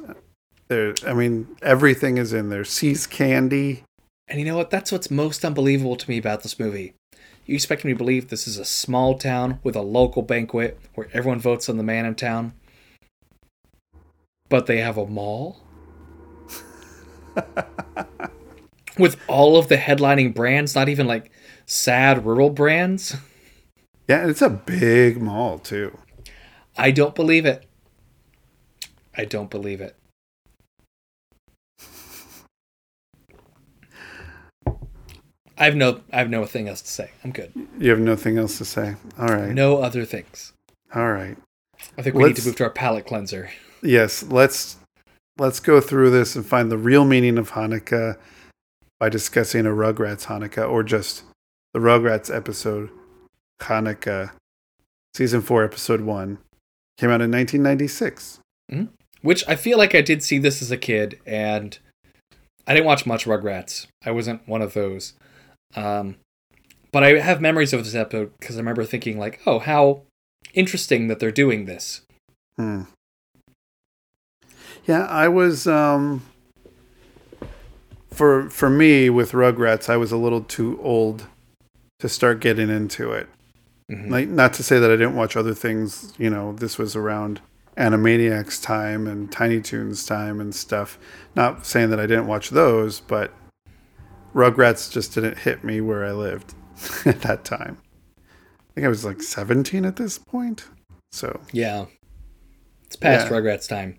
There 0.67 0.95
I 1.05 1.13
mean 1.13 1.47
everything 1.61 2.17
is 2.17 2.33
in 2.33 2.49
there. 2.49 2.65
See's 2.65 3.05
Candy. 3.05 3.83
And 4.27 4.39
you 4.39 4.45
know 4.45 4.55
what? 4.55 4.69
That's 4.71 4.91
what's 4.91 5.11
most 5.11 5.43
unbelievable 5.45 5.95
to 5.97 6.09
me 6.09 6.17
about 6.17 6.41
this 6.43 6.57
movie. 6.59 6.93
You 7.45 7.55
expect 7.55 7.83
me 7.83 7.91
to 7.91 7.97
believe 7.97 8.29
this 8.29 8.47
is 8.47 8.57
a 8.57 8.65
small 8.65 9.17
town 9.17 9.59
with 9.63 9.75
a 9.75 9.81
local 9.81 10.21
banquet 10.21 10.79
where 10.95 11.09
everyone 11.13 11.39
votes 11.39 11.67
on 11.69 11.77
the 11.77 11.83
man 11.83 12.05
in 12.05 12.15
town, 12.15 12.53
but 14.53 14.67
they 14.67 14.77
have 14.81 14.99
a 14.99 15.07
mall? 15.07 15.57
with 18.99 19.19
all 19.27 19.57
of 19.57 19.67
the 19.67 19.77
headlining 19.77 20.35
brands, 20.35 20.75
not 20.75 20.89
even 20.89 21.07
like 21.07 21.31
sad 21.65 22.23
rural 22.23 22.51
brands? 22.51 23.15
Yeah, 24.07 24.27
it's 24.27 24.43
a 24.43 24.51
big 24.51 25.19
mall 25.19 25.57
too. 25.57 25.97
I 26.77 26.91
don't 26.91 27.15
believe 27.15 27.47
it. 27.47 27.65
I 29.17 29.25
don't 29.25 29.49
believe 29.49 29.81
it. 29.81 29.95
I 35.57 35.65
have 35.65 35.75
no 35.75 36.01
I 36.11 36.19
have 36.19 36.29
no 36.29 36.45
thing 36.45 36.69
else 36.69 36.83
to 36.83 36.91
say. 36.91 37.09
I'm 37.23 37.31
good. 37.31 37.53
You 37.79 37.89
have 37.89 37.99
nothing 37.99 38.37
else 38.37 38.59
to 38.59 38.65
say. 38.65 38.97
All 39.17 39.29
right. 39.29 39.49
No 39.49 39.77
other 39.77 40.05
things. 40.05 40.53
All 40.93 41.11
right. 41.11 41.37
I 41.97 42.03
think 42.03 42.15
we 42.15 42.21
need 42.21 42.29
Let's- 42.29 42.41
to 42.41 42.49
move 42.49 42.55
to 42.57 42.65
our 42.65 42.69
palate 42.69 43.07
cleanser. 43.07 43.49
Yes, 43.83 44.23
let's 44.23 44.77
let's 45.37 45.59
go 45.59 45.81
through 45.81 46.11
this 46.11 46.35
and 46.35 46.45
find 46.45 46.71
the 46.71 46.77
real 46.77 47.05
meaning 47.05 47.37
of 47.37 47.51
Hanukkah 47.51 48.17
by 48.99 49.09
discussing 49.09 49.65
a 49.65 49.69
Rugrats 49.69 50.27
Hanukkah 50.27 50.69
or 50.69 50.83
just 50.83 51.23
the 51.73 51.79
Rugrats 51.79 52.33
episode 52.33 52.89
Hanukkah 53.61 54.31
season 55.13 55.41
4 55.41 55.63
episode 55.63 56.01
1 56.01 56.37
came 56.97 57.09
out 57.09 57.21
in 57.21 57.31
1996. 57.31 58.39
Which 59.21 59.43
I 59.47 59.55
feel 59.55 59.77
like 59.77 59.95
I 59.95 60.01
did 60.01 60.23
see 60.23 60.37
this 60.37 60.61
as 60.61 60.71
a 60.71 60.77
kid, 60.77 61.19
and 61.25 61.77
I 62.67 62.73
didn't 62.73 62.85
watch 62.85 63.05
much 63.05 63.25
Rugrats. 63.25 63.87
I 64.05 64.11
wasn't 64.11 64.47
one 64.47 64.61
of 64.61 64.73
those. 64.73 65.13
Um, 65.75 66.17
but 66.91 67.03
I 67.03 67.19
have 67.19 67.41
memories 67.41 67.73
of 67.73 67.83
this 67.83 67.95
episode 67.95 68.31
because 68.39 68.55
I 68.55 68.59
remember 68.59 68.85
thinking, 68.85 69.17
like, 69.17 69.41
oh, 69.45 69.59
how 69.59 70.03
interesting 70.53 71.07
that 71.07 71.19
they're 71.19 71.31
doing 71.31 71.65
this. 71.65 72.01
Hmm. 72.57 72.83
Yeah, 74.85 75.03
I 75.05 75.27
was 75.27 75.65
um 75.67 76.23
for 78.11 78.49
for 78.49 78.69
me 78.69 79.09
with 79.09 79.31
Rugrats, 79.31 79.89
I 79.89 79.97
was 79.97 80.11
a 80.11 80.17
little 80.17 80.41
too 80.41 80.79
old 80.81 81.27
to 81.99 82.09
start 82.09 82.39
getting 82.39 82.69
into 82.69 83.11
it. 83.11 83.27
Mhm. 83.91 84.09
Like 84.09 84.27
not 84.29 84.53
to 84.55 84.63
say 84.63 84.79
that 84.79 84.91
I 84.91 84.95
didn't 84.95 85.15
watch 85.15 85.35
other 85.35 85.53
things, 85.53 86.13
you 86.17 86.29
know, 86.29 86.53
this 86.53 86.77
was 86.77 86.95
around 86.95 87.41
Animaniacs 87.77 88.61
time 88.61 89.07
and 89.07 89.31
Tiny 89.31 89.59
Toons 89.61 90.05
time 90.05 90.39
and 90.39 90.53
stuff. 90.53 90.99
Not 91.35 91.65
saying 91.65 91.89
that 91.89 91.99
I 91.99 92.05
didn't 92.05 92.27
watch 92.27 92.49
those, 92.51 92.99
but 92.99 93.33
Rugrats 94.35 94.91
just 94.91 95.13
didn't 95.15 95.39
hit 95.39 95.63
me 95.63 95.81
where 95.81 96.05
I 96.05 96.11
lived 96.11 96.53
at 97.05 97.21
that 97.21 97.43
time. 97.45 97.77
I 98.19 98.73
think 98.75 98.85
I 98.85 98.89
was 98.89 99.05
like 99.05 99.21
17 99.21 99.85
at 99.85 99.95
this 99.95 100.17
point. 100.17 100.65
So, 101.11 101.39
Yeah. 101.51 101.85
It's 102.85 102.95
past 102.95 103.27
Yeah. 103.31 103.37
Rugrats 103.37 103.67
time. 103.67 103.97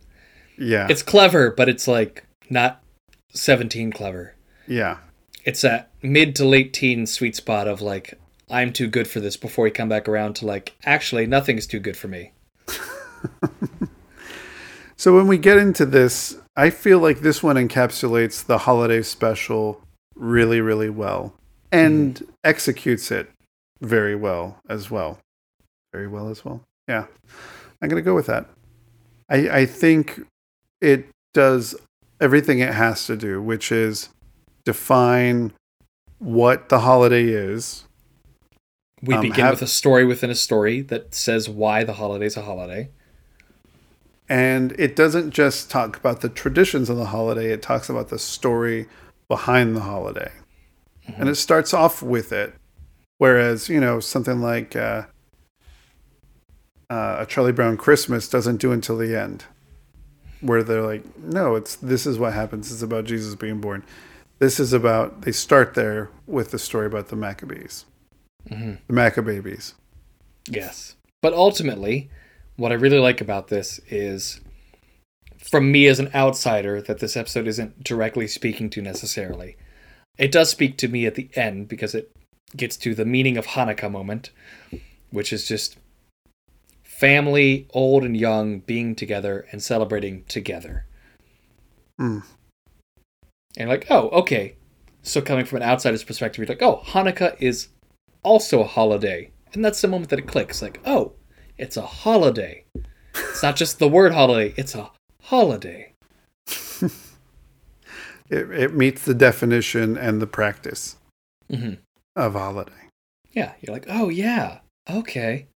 Yeah. 0.56 0.86
It's 0.90 1.02
clever, 1.02 1.50
but 1.50 1.68
it's 1.68 1.88
like 1.88 2.24
not 2.50 2.82
17 3.30 3.92
clever. 3.92 4.34
yeah. 4.66 4.98
It's 5.44 5.60
that 5.60 5.90
mid 6.02 6.34
to 6.36 6.46
late 6.46 6.72
teen 6.72 7.06
sweet 7.06 7.36
spot 7.36 7.68
of 7.68 7.82
like, 7.82 8.14
I'm 8.50 8.72
too 8.72 8.86
good 8.86 9.06
for 9.06 9.20
this 9.20 9.36
before 9.36 9.64
we 9.64 9.70
come 9.70 9.90
back 9.90 10.08
around 10.08 10.36
to 10.36 10.46
like, 10.46 10.74
actually, 10.84 11.26
nothing's 11.26 11.66
too 11.66 11.80
good 11.80 11.98
for 11.98 12.08
me. 12.08 12.32
So 14.96 15.14
when 15.14 15.26
we 15.26 15.38
get 15.38 15.58
into 15.58 15.84
this, 15.84 16.38
I 16.56 16.70
feel 16.70 16.98
like 16.98 17.20
this 17.20 17.42
one 17.42 17.56
encapsulates 17.56 18.44
the 18.44 18.58
holiday 18.58 19.02
special 19.02 19.82
really, 20.14 20.60
really 20.60 20.88
well 20.88 21.34
and 21.72 22.14
mm-hmm. 22.14 22.30
executes 22.44 23.10
it 23.10 23.28
very 23.80 24.14
well 24.14 24.60
as 24.68 24.90
well. 24.90 25.18
Very 25.92 26.06
well 26.06 26.28
as 26.28 26.44
well. 26.44 26.62
Yeah. 26.88 27.06
I'm 27.82 27.88
going 27.88 28.02
to 28.02 28.06
go 28.06 28.14
with 28.14 28.26
that. 28.26 28.46
I, 29.28 29.48
I 29.48 29.66
think 29.66 30.20
it 30.84 31.08
does 31.32 31.74
everything 32.20 32.58
it 32.60 32.74
has 32.74 33.06
to 33.06 33.16
do, 33.16 33.40
which 33.42 33.72
is 33.72 34.10
define 34.64 35.52
what 36.18 36.68
the 36.68 36.80
holiday 36.80 37.24
is. 37.24 37.84
We 39.02 39.14
Um, 39.14 39.22
begin 39.22 39.44
have- 39.46 39.54
with 39.54 39.62
a 39.62 39.66
story 39.66 40.04
within 40.04 40.30
a 40.30 40.34
story 40.34 40.80
that 40.82 41.14
says 41.14 41.48
why 41.48 41.84
the 41.84 41.94
holiday's 41.94 42.36
a 42.36 42.42
holiday. 42.42 42.90
And 44.28 44.74
it 44.78 44.96
doesn't 44.96 45.30
just 45.30 45.70
talk 45.70 45.96
about 45.96 46.20
the 46.22 46.30
traditions 46.30 46.88
of 46.88 46.96
the 46.96 47.06
holiday, 47.06 47.52
it 47.52 47.60
talks 47.60 47.88
about 47.90 48.08
the 48.08 48.18
story 48.18 48.86
behind 49.28 49.76
the 49.76 49.80
holiday. 49.80 50.32
And 51.18 51.28
it 51.28 51.34
starts 51.34 51.74
off 51.74 52.02
with 52.02 52.32
it. 52.32 52.54
Whereas, 53.18 53.68
you 53.68 53.80
know, 53.80 54.00
something 54.00 54.40
like 54.40 54.74
uh, 54.74 55.02
uh, 56.88 57.16
a 57.20 57.26
Charlie 57.26 57.52
Brown 57.52 57.76
Christmas 57.76 58.28
doesn't 58.28 58.56
do 58.56 58.72
until 58.72 58.96
the 58.96 59.14
end, 59.18 59.44
where 60.44 60.62
they're 60.62 60.82
like, 60.82 61.04
no, 61.18 61.54
it's 61.54 61.76
this 61.76 62.06
is 62.06 62.18
what 62.18 62.32
happens. 62.34 62.70
It's 62.70 62.82
about 62.82 63.04
Jesus 63.04 63.34
being 63.34 63.60
born. 63.60 63.82
This 64.38 64.60
is 64.60 64.72
about, 64.72 65.22
they 65.22 65.32
start 65.32 65.74
there 65.74 66.10
with 66.26 66.50
the 66.50 66.58
story 66.58 66.86
about 66.86 67.08
the 67.08 67.16
Maccabees, 67.16 67.84
Mhm. 68.50 68.78
the 68.86 68.92
Maccababies. 68.92 69.74
Yes. 70.48 70.96
But 71.22 71.32
ultimately, 71.32 72.10
what 72.56 72.72
I 72.72 72.74
really 72.74 72.98
like 72.98 73.20
about 73.20 73.48
this 73.48 73.80
is, 73.88 74.40
from 75.38 75.72
me 75.72 75.86
as 75.86 75.98
an 75.98 76.10
outsider, 76.14 76.82
that 76.82 76.98
this 76.98 77.16
episode 77.16 77.46
isn't 77.46 77.82
directly 77.82 78.26
speaking 78.26 78.68
to 78.70 78.82
necessarily. 78.82 79.56
It 80.18 80.30
does 80.30 80.50
speak 80.50 80.76
to 80.78 80.88
me 80.88 81.06
at 81.06 81.14
the 81.14 81.30
end 81.34 81.68
because 81.68 81.94
it 81.94 82.10
gets 82.56 82.76
to 82.78 82.94
the 82.94 83.04
meaning 83.06 83.36
of 83.36 83.46
Hanukkah 83.46 83.90
moment, 83.90 84.30
which 85.10 85.32
is 85.32 85.46
just 85.48 85.76
family, 87.04 87.68
old 87.74 88.02
and 88.02 88.16
young, 88.16 88.60
being 88.60 88.94
together 88.94 89.46
and 89.52 89.62
celebrating 89.62 90.24
together. 90.24 90.86
Mm. 92.00 92.22
And 93.58 93.68
like, 93.68 93.86
oh, 93.90 94.08
okay. 94.08 94.56
So 95.02 95.20
coming 95.20 95.44
from 95.44 95.56
an 95.56 95.68
outsider's 95.68 96.02
perspective, 96.02 96.38
you're 96.38 96.46
like, 96.46 96.62
oh, 96.62 96.82
Hanukkah 96.86 97.36
is 97.38 97.68
also 98.22 98.62
a 98.62 98.66
holiday. 98.66 99.30
And 99.52 99.62
that's 99.62 99.82
the 99.82 99.88
moment 99.88 100.08
that 100.08 100.18
it 100.18 100.26
clicks. 100.26 100.62
Like, 100.62 100.80
oh, 100.86 101.12
it's 101.58 101.76
a 101.76 101.82
holiday. 101.82 102.64
It's 103.14 103.42
not 103.42 103.56
just 103.56 103.78
the 103.78 103.86
word 103.86 104.14
holiday, 104.14 104.54
it's 104.56 104.74
a 104.74 104.90
holiday. 105.24 105.92
It, 108.30 108.50
it 108.50 108.74
meets 108.74 109.04
the 109.04 109.12
definition 109.12 109.98
and 109.98 110.20
the 110.20 110.26
practice 110.26 110.96
hmm 111.50 111.74
of 112.16 112.32
holiday. 112.32 112.88
Yeah, 113.32 113.52
you're 113.60 113.74
like, 113.74 113.84
oh, 113.86 114.08
yeah, 114.08 114.60
okay. 114.88 115.48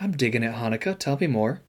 I'm 0.00 0.12
digging 0.12 0.42
it, 0.42 0.54
Hanukkah. 0.54 0.98
Tell 0.98 1.16
me 1.18 1.26
more. 1.26 1.62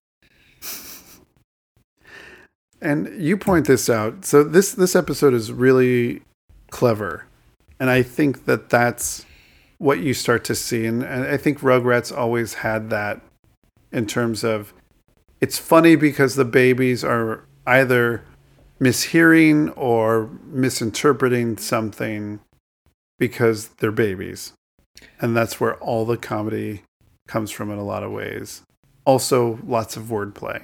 And 2.81 3.09
you 3.19 3.37
point 3.37 3.65
this 3.65 3.89
out. 3.89 4.25
So 4.25 4.43
this 4.43 4.71
this 4.71 4.95
episode 4.95 5.33
is 5.33 5.51
really 5.51 6.21
clever, 6.69 7.25
and 7.79 7.89
I 7.89 8.03
think 8.03 8.45
that 8.45 8.69
that's 8.69 9.25
what 9.79 9.99
you 9.99 10.13
start 10.13 10.43
to 10.45 10.55
see. 10.55 10.85
And, 10.85 11.03
and 11.03 11.25
I 11.25 11.37
think 11.37 11.59
Rugrats 11.59 12.15
always 12.15 12.55
had 12.55 12.89
that 12.91 13.21
in 13.91 14.05
terms 14.05 14.43
of 14.43 14.73
it's 15.41 15.57
funny 15.57 15.95
because 15.95 16.35
the 16.35 16.45
babies 16.45 17.03
are 17.03 17.45
either 17.65 18.23
mishearing 18.79 19.73
or 19.75 20.29
misinterpreting 20.45 21.57
something 21.57 22.39
because 23.17 23.69
they're 23.79 23.91
babies, 23.91 24.53
and 25.19 25.35
that's 25.35 25.59
where 25.59 25.75
all 25.77 26.05
the 26.05 26.17
comedy 26.17 26.83
comes 27.27 27.51
from 27.51 27.71
in 27.71 27.77
a 27.77 27.83
lot 27.83 28.03
of 28.03 28.11
ways. 28.11 28.63
Also, 29.05 29.59
lots 29.65 29.95
of 29.95 30.05
wordplay. 30.05 30.63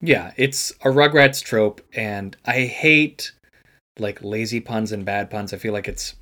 Yeah, 0.00 0.32
it's 0.36 0.70
a 0.82 0.88
Rugrats 0.88 1.42
trope, 1.42 1.80
and 1.94 2.36
I 2.44 2.62
hate 2.62 3.32
like 3.98 4.22
lazy 4.22 4.60
puns 4.60 4.92
and 4.92 5.04
bad 5.04 5.30
puns. 5.30 5.52
I 5.52 5.58
feel 5.58 5.72
like 5.72 5.88
it's 5.88 6.14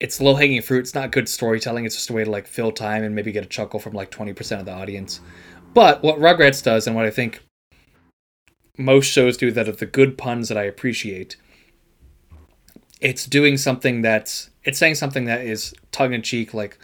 it's 0.00 0.20
low 0.20 0.34
hanging 0.34 0.62
fruit. 0.62 0.80
It's 0.80 0.94
not 0.94 1.12
good 1.12 1.28
storytelling. 1.28 1.84
It's 1.84 1.94
just 1.94 2.10
a 2.10 2.14
way 2.14 2.24
to 2.24 2.30
like 2.30 2.46
fill 2.46 2.72
time 2.72 3.04
and 3.04 3.14
maybe 3.14 3.32
get 3.32 3.44
a 3.44 3.48
chuckle 3.48 3.78
from 3.78 3.92
like 3.92 4.10
twenty 4.10 4.32
percent 4.32 4.60
of 4.60 4.66
the 4.66 4.72
audience. 4.72 5.20
But 5.74 6.02
what 6.02 6.18
Rugrats 6.18 6.62
does, 6.62 6.86
and 6.86 6.96
what 6.96 7.06
I 7.06 7.10
think 7.10 7.42
most 8.78 9.06
shows 9.06 9.36
do 9.36 9.50
that 9.52 9.68
are 9.68 9.72
the 9.72 9.86
good 9.86 10.16
puns 10.16 10.48
that 10.48 10.58
I 10.58 10.62
appreciate, 10.62 11.36
it's 13.00 13.26
doing 13.26 13.56
something 13.58 14.02
that's 14.02 14.50
it's 14.64 14.78
saying 14.78 14.94
something 14.94 15.26
that 15.26 15.42
is 15.42 15.74
tongue 15.92 16.14
in 16.14 16.22
cheek, 16.22 16.54
like 16.54 16.78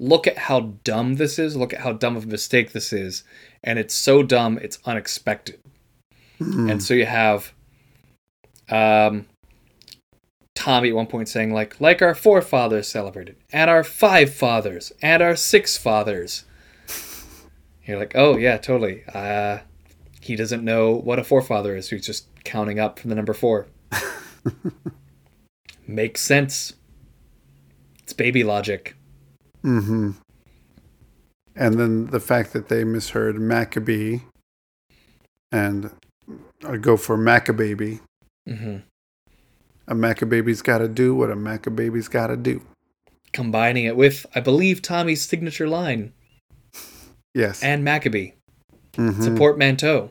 look 0.00 0.26
at 0.26 0.38
how 0.38 0.72
dumb 0.82 1.14
this 1.14 1.38
is, 1.38 1.54
look 1.56 1.72
at 1.74 1.80
how 1.80 1.92
dumb 1.92 2.16
of 2.16 2.24
a 2.24 2.28
mistake 2.28 2.72
this 2.72 2.92
is, 2.92 3.22
and 3.62 3.78
it's 3.78 3.94
so 3.94 4.22
dumb 4.22 4.58
it's 4.60 4.78
unexpected. 4.84 5.60
And 6.70 6.82
so 6.82 6.94
you 6.94 7.04
have 7.06 7.52
um 8.70 9.26
Tommy 10.54 10.88
at 10.88 10.96
one 10.96 11.06
point 11.06 11.28
saying 11.28 11.52
like 11.52 11.80
like 11.80 12.00
our 12.02 12.14
forefathers 12.14 12.88
celebrated, 12.88 13.36
and 13.52 13.70
our 13.70 13.84
five 13.84 14.34
fathers, 14.34 14.90
and 15.02 15.22
our 15.22 15.36
six 15.36 15.76
fathers. 15.76 16.44
You're 17.84 17.98
like, 17.98 18.12
oh 18.14 18.36
yeah, 18.36 18.56
totally. 18.56 19.04
Uh 19.12 19.58
he 20.22 20.36
doesn't 20.36 20.64
know 20.64 20.92
what 20.92 21.18
a 21.18 21.24
forefather 21.24 21.76
is, 21.76 21.90
he's 21.90 22.06
just 22.06 22.26
counting 22.44 22.78
up 22.78 22.98
from 22.98 23.10
the 23.10 23.16
number 23.16 23.34
four. 23.34 23.66
Makes 25.86 26.22
sense. 26.22 26.74
It's 28.02 28.12
baby 28.12 28.44
logic. 28.44 28.96
Mm-hmm. 29.64 30.10
And 31.56 31.74
then 31.78 32.06
the 32.06 32.20
fact 32.20 32.52
that 32.52 32.68
they 32.68 32.84
misheard 32.84 33.38
Maccabee 33.40 34.20
and 35.52 35.90
I 36.66 36.76
go 36.76 36.96
for 36.96 37.16
Maccababy. 37.18 38.00
hmm 38.46 38.76
A 39.88 39.94
Maccababy's 39.94 40.62
got 40.62 40.78
to 40.78 40.88
do 40.88 41.14
what 41.14 41.30
a 41.30 41.34
Maccababy's 41.36 42.08
got 42.08 42.28
to 42.28 42.36
do. 42.36 42.62
combining 43.32 43.84
it 43.84 43.96
with, 43.96 44.26
I 44.34 44.40
believe, 44.40 44.82
Tommy's 44.82 45.22
signature 45.22 45.68
line 45.68 46.12
Yes. 47.34 47.62
and 47.62 47.84
Maccabee. 47.84 48.32
Mhm. 48.94 49.16
It's 49.18 49.26
a 49.26 49.30
portmanteau. 49.32 50.10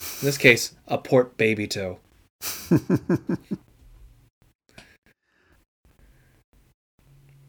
In 0.00 0.26
this 0.26 0.38
case, 0.38 0.74
a 0.86 0.98
port 0.98 1.36
baby 1.36 1.66
toe. 1.66 1.98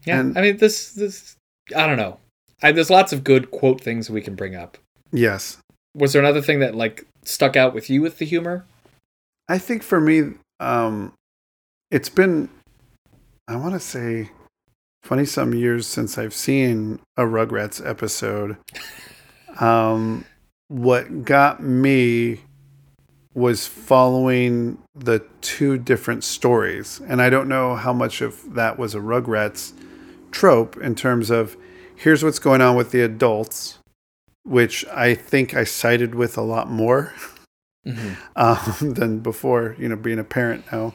Yeah, 0.04 0.20
And- 0.20 0.38
I 0.38 0.42
mean 0.42 0.56
this 0.58 0.92
this 0.92 1.36
I 1.76 1.86
don't 1.86 1.96
know. 1.96 2.18
I, 2.62 2.72
there's 2.72 2.90
lots 2.90 3.12
of 3.12 3.24
good 3.24 3.50
quote 3.50 3.80
things 3.80 4.08
we 4.10 4.20
can 4.22 4.34
bring 4.34 4.54
up. 4.54 4.78
yes. 5.12 5.58
Was 5.96 6.12
there 6.12 6.20
another 6.22 6.42
thing 6.42 6.58
that 6.60 6.74
like 6.74 7.06
stuck 7.24 7.56
out 7.56 7.72
with 7.74 7.88
you 7.88 8.02
with 8.02 8.18
the 8.18 8.24
humor? 8.24 8.64
I 9.48 9.58
think 9.58 9.82
for 9.84 10.00
me, 10.00 10.32
um, 10.58 11.12
it's 11.90 12.08
been, 12.08 12.48
I 13.46 13.54
want 13.56 13.74
to 13.74 13.80
say, 13.80 14.30
20 15.04 15.24
some 15.24 15.54
years 15.54 15.86
since 15.86 16.18
I've 16.18 16.34
seen 16.34 16.98
a 17.16 17.22
Rugrats 17.22 17.84
episode. 17.86 18.56
Um, 19.60 20.24
what 20.68 21.24
got 21.24 21.62
me 21.62 22.40
was 23.34 23.66
following 23.68 24.78
the 24.96 25.24
two 25.40 25.78
different 25.78 26.24
stories. 26.24 27.00
And 27.06 27.22
I 27.22 27.30
don't 27.30 27.48
know 27.48 27.76
how 27.76 27.92
much 27.92 28.20
of 28.20 28.54
that 28.54 28.78
was 28.80 28.94
a 28.94 28.98
Rugrats 28.98 29.72
trope 30.34 30.76
in 30.78 30.94
terms 30.96 31.30
of 31.30 31.56
here's 31.96 32.24
what's 32.24 32.38
going 32.40 32.60
on 32.60 32.74
with 32.76 32.90
the 32.90 33.00
adults, 33.00 33.78
which 34.42 34.84
I 34.88 35.14
think 35.14 35.54
I 35.54 35.64
sided 35.64 36.14
with 36.14 36.36
a 36.36 36.42
lot 36.42 36.68
more 36.70 37.12
Mhm. 37.86 38.16
um, 38.34 38.94
than 38.94 39.18
before, 39.20 39.76
you 39.78 39.88
know, 39.88 39.96
being 39.96 40.18
a 40.18 40.24
parent 40.24 40.64
now. 40.72 40.94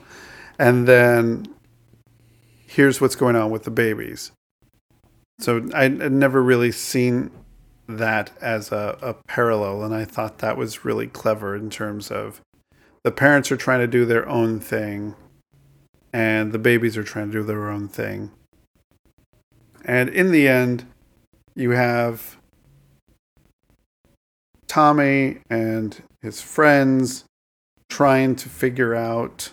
And 0.58 0.88
then 0.88 1.46
here's 2.68 3.00
what's 3.00 3.16
going 3.16 3.36
on 3.36 3.50
with 3.52 3.64
the 3.64 3.72
babies. 3.72 4.32
So 5.40 5.70
I- 5.74 5.86
I'd 5.86 6.12
never 6.12 6.42
really 6.44 6.72
seen 6.72 7.32
that 7.88 8.32
as 8.42 8.72
a, 8.72 8.98
a 9.02 9.14
parallel. 9.28 9.84
And 9.84 9.94
I 9.96 10.04
thought 10.04 10.40
that 10.40 10.58
was 10.58 10.84
really 10.84 11.08
clever 11.08 11.56
in 11.56 11.70
terms 11.70 12.12
of 12.12 12.42
the 13.04 13.12
parents 13.12 13.52
are 13.52 13.58
trying 13.58 13.80
to 13.80 13.88
do 13.88 14.04
their 14.06 14.28
own 14.28 14.60
thing 14.60 15.16
and 16.12 16.52
the 16.52 16.60
babies 16.60 16.98
are 16.98 17.04
trying 17.04 17.28
to 17.28 17.34
do 17.40 17.44
their 17.44 17.70
own 17.70 17.88
thing. 17.88 18.32
And 19.90 20.10
in 20.10 20.30
the 20.30 20.48
end, 20.48 20.86
you 21.56 21.72
have 21.72 22.38
Tommy 24.68 25.40
and 25.50 26.04
his 26.22 26.44
friends 26.44 27.26
trying 27.90 28.36
to 28.36 28.50
figure 28.50 28.94
out 28.94 29.50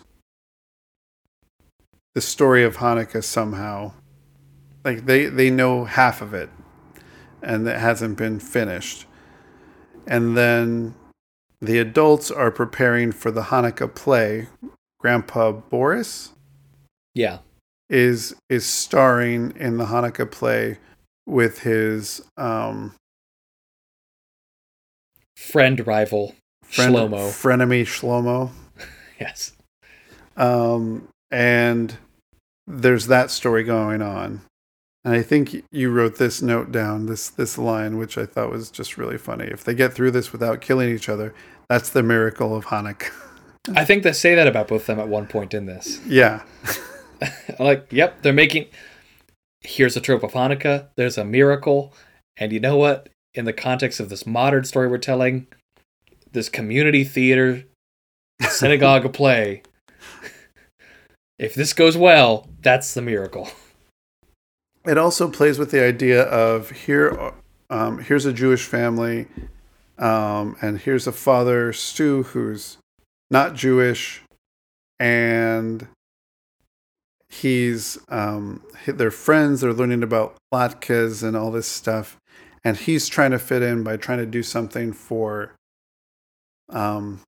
the 2.14 2.20
story 2.20 2.62
of 2.64 2.76
Hanukkah 2.76 3.24
somehow. 3.24 3.93
Like 4.84 5.07
they 5.07 5.24
they 5.24 5.49
know 5.49 5.87
half 5.87 6.20
of 6.20 6.34
it 6.34 6.51
and 7.43 7.66
it 7.66 7.78
hasn't 7.78 8.18
been 8.18 8.39
finished. 8.39 9.07
And 10.07 10.37
then 10.37 10.97
the 11.62 11.78
adults 11.78 12.30
are 12.30 12.51
preparing 12.51 13.11
for 13.11 13.30
the 13.30 13.45
Hanukkah 13.45 13.95
play. 13.95 14.49
Grandpa 15.01 15.53
Boris 15.53 16.32
Yeah. 17.14 17.39
Is 17.89 18.34
is 18.49 18.66
starring 18.66 19.53
in 19.57 19.76
the 19.76 19.87
Hanukkah 19.87 20.30
play 20.30 20.78
with 21.26 21.61
his 21.61 22.22
um 22.37 22.95
Friend 25.37 25.87
rival 25.87 26.34
friend, 26.62 26.95
Shlomo. 26.95 27.28
frenemy 27.30 27.82
Shlomo. 27.82 28.51
Yes. 29.18 29.53
Um, 30.37 31.09
and 31.30 31.97
there's 32.66 33.07
that 33.07 33.30
story 33.30 33.64
going 33.64 34.03
on. 34.03 34.43
And 35.07 35.14
I 35.14 35.22
think 35.22 35.64
you 35.72 35.91
wrote 35.91 36.18
this 36.18 36.43
note 36.43 36.70
down, 36.70 37.07
this 37.07 37.30
this 37.30 37.57
line, 37.57 37.97
which 37.97 38.18
I 38.18 38.26
thought 38.26 38.51
was 38.51 38.70
just 38.70 38.99
really 38.99 39.16
funny. 39.16 39.47
If 39.47 39.64
they 39.64 39.72
get 39.74 39.95
through 39.95 40.11
this 40.11 40.32
without 40.32 40.61
killing 40.61 40.91
each 40.91 41.09
other, 41.09 41.32
that's 41.70 41.89
the 41.89 42.03
miracle 42.03 42.55
of 42.55 42.66
Hanukkah. 42.66 43.11
I 43.74 43.87
think 43.87 44.03
they 44.03 44.12
say 44.12 44.34
that 44.34 44.47
about 44.47 44.68
both 44.68 44.82
of 44.82 44.87
them 44.89 45.01
at 45.01 45.09
one 45.09 45.26
point 45.26 45.55
in 45.55 45.64
this. 45.64 45.99
yeah. 46.07 46.43
like, 47.58 47.86
yep, 47.90 48.22
they're 48.22 48.32
making. 48.32 48.66
Here's 49.60 49.96
a 49.96 50.00
trope 50.00 50.22
of 50.22 50.32
Hanukkah. 50.32 50.88
There's 50.96 51.18
a 51.18 51.24
miracle, 51.24 51.92
and 52.36 52.52
you 52.52 52.60
know 52.60 52.76
what? 52.76 53.08
In 53.34 53.44
the 53.44 53.52
context 53.52 54.00
of 54.00 54.08
this 54.08 54.26
modern 54.26 54.64
story 54.64 54.88
we're 54.88 54.98
telling, 54.98 55.46
this 56.32 56.48
community 56.48 57.04
theater, 57.04 57.64
synagogue 58.40 59.12
play. 59.12 59.62
If 61.38 61.54
this 61.54 61.72
goes 61.72 61.96
well, 61.96 62.48
that's 62.62 62.94
the 62.94 63.02
miracle. 63.02 63.50
It 64.86 64.96
also 64.96 65.28
plays 65.28 65.58
with 65.58 65.70
the 65.70 65.84
idea 65.84 66.22
of 66.22 66.70
here, 66.70 67.32
um, 67.68 67.98
here's 67.98 68.24
a 68.24 68.32
Jewish 68.32 68.64
family, 68.64 69.26
um, 69.98 70.56
and 70.62 70.78
here's 70.78 71.06
a 71.06 71.12
father, 71.12 71.72
Stu, 71.72 72.22
who's 72.22 72.78
not 73.30 73.54
Jewish, 73.54 74.22
and 74.98 75.88
he's 77.29 77.99
um, 78.09 78.62
he- 78.85 78.93
they're 78.93 79.11
friends. 79.11 79.61
They're 79.61 79.72
learning 79.72 80.03
about 80.03 80.37
latkes 80.53 81.22
and 81.22 81.37
all 81.37 81.51
this 81.51 81.66
stuff, 81.68 82.16
and 82.64 82.77
he's 82.77 83.09
trying 83.09 83.31
to 83.33 83.39
fit 83.39 83.62
in 83.62 83.83
by 83.83 83.97
trying 83.97 84.18
to 84.18 84.27
do 84.27 84.43
something 84.43 84.93
for 84.93 85.55
um, 86.70 87.20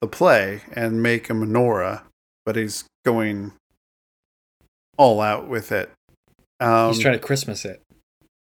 the 0.00 0.08
play 0.08 0.62
and 0.72 1.02
make 1.02 1.28
a 1.30 1.32
menorah, 1.32 2.02
but 2.44 2.56
he's 2.56 2.84
going 3.04 3.52
all 4.96 5.20
out 5.20 5.48
with 5.48 5.72
it. 5.72 5.90
Um, 6.60 6.88
He's 6.92 7.00
trying 7.00 7.18
to 7.18 7.24
Christmas 7.24 7.64
it. 7.64 7.82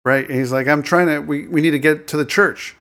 Right. 0.05 0.27
And 0.29 0.39
he's 0.39 0.51
like, 0.51 0.67
I'm 0.67 0.83
trying 0.83 1.07
to, 1.07 1.19
we, 1.19 1.47
we 1.47 1.61
need 1.61 1.71
to 1.71 1.79
get 1.79 2.07
to 2.09 2.17
the 2.17 2.25
church. 2.25 2.75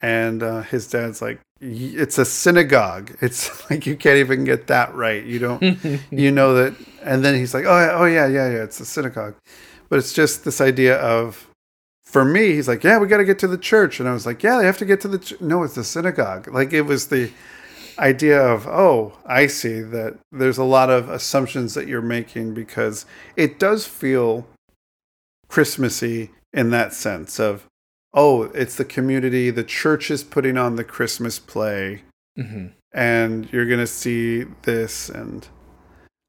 And 0.00 0.42
uh, 0.42 0.62
his 0.62 0.86
dad's 0.86 1.20
like, 1.20 1.40
it's 1.60 2.18
a 2.18 2.24
synagogue. 2.24 3.16
It's 3.20 3.70
like, 3.70 3.86
you 3.86 3.96
can't 3.96 4.18
even 4.18 4.44
get 4.44 4.66
that 4.68 4.94
right. 4.94 5.24
You 5.24 5.38
don't, 5.38 5.62
you 6.10 6.30
know 6.30 6.54
that. 6.54 6.74
And 7.02 7.24
then 7.24 7.34
he's 7.34 7.54
like, 7.54 7.64
oh, 7.66 7.78
yeah, 7.78 7.92
oh, 7.94 8.04
yeah, 8.06 8.26
yeah, 8.26 8.50
yeah, 8.50 8.62
it's 8.62 8.80
a 8.80 8.86
synagogue. 8.86 9.34
But 9.88 9.98
it's 9.98 10.12
just 10.12 10.44
this 10.44 10.60
idea 10.60 10.96
of, 10.98 11.48
for 12.04 12.24
me, 12.24 12.52
he's 12.52 12.68
like, 12.68 12.82
yeah, 12.82 12.98
we 12.98 13.06
got 13.06 13.18
to 13.18 13.24
get 13.24 13.38
to 13.40 13.48
the 13.48 13.58
church. 13.58 14.00
And 14.00 14.08
I 14.08 14.12
was 14.12 14.26
like, 14.26 14.42
yeah, 14.42 14.58
they 14.58 14.66
have 14.66 14.78
to 14.78 14.84
get 14.84 15.00
to 15.02 15.08
the, 15.08 15.18
ch-. 15.18 15.40
no, 15.40 15.62
it's 15.62 15.74
the 15.74 15.84
synagogue. 15.84 16.48
Like 16.48 16.72
it 16.72 16.82
was 16.82 17.08
the 17.08 17.30
idea 17.98 18.40
of, 18.40 18.66
oh, 18.66 19.12
I 19.26 19.46
see 19.46 19.80
that 19.80 20.18
there's 20.32 20.58
a 20.58 20.64
lot 20.64 20.90
of 20.90 21.08
assumptions 21.08 21.74
that 21.74 21.86
you're 21.86 22.02
making 22.02 22.54
because 22.54 23.06
it 23.36 23.58
does 23.58 23.86
feel 23.86 24.46
Christmassy 25.48 26.30
in 26.52 26.70
that 26.70 26.94
sense 26.94 27.38
of, 27.38 27.66
oh, 28.14 28.44
it's 28.54 28.76
the 28.76 28.84
community, 28.84 29.50
the 29.50 29.64
church 29.64 30.10
is 30.10 30.24
putting 30.24 30.56
on 30.58 30.76
the 30.76 30.84
Christmas 30.84 31.38
play, 31.38 32.02
hmm 32.36 32.66
and 32.92 33.48
you're 33.52 33.66
gonna 33.66 33.86
see 33.86 34.44
this, 34.62 35.08
and 35.08 35.46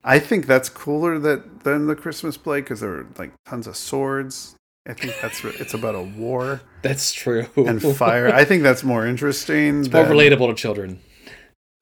I 0.03 0.19
think 0.19 0.45
that's 0.45 0.69
cooler 0.69 1.17
that 1.19 1.63
than 1.63 1.87
the 1.87 1.95
Christmas 1.95 2.37
play 2.37 2.61
because 2.61 2.81
there 2.81 2.91
are 2.99 3.07
like 3.17 3.31
tons 3.47 3.65
of 3.67 3.75
swords. 3.75 4.55
I 4.87 4.93
think 4.93 5.13
that's 5.21 5.43
it's 5.43 5.73
about 5.75 5.93
a 5.95 6.01
war 6.01 6.61
That's 6.81 7.13
true. 7.13 7.45
and 7.55 7.79
fire. 7.81 8.33
I 8.33 8.45
think 8.45 8.63
that's 8.63 8.83
more 8.83 9.05
interesting. 9.05 9.81
it's 9.81 9.91
more 9.93 10.03
than- 10.05 10.17
relatable 10.17 10.47
to 10.49 10.53
children. 10.55 10.99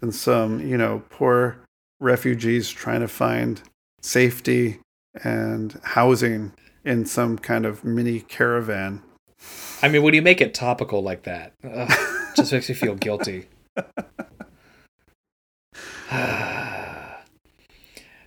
than 0.01 0.11
some, 0.11 0.59
you 0.59 0.77
know, 0.77 1.03
poor 1.09 1.57
refugees 2.01 2.69
trying 2.69 2.99
to 3.01 3.07
find 3.07 3.61
safety 4.01 4.79
and 5.23 5.79
housing 5.83 6.51
in 6.85 7.05
some 7.05 7.37
kind 7.37 7.65
of 7.65 7.83
mini 7.85 8.19
caravan. 8.21 9.01
I 9.81 9.87
mean, 9.87 10.03
when 10.03 10.13
you 10.13 10.21
make 10.21 10.41
it 10.41 10.53
topical 10.53 11.01
like 11.01 11.23
that, 11.23 11.53
it 11.63 12.35
just 12.35 12.51
makes 12.51 12.67
me 12.67 12.75
feel 12.75 12.95
guilty. 12.95 13.47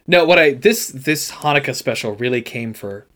no, 0.07 0.25
what 0.25 0.39
I 0.39 0.53
this 0.55 0.89
this 0.89 1.31
Hanukkah 1.31 1.75
special 1.75 2.15
really 2.15 2.41
came 2.41 2.73
for 2.73 3.07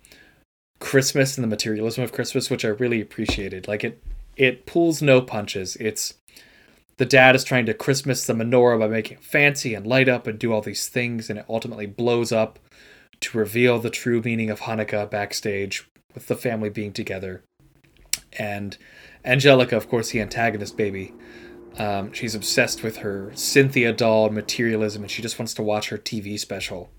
Christmas 0.81 1.39
and 1.39 1.45
the 1.45 1.49
materialism 1.49 2.05
of 2.05 2.13
Christmas, 2.13 2.51
which 2.51 2.65
I 2.65 2.69
really 2.69 3.01
appreciated. 3.01 3.67
Like 3.67 3.85
it 3.85 4.03
it 4.37 4.67
pulls 4.67 5.01
no 5.01 5.23
punches. 5.23 5.77
It's 5.77 6.15
the 6.99 7.07
dad 7.07 7.35
is 7.35 7.45
trying 7.45 7.67
to 7.67 7.75
Christmas 7.75 8.27
the 8.27 8.35
menorah 8.35 8.79
by 8.79 8.89
making 8.89 9.19
it 9.19 9.25
fancy 9.25 9.75
and 9.75 9.87
light 9.87 10.09
up 10.09 10.27
and 10.27 10.39
do 10.39 10.53
all 10.53 10.61
these 10.61 10.89
things, 10.89 11.31
and 11.31 11.39
it 11.39 11.47
ultimately 11.49 11.87
blows 11.87 12.33
up 12.33 12.59
to 13.21 13.39
reveal 13.39 13.79
the 13.79 13.89
true 13.89 14.21
meaning 14.21 14.51
of 14.51 14.61
Hanukkah 14.61 15.09
backstage 15.09 15.89
with 16.15 16.27
the 16.27 16.37
family 16.37 16.69
being 16.69 16.93
together 16.93 17.43
and 18.39 18.77
Angelica, 19.25 19.77
of 19.77 19.89
course, 19.89 20.11
the 20.11 20.21
antagonist 20.21 20.77
baby. 20.77 21.13
Um, 21.79 22.13
she's 22.13 22.35
obsessed 22.35 22.83
with 22.83 22.99
her 22.99 23.33
Cynthia 23.35 23.93
doll 23.93 24.31
materialism, 24.31 25.03
and 25.03 25.11
she 25.11 25.23
just 25.23 25.39
wants 25.39 25.53
to 25.55 25.63
watch 25.63 25.91
her 25.91 25.99
TV 25.99 26.39
special. 26.39 26.91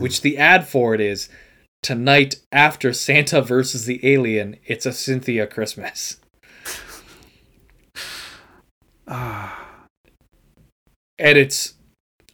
Which 0.00 0.22
the 0.22 0.36
ad 0.36 0.66
for 0.66 0.94
it 0.94 1.00
is 1.00 1.28
tonight 1.82 2.36
after 2.50 2.92
Santa 2.92 3.40
versus 3.40 3.84
the 3.86 4.00
alien. 4.02 4.56
It's 4.66 4.84
a 4.84 4.92
Cynthia 4.92 5.46
Christmas. 5.46 6.16
and 9.06 9.50
it's 11.18 11.74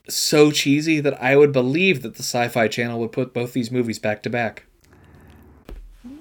so 0.09 0.51
cheesy 0.51 1.01
that 1.01 1.20
I 1.22 1.37
would 1.37 1.53
believe 1.53 2.03
that 2.03 2.14
the 2.14 2.22
Sci-Fi 2.22 2.68
Channel 2.68 3.01
would 3.01 3.12
put 3.12 3.34
both 3.34 3.53
these 3.53 3.70
movies 3.70 3.99
back 3.99 4.22
to 4.22 4.30
back. 4.30 4.64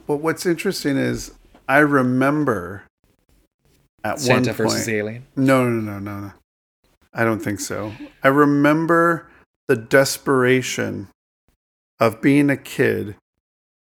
Well, 0.08 0.18
what's 0.18 0.46
interesting 0.46 0.98
is 0.98 1.34
I 1.68 1.80
remember 1.80 2.84
at 4.04 4.20
Santa 4.20 4.52
one 4.52 4.58
point. 4.58 4.58
versus 4.58 4.90
alien. 4.90 5.26
No, 5.36 5.68
no, 5.70 5.80
no, 5.80 6.00
no, 6.00 6.20
no. 6.20 6.32
I 7.14 7.24
don't 7.24 7.40
think 7.40 7.60
so. 7.60 7.94
I 8.24 8.28
remember 8.28 9.28
the 9.68 9.76
desperation 9.76 11.08
of 12.00 12.22
being 12.22 12.50
a 12.50 12.58
kid 12.58 13.16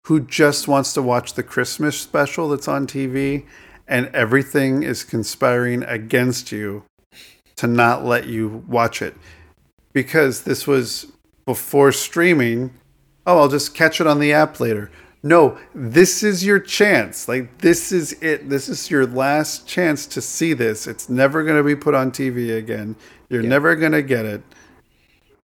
who 0.06 0.20
just 0.20 0.68
wants 0.68 0.92
to 0.94 1.02
watch 1.02 1.34
the 1.34 1.42
Christmas 1.42 1.98
special 1.98 2.48
that's 2.48 2.68
on 2.68 2.86
TV 2.86 3.44
and 3.88 4.06
everything 4.14 4.82
is 4.82 5.04
conspiring 5.04 5.82
against 5.82 6.52
you 6.52 6.84
to 7.56 7.66
not 7.66 8.04
let 8.04 8.26
you 8.26 8.64
watch 8.68 9.02
it. 9.02 9.14
Because 9.92 10.42
this 10.42 10.66
was 10.66 11.06
before 11.44 11.92
streaming. 11.92 12.72
Oh, 13.26 13.38
I'll 13.38 13.48
just 13.48 13.74
catch 13.74 14.00
it 14.00 14.06
on 14.06 14.20
the 14.20 14.32
app 14.32 14.60
later. 14.60 14.90
No, 15.26 15.58
this 15.74 16.22
is 16.22 16.44
your 16.44 16.60
chance. 16.60 17.26
Like, 17.26 17.58
this 17.58 17.90
is 17.90 18.12
it. 18.22 18.48
This 18.48 18.68
is 18.68 18.90
your 18.92 19.06
last 19.06 19.66
chance 19.66 20.06
to 20.06 20.20
see 20.20 20.52
this. 20.52 20.86
It's 20.86 21.08
never 21.08 21.42
going 21.42 21.56
to 21.56 21.64
be 21.64 21.74
put 21.74 21.94
on 21.96 22.12
TV 22.12 22.56
again. 22.56 22.94
You're 23.28 23.42
Yeah. 23.42 23.48
never 23.48 23.74
going 23.74 23.90
to 23.90 24.02
get 24.02 24.24
it. 24.24 24.42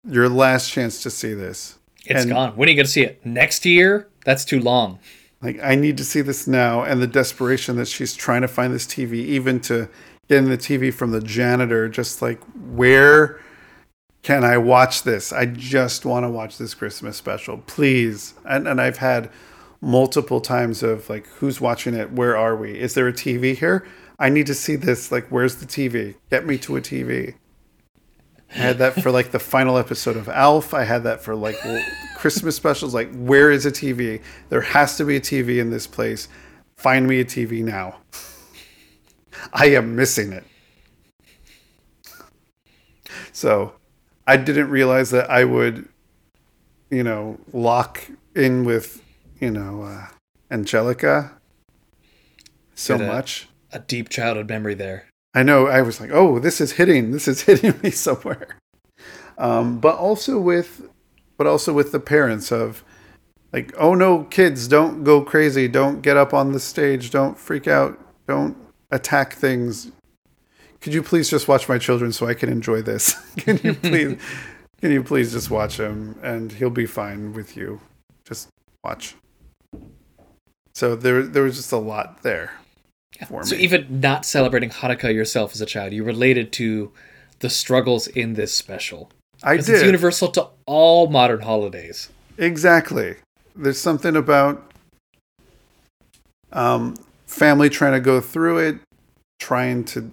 Your 0.08 0.28
last 0.28 0.70
chance 0.70 1.02
to 1.02 1.10
see 1.10 1.34
this. 1.34 1.78
It's 2.06 2.22
And- 2.22 2.30
gone. 2.30 2.52
When 2.56 2.68
are 2.68 2.70
you 2.70 2.76
going 2.76 2.86
to 2.86 2.92
see 2.92 3.02
it? 3.02 3.26
Next 3.26 3.64
year? 3.66 4.06
That's 4.24 4.44
too 4.44 4.60
long. 4.60 5.00
Like, 5.40 5.58
I 5.60 5.74
need 5.74 5.96
to 5.96 6.04
see 6.04 6.20
this 6.20 6.46
now. 6.46 6.82
And 6.84 7.02
the 7.02 7.08
desperation 7.08 7.74
that 7.76 7.88
she's 7.88 8.14
trying 8.14 8.42
to 8.42 8.48
find 8.48 8.72
this 8.72 8.86
TV, 8.86 9.14
even 9.14 9.58
to 9.60 9.88
getting 10.28 10.48
the 10.48 10.56
TV 10.58 10.92
from 10.92 11.10
the 11.10 11.20
janitor, 11.20 11.88
just 11.88 12.22
like, 12.22 12.40
where 12.72 13.40
can 14.22 14.44
I 14.44 14.58
watch 14.58 15.02
this? 15.02 15.32
I 15.32 15.46
just 15.46 16.04
want 16.04 16.24
to 16.24 16.30
watch 16.30 16.56
this 16.58 16.72
Christmas 16.74 17.16
special, 17.16 17.58
please. 17.66 18.34
And, 18.48 18.68
and 18.68 18.80
I've 18.80 18.98
had 18.98 19.28
multiple 19.82 20.40
times 20.40 20.82
of 20.82 21.10
like, 21.10 21.26
who's 21.26 21.60
watching 21.60 21.92
it? 21.92 22.12
Where 22.12 22.36
are 22.36 22.56
we? 22.56 22.78
Is 22.80 22.94
there 22.94 23.08
a 23.08 23.12
TV 23.12 23.54
here? 23.54 23.86
I 24.18 24.30
need 24.30 24.46
to 24.46 24.54
see 24.54 24.76
this. 24.76 25.12
Like, 25.12 25.26
where's 25.28 25.56
the 25.56 25.66
TV? 25.66 26.14
Get 26.30 26.46
me 26.46 26.56
to 26.58 26.76
a 26.76 26.80
TV. 26.80 27.34
I 28.50 28.58
had 28.58 28.78
that 28.78 29.02
for 29.02 29.10
like 29.10 29.32
the 29.32 29.38
final 29.54 29.76
episode 29.76 30.16
of 30.16 30.28
Alf. 30.28 30.72
I 30.72 30.84
had 30.84 31.02
that 31.02 31.20
for 31.20 31.34
like 31.34 31.56
Christmas 32.16 32.54
specials. 32.56 32.94
Like, 32.94 33.12
where 33.14 33.50
is 33.50 33.66
a 33.66 33.72
TV? 33.72 34.22
There 34.48 34.60
has 34.60 34.96
to 34.98 35.04
be 35.04 35.16
a 35.16 35.20
TV 35.20 35.60
in 35.60 35.70
this 35.70 35.86
place. 35.86 36.28
Find 36.76 37.06
me 37.06 37.20
a 37.20 37.24
TV 37.24 37.64
now. 37.64 37.96
I 39.52 39.66
am 39.66 39.96
missing 39.96 40.32
it. 40.32 40.44
So 43.32 43.74
I 44.26 44.36
didn't 44.36 44.70
realize 44.70 45.10
that 45.10 45.28
I 45.30 45.44
would, 45.44 45.88
you 46.90 47.02
know, 47.02 47.38
lock 47.52 48.08
in 48.36 48.64
with, 48.64 49.01
you 49.42 49.50
know, 49.50 49.82
uh, 49.82 50.06
Angelica 50.50 51.32
so 52.74 52.94
a- 52.94 52.98
much. 52.98 53.48
A 53.72 53.80
deep 53.80 54.08
childhood 54.08 54.48
memory 54.48 54.74
there. 54.74 55.08
I 55.34 55.42
know 55.42 55.66
I 55.66 55.82
was 55.82 56.00
like, 56.00 56.10
oh, 56.12 56.38
this 56.38 56.60
is 56.60 56.72
hitting, 56.72 57.10
this 57.10 57.26
is 57.26 57.40
hitting 57.48 57.78
me 57.82 57.90
somewhere. 57.90 58.56
Um, 59.36 59.80
but 59.80 59.96
also 59.96 60.38
with, 60.38 60.88
but 61.36 61.46
also 61.46 61.72
with 61.72 61.90
the 61.90 61.98
parents 61.98 62.52
of, 62.52 62.84
like, 63.52 63.74
oh 63.78 63.94
no, 63.94 64.24
kids, 64.24 64.68
don't 64.68 65.04
go 65.04 65.22
crazy, 65.22 65.68
don't 65.68 66.02
get 66.02 66.16
up 66.16 66.32
on 66.32 66.52
the 66.52 66.60
stage, 66.60 67.10
don't 67.10 67.38
freak 67.38 67.66
out, 67.66 67.98
don't 68.28 68.56
attack 68.90 69.32
things. 69.32 69.90
Could 70.80 70.94
you 70.94 71.02
please 71.02 71.30
just 71.30 71.48
watch 71.48 71.68
my 71.68 71.78
children 71.78 72.12
so 72.12 72.26
I 72.26 72.34
can 72.34 72.48
enjoy 72.50 72.82
this? 72.82 73.14
can 73.38 73.58
you 73.62 73.74
please, 73.82 74.18
can 74.80 74.92
you 74.92 75.02
please 75.02 75.32
just 75.32 75.50
watch 75.50 75.80
him 75.80 76.18
and 76.22 76.52
he'll 76.52 76.70
be 76.70 76.86
fine 76.86 77.32
with 77.32 77.56
you. 77.56 77.80
Just 78.24 78.48
watch. 78.84 79.16
So 80.74 80.96
there, 80.96 81.22
there 81.22 81.42
was 81.42 81.56
just 81.56 81.72
a 81.72 81.76
lot 81.76 82.22
there. 82.22 82.52
For 83.28 83.44
So 83.44 83.54
me. 83.56 83.62
even 83.62 84.00
not 84.00 84.24
celebrating 84.24 84.70
Hanukkah 84.70 85.14
yourself 85.14 85.52
as 85.52 85.60
a 85.60 85.66
child, 85.66 85.92
you 85.92 86.02
related 86.02 86.52
to 86.54 86.90
the 87.40 87.50
struggles 87.50 88.06
in 88.08 88.34
this 88.34 88.54
special. 88.54 89.10
I 89.42 89.56
did. 89.56 89.68
It's 89.68 89.82
universal 89.82 90.28
to 90.28 90.48
all 90.66 91.08
modern 91.08 91.42
holidays. 91.42 92.08
Exactly. 92.38 93.16
There's 93.54 93.78
something 93.80 94.16
about 94.16 94.72
um, 96.52 96.96
family 97.26 97.68
trying 97.68 97.92
to 97.92 98.00
go 98.00 98.20
through 98.20 98.58
it, 98.58 98.76
trying 99.38 99.84
to, 99.84 100.10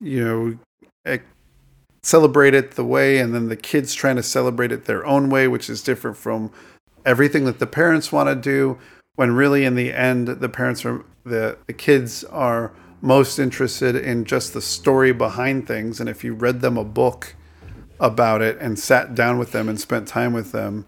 you 0.00 0.24
know, 0.24 0.58
ec- 1.04 1.22
celebrate 2.02 2.54
it 2.54 2.72
the 2.72 2.84
way, 2.84 3.18
and 3.18 3.34
then 3.34 3.48
the 3.48 3.56
kids 3.56 3.94
trying 3.94 4.16
to 4.16 4.22
celebrate 4.22 4.72
it 4.72 4.86
their 4.86 5.06
own 5.06 5.30
way, 5.30 5.46
which 5.46 5.70
is 5.70 5.82
different 5.82 6.16
from 6.16 6.50
everything 7.04 7.44
that 7.44 7.58
the 7.58 7.66
parents 7.66 8.12
want 8.12 8.28
to 8.28 8.34
do. 8.34 8.78
When 9.14 9.32
really, 9.32 9.64
in 9.64 9.74
the 9.74 9.92
end, 9.92 10.28
the 10.28 10.48
parents 10.48 10.84
are 10.84 11.04
the 11.24 11.58
the 11.66 11.72
kids 11.72 12.24
are 12.24 12.72
most 13.02 13.38
interested 13.38 13.94
in 13.94 14.24
just 14.24 14.54
the 14.54 14.62
story 14.62 15.12
behind 15.12 15.66
things, 15.66 16.00
and 16.00 16.08
if 16.08 16.24
you 16.24 16.34
read 16.34 16.60
them 16.60 16.78
a 16.78 16.84
book 16.84 17.34
about 18.00 18.40
it 18.42 18.56
and 18.58 18.78
sat 18.78 19.14
down 19.14 19.38
with 19.38 19.52
them 19.52 19.68
and 19.68 19.78
spent 19.78 20.08
time 20.08 20.32
with 20.32 20.52
them, 20.52 20.86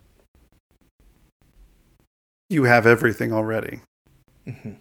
you 2.48 2.64
have 2.64 2.86
everything 2.86 3.32
already. 3.32 3.80
Mm-hmm. 4.46 4.72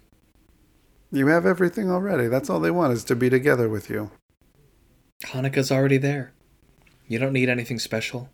You 1.12 1.28
have 1.28 1.46
everything 1.46 1.92
already. 1.92 2.28
That's 2.28 2.50
all 2.50 2.60
they 2.60 2.72
want 2.72 2.94
is 2.94 3.04
to 3.06 3.16
be 3.16 3.30
together 3.30 3.70
with 3.70 3.90
you. 3.90 4.10
Hanukkah's 5.26 5.72
already 5.72 5.98
there. 5.98 6.34
You 7.08 7.20
don't 7.20 7.34
need 7.34 7.50
anything 7.50 7.80
special. 7.80 8.30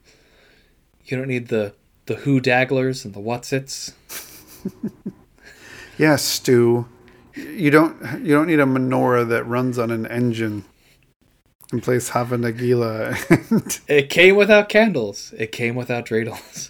You 1.05 1.17
don't 1.17 1.27
need 1.27 1.47
the 1.49 1.73
the 2.09 2.15
who 2.15 2.41
dagglers 2.41 3.05
and 3.05 3.13
the 3.13 3.19
what's 3.21 3.53
its. 3.53 3.93
Yes, 5.99 6.23
Stu. 6.23 6.87
You 7.35 7.71
don't 7.71 8.23
you 8.23 8.33
don't 8.33 8.47
need 8.47 8.61
a 8.61 8.65
menorah 8.65 9.27
that 9.27 9.43
runs 9.43 9.77
on 9.77 9.91
an 9.91 10.05
engine 10.05 10.63
and 11.73 11.83
plays 11.83 12.09
Hava 12.09 12.37
Nagila. 12.37 13.17
It 13.89 14.09
came 14.09 14.37
without 14.37 14.69
candles. 14.69 15.33
It 15.37 15.51
came 15.51 15.75
without 15.75 16.05
dreidels. 16.05 16.69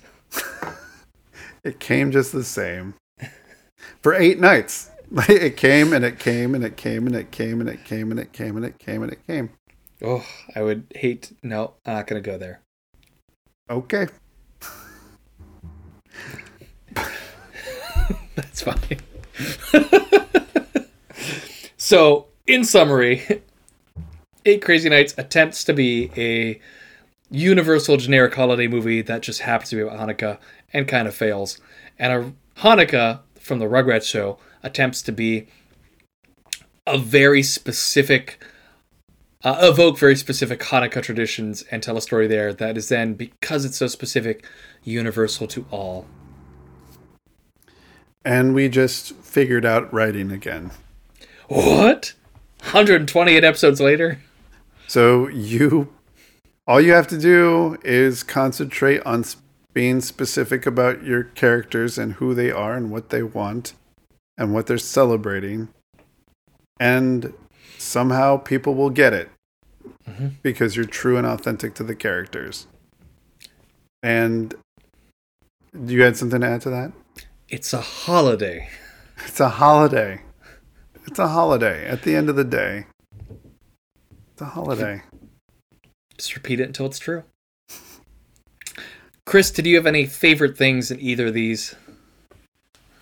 it 1.63 1.79
came 1.79 2.11
just 2.11 2.31
the 2.31 2.43
same. 2.43 2.95
For 4.01 4.15
eight 4.15 4.39
nights. 4.39 4.89
It 5.27 5.57
came 5.57 5.93
and 5.93 6.03
it 6.03 6.17
came 6.17 6.55
and 6.55 6.63
it 6.63 6.75
came 6.75 7.05
and 7.05 7.15
it 7.15 7.31
came 7.31 7.61
and 7.61 7.69
it 7.69 7.83
came 7.83 8.09
and 8.09 8.19
it 8.19 8.33
came 8.33 8.55
and 8.57 8.65
it 8.65 8.79
came 8.79 9.03
and 9.03 9.11
it 9.11 9.27
came. 9.27 9.51
Oh, 10.03 10.25
I 10.55 10.63
would 10.63 10.91
hate. 10.95 11.33
No, 11.43 11.73
I'm 11.85 11.93
not 11.97 12.07
gonna 12.07 12.21
go 12.21 12.37
there. 12.39 12.61
Okay. 13.69 14.07
That's 18.35 18.61
fine. 18.61 18.99
so, 21.77 22.27
in 22.47 22.63
summary, 22.63 23.41
Eight 24.45 24.61
Crazy 24.63 24.89
Nights 24.89 25.13
attempts 25.17 25.63
to 25.65 25.73
be 25.73 26.11
a 26.15 26.59
universal 27.29 27.97
generic 27.97 28.33
holiday 28.33 28.67
movie 28.67 29.01
that 29.01 29.21
just 29.21 29.41
happens 29.41 29.69
to 29.69 29.75
be 29.75 29.81
about 29.81 29.99
Hanukkah 29.99 30.39
and 30.73 30.87
kind 30.87 31.07
of 31.07 31.15
fails. 31.15 31.59
And 31.97 32.13
a 32.13 32.61
Hanukkah 32.61 33.19
from 33.39 33.59
the 33.59 33.65
Rugrats 33.65 34.03
show 34.03 34.37
attempts 34.63 35.01
to 35.03 35.11
be 35.11 35.47
a 36.85 36.97
very 36.97 37.43
specific, 37.43 38.43
uh, 39.43 39.57
evoke 39.61 39.97
very 39.97 40.15
specific 40.15 40.59
Hanukkah 40.59 41.01
traditions 41.01 41.63
and 41.71 41.81
tell 41.81 41.97
a 41.97 42.01
story 42.01 42.27
there 42.27 42.53
that 42.53 42.77
is 42.77 42.89
then, 42.89 43.13
because 43.13 43.65
it's 43.65 43.77
so 43.77 43.87
specific, 43.87 44.45
universal 44.83 45.47
to 45.47 45.65
all. 45.71 46.05
And 48.25 48.53
we 48.53 48.67
just 48.67 49.15
figured 49.15 49.65
out 49.65 49.91
writing 49.93 50.31
again. 50.31 50.71
What? 51.47 52.13
128 52.59 53.43
episodes 53.43 53.79
later? 53.79 54.19
So 54.87 55.27
you, 55.29 55.93
all 56.67 56.81
you 56.81 56.91
have 56.91 57.07
to 57.07 57.17
do 57.17 57.77
is 57.83 58.23
concentrate 58.23 59.01
on 59.05 59.23
being 59.73 60.01
specific 60.01 60.65
about 60.65 61.03
your 61.03 61.23
characters 61.23 61.97
and 61.97 62.13
who 62.13 62.33
they 62.33 62.51
are 62.51 62.75
and 62.75 62.91
what 62.91 63.09
they 63.09 63.23
want 63.23 63.73
and 64.37 64.53
what 64.53 64.67
they're 64.67 64.77
celebrating. 64.77 65.69
And 66.79 67.33
somehow 67.79 68.37
people 68.37 68.75
will 68.75 68.89
get 68.89 69.13
it 69.13 69.29
mm-hmm. 70.07 70.29
because 70.41 70.75
you're 70.75 70.85
true 70.85 71.17
and 71.17 71.25
authentic 71.25 71.73
to 71.75 71.83
the 71.83 71.95
characters. 71.95 72.67
And 74.03 74.53
you 75.73 76.01
had 76.01 76.17
something 76.17 76.41
to 76.41 76.47
add 76.47 76.61
to 76.61 76.69
that? 76.69 76.91
It's 77.47 77.73
a 77.73 77.81
holiday. 77.81 78.69
It's 79.27 79.41
a 79.41 79.49
holiday. 79.49 80.21
It's 81.05 81.19
a 81.19 81.27
holiday 81.27 81.85
at 81.85 82.03
the 82.03 82.15
end 82.15 82.29
of 82.29 82.37
the 82.37 82.45
day. 82.45 82.85
It's 84.31 84.41
a 84.41 84.45
holiday. 84.45 85.01
Just 86.17 86.35
repeat 86.37 86.61
it 86.61 86.67
until 86.67 86.85
it's 86.85 86.99
true. 86.99 87.23
Chris, 89.25 89.51
did 89.51 89.65
you 89.65 89.75
have 89.75 89.85
any 89.85 90.05
favorite 90.05 90.57
things 90.57 90.89
in 90.89 91.01
either 91.01 91.27
of 91.27 91.33
these? 91.33 91.75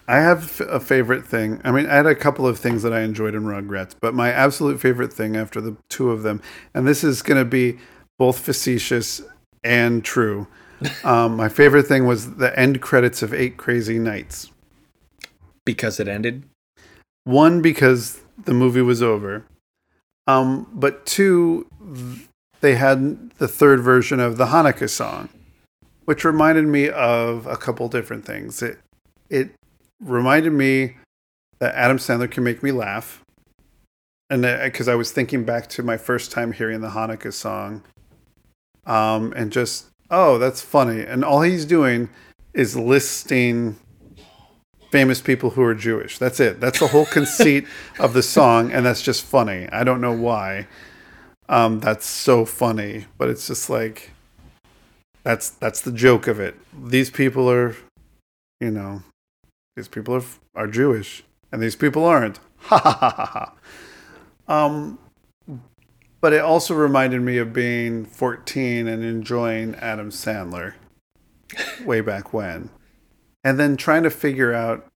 I 0.07 0.17
have 0.17 0.61
a 0.61 0.79
favorite 0.79 1.25
thing. 1.25 1.59
I 1.63 1.71
mean, 1.71 1.85
I 1.87 1.95
had 1.95 2.05
a 2.05 2.15
couple 2.15 2.47
of 2.47 2.57
things 2.57 2.81
that 2.83 2.93
I 2.93 3.01
enjoyed 3.01 3.35
in 3.35 3.43
Rugrats, 3.43 3.93
but 3.99 4.13
my 4.13 4.31
absolute 4.31 4.79
favorite 4.79 5.11
thing 5.11 5.35
after 5.35 5.59
the 5.59 5.75
two 5.89 6.11
of 6.11 6.23
them, 6.23 6.41
and 6.73 6.87
this 6.87 7.03
is 7.03 7.21
going 7.21 7.37
to 7.37 7.45
be 7.45 7.77
both 8.17 8.39
facetious 8.39 9.21
and 9.63 10.03
true. 10.03 10.47
Um, 11.03 11.35
my 11.35 11.49
favorite 11.49 11.87
thing 11.87 12.05
was 12.05 12.35
the 12.35 12.57
end 12.57 12.81
credits 12.81 13.21
of 13.21 13.33
Eight 13.33 13.57
Crazy 13.57 13.99
Nights. 13.99 14.51
Because 15.65 15.99
it 15.99 16.07
ended. 16.07 16.43
One, 17.23 17.61
because 17.61 18.21
the 18.45 18.53
movie 18.53 18.81
was 18.81 19.01
over. 19.01 19.45
Um, 20.27 20.69
but 20.73 21.05
two, 21.05 21.67
they 22.61 22.75
had 22.75 23.31
the 23.31 23.47
third 23.47 23.81
version 23.81 24.19
of 24.19 24.37
the 24.37 24.47
Hanukkah 24.47 24.89
song, 24.89 25.29
which 26.05 26.23
reminded 26.23 26.65
me 26.65 26.89
of 26.89 27.47
a 27.47 27.57
couple 27.57 27.87
different 27.89 28.25
things. 28.25 28.61
It 28.61 28.79
it 29.29 29.51
reminded 29.99 30.53
me 30.53 30.97
that 31.59 31.75
Adam 31.75 31.97
Sandler 31.97 32.29
can 32.29 32.43
make 32.43 32.61
me 32.61 32.71
laugh, 32.71 33.23
and 34.29 34.41
because 34.41 34.87
I 34.87 34.95
was 34.95 35.11
thinking 35.11 35.43
back 35.43 35.67
to 35.69 35.83
my 35.83 35.97
first 35.97 36.31
time 36.31 36.51
hearing 36.51 36.81
the 36.81 36.89
Hanukkah 36.89 37.33
song, 37.33 37.83
um, 38.85 39.33
and 39.35 39.51
just 39.51 39.87
oh, 40.09 40.37
that's 40.37 40.61
funny, 40.61 41.01
and 41.01 41.23
all 41.23 41.41
he's 41.41 41.65
doing 41.65 42.09
is 42.53 42.75
listing 42.75 43.77
famous 44.91 45.21
people 45.21 45.51
who 45.51 45.63
are 45.63 45.75
Jewish. 45.75 46.17
That's 46.17 46.39
it. 46.39 46.59
That's 46.59 46.79
the 46.79 46.87
whole 46.87 47.05
conceit 47.05 47.65
of 47.99 48.13
the 48.13 48.23
song, 48.23 48.71
and 48.71 48.85
that's 48.85 49.01
just 49.01 49.23
funny. 49.23 49.67
I 49.71 49.83
don't 49.83 50.01
know 50.01 50.13
why. 50.13 50.67
Um, 51.49 51.79
that's 51.79 52.05
so 52.05 52.45
funny, 52.45 53.05
but 53.17 53.29
it's 53.29 53.47
just 53.47 53.69
like 53.69 54.11
that's 55.23 55.49
that's 55.49 55.81
the 55.81 55.91
joke 55.91 56.27
of 56.27 56.39
it. 56.39 56.55
These 56.73 57.09
people 57.09 57.49
are, 57.49 57.75
you 58.59 58.71
know, 58.71 59.03
these 59.77 59.87
people 59.87 60.15
are 60.15 60.23
are 60.55 60.67
Jewish, 60.67 61.23
and 61.51 61.61
these 61.61 61.77
people 61.77 62.03
aren't. 62.03 62.39
Ha 62.59 62.79
ha 62.79 62.91
ha 62.91 63.09
ha 63.11 63.53
ha. 64.47 64.53
Um, 64.53 64.97
but 66.19 66.33
it 66.33 66.41
also 66.41 66.73
reminded 66.73 67.21
me 67.21 67.37
of 67.37 67.53
being 67.53 68.03
14 68.03 68.87
and 68.87 69.03
enjoying 69.03 69.75
Adam 69.75 70.09
Sandler 70.09 70.73
way 71.85 72.01
back 72.01 72.33
when 72.33 72.71
and 73.43 73.59
then 73.59 73.77
trying 73.77 74.03
to 74.03 74.09
figure 74.09 74.53
out 74.53 74.87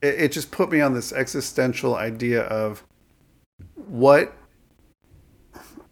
it, 0.00 0.14
it 0.20 0.32
just 0.32 0.50
put 0.50 0.72
me 0.72 0.80
on 0.80 0.94
this 0.94 1.12
existential 1.12 1.94
idea 1.94 2.42
of 2.42 2.84
what 3.74 4.34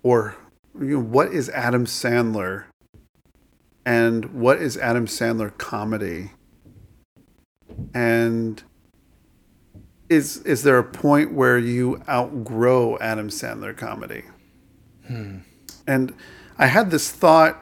or 0.03 0.37
you 0.81 0.97
know, 0.97 1.05
what 1.05 1.33
is 1.33 1.49
Adam 1.51 1.85
Sandler 1.85 2.65
and 3.85 4.25
what 4.33 4.61
is 4.61 4.77
Adam 4.79 5.07
Sandler 5.07 5.57
comedy 5.59 6.31
and 7.95 8.63
is 10.09 10.39
is 10.39 10.63
there 10.63 10.79
a 10.79 10.85
point 10.85 11.33
where 11.33 11.59
you 11.59 12.03
outgrow 12.09 12.99
Adam 12.99 13.29
Sandler 13.29 13.77
comedy? 13.77 14.25
Hmm. 15.07 15.39
And 15.87 16.15
I 16.59 16.67
had 16.67 16.91
this 16.91 17.11
thought 17.11 17.59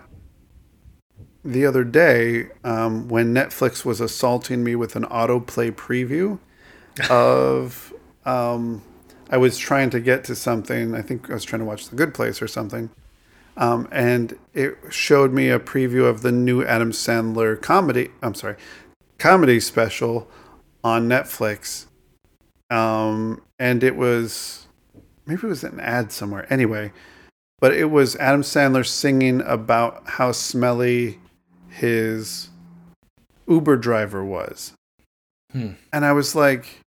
the 1.45 1.65
other 1.65 1.85
day 1.85 2.49
um, 2.65 3.09
when 3.09 3.33
Netflix 3.33 3.85
was 3.85 4.01
assaulting 4.01 4.65
me 4.65 4.75
with 4.75 4.97
an 4.97 5.05
autoplay 5.05 5.71
preview 5.73 6.39
of. 7.11 7.93
Um, 8.25 8.83
I 9.31 9.37
was 9.37 9.59
trying 9.59 9.91
to 9.91 10.01
get 10.01 10.25
to 10.25 10.35
something. 10.35 10.95
I 10.95 11.03
think 11.03 11.31
I 11.31 11.35
was 11.35 11.45
trying 11.45 11.61
to 11.61 11.67
watch 11.67 11.89
The 11.89 11.97
Good 11.97 12.15
Place 12.15 12.41
or 12.41 12.49
something. 12.49 12.91
Um, 13.59 13.89
and 13.91 14.39
it 14.55 14.79
showed 14.89 15.33
me 15.33 15.51
a 15.51 15.59
preview 15.59 16.09
of 16.09 16.23
the 16.23 16.33
new 16.33 16.65
Adam 16.65 16.93
Sandler 16.93 17.61
comedy. 17.61 18.11
I'm 18.23 18.35
sorry, 18.35 18.57
comedy 19.19 19.61
special 19.61 20.29
on 20.85 21.09
Netflix. 21.09 21.87
Um, 22.71 23.43
and 23.59 23.83
it 23.83 23.97
was 23.97 24.67
maybe 25.27 25.43
it 25.43 25.49
was 25.49 25.65
an 25.65 25.81
ad 25.81 26.13
somewhere. 26.13 26.47
Anyway, 26.53 26.93
but 27.61 27.73
it 27.73 27.87
was 27.87 28.17
Adam 28.17 28.43
Sandler 28.43 28.87
singing 28.87 29.41
about 29.43 30.03
how 30.07 30.33
smelly 30.33 31.19
his 31.69 32.49
Uber 33.47 33.77
driver 33.77 34.25
was. 34.25 34.73
Hmm. 35.53 35.73
And 35.93 36.05
I 36.05 36.13
was 36.13 36.35
like, 36.35 36.81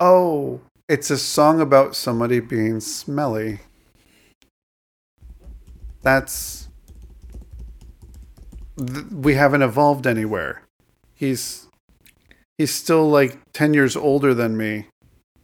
oh, 0.00 0.60
it's 0.88 1.10
a 1.10 1.18
song 1.18 1.60
about 1.60 1.96
somebody 1.96 2.40
being 2.40 2.80
smelly. 2.80 3.60
That's. 6.02 6.67
Th- 8.78 9.06
we 9.12 9.34
haven't 9.34 9.62
evolved 9.62 10.06
anywhere. 10.06 10.62
He's. 11.14 11.66
He's 12.56 12.74
still 12.74 13.08
like 13.08 13.38
10 13.52 13.72
years 13.72 13.94
older 13.94 14.34
than 14.34 14.56
me. 14.56 14.86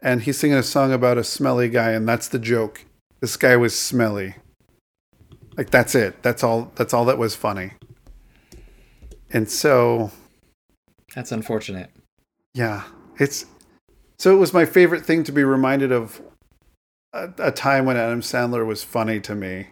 And 0.03 0.23
he's 0.23 0.37
singing 0.37 0.57
a 0.59 0.63
song 0.65 0.93
about 0.93 1.17
a 1.17 1.23
smelly 1.25 1.69
guy, 1.69 1.93
and 1.93 2.09
that's 2.09 2.27
the 2.29 2.41
joke. 2.41 2.85
This 3.21 3.37
guy 3.37 3.57
was 3.57 3.79
smelly. 3.79 4.35
Like 5.57 5.71
that's 5.71 5.95
it. 5.95 6.23
That's 6.23 6.43
all 6.43 6.73
that's 6.75 6.93
all 6.93 7.05
that 7.05 7.17
was 7.19 7.35
funny. 7.37 7.73
And 9.31 9.49
so 9.49 10.11
That's 11.15 11.33
unfortunate. 11.33 11.91
yeah, 12.53 12.83
it's 13.19 13.47
so 14.19 14.35
it 14.35 14.39
was 14.39 14.53
my 14.53 14.65
favorite 14.65 15.07
thing 15.07 15.23
to 15.25 15.33
be 15.33 15.45
reminded 15.45 15.93
of 15.93 16.21
a, 17.13 17.31
a 17.39 17.51
time 17.53 17.85
when 17.87 17.97
Adam 17.97 18.21
Sandler 18.21 18.67
was 18.67 18.83
funny 18.85 19.21
to 19.21 19.35
me 19.35 19.69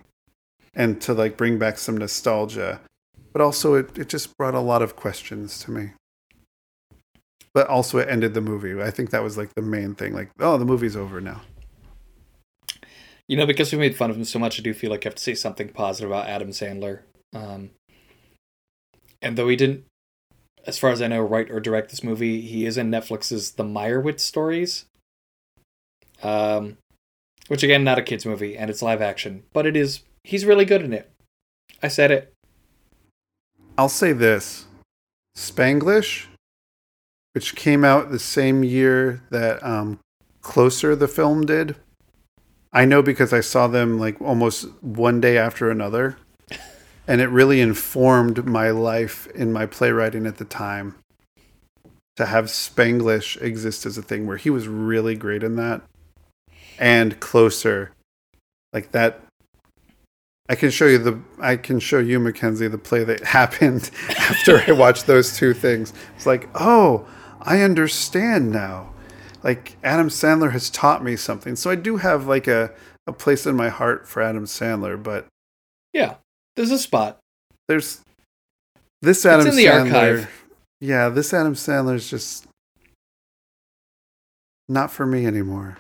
and 0.75 1.01
to 1.03 1.13
like 1.13 1.37
bring 1.37 1.59
back 1.59 1.79
some 1.79 1.97
nostalgia. 1.97 2.81
But 3.33 3.43
also 3.43 3.75
it, 3.75 3.99
it 3.99 4.09
just 4.09 4.37
brought 4.37 4.55
a 4.55 4.61
lot 4.61 4.83
of 4.83 4.97
questions 4.97 5.59
to 5.61 5.71
me. 5.71 5.91
But 7.55 7.69
also 7.69 7.99
it 7.99 8.09
ended 8.09 8.35
the 8.35 8.41
movie. 8.41 8.81
I 8.81 8.91
think 8.91 9.11
that 9.11 9.23
was 9.23 9.37
like 9.37 9.55
the 9.55 9.63
main 9.63 9.95
thing. 9.95 10.15
Like, 10.15 10.31
oh, 10.41 10.59
the 10.59 10.65
movie's 10.65 10.97
over 10.97 11.21
now. 11.21 11.43
You 13.29 13.37
know, 13.37 13.47
because 13.47 13.73
we 13.73 13.79
made 13.79 13.97
fun 13.97 14.11
of 14.11 14.17
him 14.17 14.25
so 14.25 14.39
much, 14.39 14.59
I 14.59 14.63
do 14.63 14.75
feel 14.75 14.91
like 14.91 15.07
I 15.07 15.09
have 15.09 15.15
to 15.15 15.23
say 15.23 15.35
something 15.35 15.69
positive 15.69 16.11
about 16.11 16.29
Adam 16.29 16.51
Sandler. 16.51 17.01
Um, 17.35 17.71
and 19.23 19.39
though 19.39 19.49
he 19.49 19.57
didn't, 19.57 19.85
as 20.67 20.79
far 20.79 20.91
as 20.91 21.01
I 21.01 21.09
know, 21.09 21.21
write 21.21 21.51
or 21.51 21.61
direct 21.61 21.91
this 21.91 22.05
movie, 22.05 22.41
he 22.41 22.67
is 22.67 22.77
in 22.77 22.91
Netflix's 22.91 23.53
The 23.53 23.65
Meyerowitz 23.65 24.21
Stories. 24.21 24.85
Um, 26.23 26.77
which 27.49 27.63
again, 27.63 27.85
not 27.85 27.99
a 27.99 28.03
kids 28.03 28.25
movie, 28.25 28.57
and 28.57 28.71
it's 28.71 28.83
live 28.83 29.03
action, 29.03 29.43
but 29.53 29.67
it 29.67 29.77
is. 29.77 30.03
He's 30.25 30.45
really 30.45 30.65
good 30.65 30.83
in 30.83 30.93
it. 30.93 31.11
I 31.83 31.89
said 31.89 32.11
it. 32.11 32.32
I'll 33.79 33.89
say 33.89 34.13
this 34.13 34.67
Spanglish, 35.37 36.27
which 37.35 37.57
came 37.57 37.85
out 37.85 38.11
the 38.11 38.19
same 38.19 38.63
year 38.65 39.23
that 39.31 39.63
um, 39.63 39.99
Closer, 40.43 40.97
the 40.97 41.09
film, 41.09 41.47
did. 41.47 41.77
I 42.73 42.85
know 42.85 43.03
because 43.03 43.33
I 43.33 43.41
saw 43.41 43.69
them 43.69 43.99
like 43.99 44.21
almost 44.21 44.69
one 44.83 45.21
day 45.21 45.39
after 45.39 45.71
another. 45.71 46.17
And 47.07 47.21
it 47.21 47.29
really 47.29 47.61
informed 47.61 48.47
my 48.47 48.71
life 48.71 49.27
in 49.29 49.53
my 49.53 49.67
playwriting 49.67 50.27
at 50.27 50.37
the 50.37 50.45
time 50.45 50.95
to 52.17 52.27
have 52.27 52.47
Spanglish 52.47 53.41
exist 53.41 53.87
as 53.87 53.99
a 53.99 54.03
thing 54.03 54.27
where 54.27 54.37
he 54.37 54.51
was 54.51 54.69
really 54.69 55.15
great 55.15 55.43
in 55.43 55.57
that. 55.57 55.83
And 56.79 57.19
Closer. 57.21 57.93
Like 58.73 58.93
that 58.93 59.21
I 60.53 60.55
can 60.55 60.69
show 60.71 60.85
you 60.87 60.99
the 60.99 61.19
I 61.41 61.57
can 61.57 61.81
show 61.81 61.99
you 61.99 62.21
Mackenzie 62.21 62.69
the 62.69 62.77
play 62.77 63.05
that 63.05 63.25
happened 63.39 63.91
after 64.11 64.63
I 64.69 64.73
watched 64.73 65.07
those 65.07 65.35
two 65.35 65.55
things. 65.55 65.95
It's 66.15 66.27
like, 66.27 66.47
"Oh, 66.55 67.07
I 67.41 67.63
understand 67.63 68.51
now." 68.53 68.93
Like 69.43 69.77
Adam 69.83 70.09
Sandler 70.11 70.53
has 70.53 70.69
taught 70.69 71.03
me 71.03 71.17
something. 71.17 71.57
So 71.57 71.71
I 71.71 71.75
do 71.75 71.97
have 71.97 72.27
like 72.27 72.47
a 72.49 72.71
a 73.07 73.13
place 73.15 73.47
in 73.47 73.57
my 73.57 73.71
heart 73.71 74.07
for 74.07 74.21
Adam 74.23 74.45
Sandler, 74.45 75.03
but 75.03 75.27
Yeah, 75.95 76.17
there's 76.55 76.71
a 76.71 76.79
spot. 76.79 77.19
there's 77.67 78.03
this 79.01 79.25
Adam 79.25 79.47
it's 79.47 79.57
in 79.57 79.65
the 79.65 79.71
Sandler. 79.71 79.85
archive. 79.95 80.45
Yeah, 80.83 81.09
this 81.09 81.33
Adam 81.33 81.55
Sandler 81.55 81.95
is 81.95 82.11
just 82.11 82.47
not 84.69 84.91
for 84.91 85.07
me 85.07 85.27
anymore. 85.27 85.79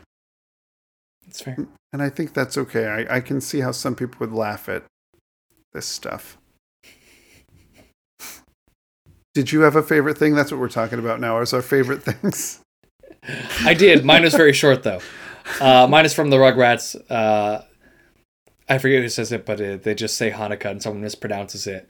It's 1.32 1.40
fair. 1.40 1.56
And 1.94 2.02
I 2.02 2.10
think 2.10 2.34
that's 2.34 2.58
okay. 2.58 3.06
I, 3.08 3.16
I 3.16 3.20
can 3.20 3.40
see 3.40 3.60
how 3.60 3.72
some 3.72 3.94
people 3.94 4.18
would 4.20 4.32
laugh 4.32 4.68
at 4.68 4.84
this 5.72 5.86
stuff. 5.86 6.36
Did 9.32 9.50
you 9.50 9.62
have 9.62 9.74
a 9.74 9.82
favorite 9.82 10.18
thing? 10.18 10.34
That's 10.34 10.52
what 10.52 10.60
we're 10.60 10.68
talking 10.68 10.98
about 10.98 11.20
now. 11.20 11.40
Is 11.40 11.54
our 11.54 11.62
favorite 11.62 12.02
things? 12.10 12.60
I 13.60 13.72
did. 13.72 14.04
Mine 14.04 14.24
was 14.24 14.34
very 14.34 14.52
short 14.52 14.82
though. 14.82 15.00
Uh, 15.60 15.88
mine 15.88 16.04
is 16.04 16.14
from 16.14 16.30
the 16.30 16.36
Rugrats. 16.36 16.94
Uh, 17.10 17.62
I 18.68 18.78
forget 18.78 19.02
who 19.02 19.08
says 19.08 19.32
it, 19.32 19.44
but 19.44 19.60
uh 19.60 19.76
they 19.76 19.92
just 19.92 20.16
say 20.16 20.30
Hanukkah 20.30 20.70
and 20.70 20.80
someone 20.80 21.02
mispronounces 21.02 21.66
it. 21.66 21.88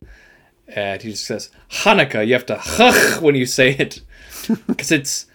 And 0.67 1.03
he 1.03 1.11
just 1.11 1.27
says 1.27 1.51
Hanukkah. 1.71 2.27
You 2.27 2.33
have 2.33 2.47
to 2.47 3.19
when 3.21 3.35
you 3.35 3.45
say 3.45 3.73
it 3.73 4.01
because 4.67 4.91
it's 4.91 5.27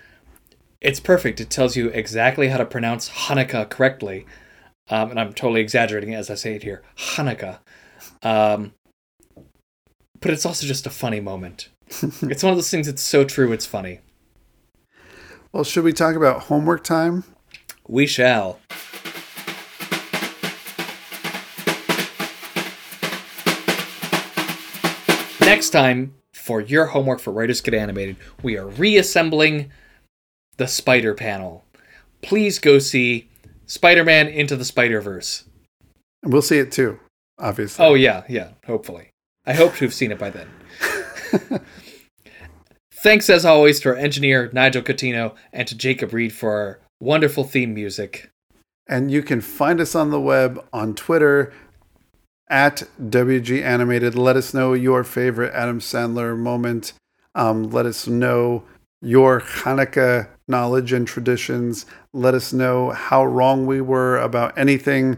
it's 0.82 0.99
perfect. 0.99 1.39
It 1.41 1.49
tells 1.49 1.75
you 1.75 1.89
exactly 1.89 2.49
how 2.49 2.57
to 2.57 2.65
pronounce 2.65 3.09
Hanukkah 3.09 3.69
correctly. 3.69 4.25
Um, 4.89 5.11
and 5.11 5.19
I'm 5.19 5.34
totally 5.34 5.61
exaggerating 5.61 6.13
as 6.13 6.30
I 6.30 6.36
say 6.36 6.55
it 6.55 6.63
here. 6.63 6.84
Hanukkah. 6.97 7.59
Um, 8.23 8.73
but 10.19 10.32
it's 10.32 10.45
also 10.45 10.65
just 10.65 10.86
a 10.86 10.89
funny 10.89 11.19
moment. 11.19 11.69
it's 11.89 12.43
one 12.43 12.51
of 12.51 12.57
those 12.57 12.69
things 12.69 12.88
that's 12.88 13.01
so 13.01 13.23
true 13.23 13.51
it's 13.51 13.65
funny. 13.65 13.99
Well, 15.51 15.63
should 15.63 15.84
we 15.84 15.93
talk 15.93 16.15
about 16.15 16.43
homework 16.43 16.84
time? 16.84 17.23
We 17.88 18.05
shall. 18.05 18.59
Next 25.41 25.69
time, 25.69 26.13
for 26.47 26.61
your 26.61 26.86
homework 26.86 27.19
for 27.19 27.32
Writers 27.32 27.59
Get 27.59 27.73
Animated. 27.73 28.15
We 28.41 28.57
are 28.57 28.67
reassembling 28.67 29.69
the 30.57 30.67
Spider 30.67 31.13
panel. 31.13 31.63
Please 32.21 32.59
go 32.59 32.79
see 32.79 33.29
Spider 33.65 34.03
Man 34.03 34.27
Into 34.27 34.55
the 34.55 34.65
Spider 34.65 35.01
Verse. 35.01 35.45
We'll 36.23 36.41
see 36.41 36.57
it 36.57 36.71
too, 36.71 36.99
obviously. 37.39 37.85
Oh, 37.85 37.93
yeah, 37.93 38.23
yeah, 38.27 38.51
hopefully. 38.65 39.09
I 39.45 39.53
hope 39.53 39.75
to 39.75 39.85
have 39.85 39.93
seen 39.93 40.11
it 40.11 40.19
by 40.19 40.29
then. 40.31 40.49
Thanks, 42.91 43.29
as 43.29 43.45
always, 43.45 43.79
to 43.81 43.89
our 43.89 43.95
engineer, 43.95 44.49
Nigel 44.51 44.81
Coutinho, 44.81 45.35
and 45.53 45.67
to 45.67 45.77
Jacob 45.77 46.13
Reed 46.13 46.33
for 46.33 46.51
our 46.51 46.79
wonderful 46.99 47.43
theme 47.43 47.73
music. 47.73 48.29
And 48.87 49.11
you 49.11 49.21
can 49.21 49.41
find 49.41 49.79
us 49.79 49.95
on 49.95 50.09
the 50.09 50.19
web 50.19 50.65
on 50.73 50.95
Twitter 50.95 51.53
at 52.49 52.83
WG 53.01 53.61
Animated. 53.61 54.15
Let 54.15 54.35
us 54.35 54.53
know 54.53 54.73
your 54.73 55.03
favorite 55.03 55.53
Adam 55.53 55.79
Sandler 55.79 56.37
moment. 56.37 56.93
Um, 57.35 57.69
let 57.69 57.85
us 57.85 58.07
know 58.07 58.63
your 59.01 59.41
Hanukkah 59.41 60.27
knowledge 60.47 60.93
and 60.93 61.07
traditions. 61.07 61.85
Let 62.13 62.33
us 62.33 62.53
know 62.53 62.91
how 62.91 63.25
wrong 63.25 63.65
we 63.65 63.81
were 63.81 64.17
about 64.17 64.57
anything. 64.57 65.17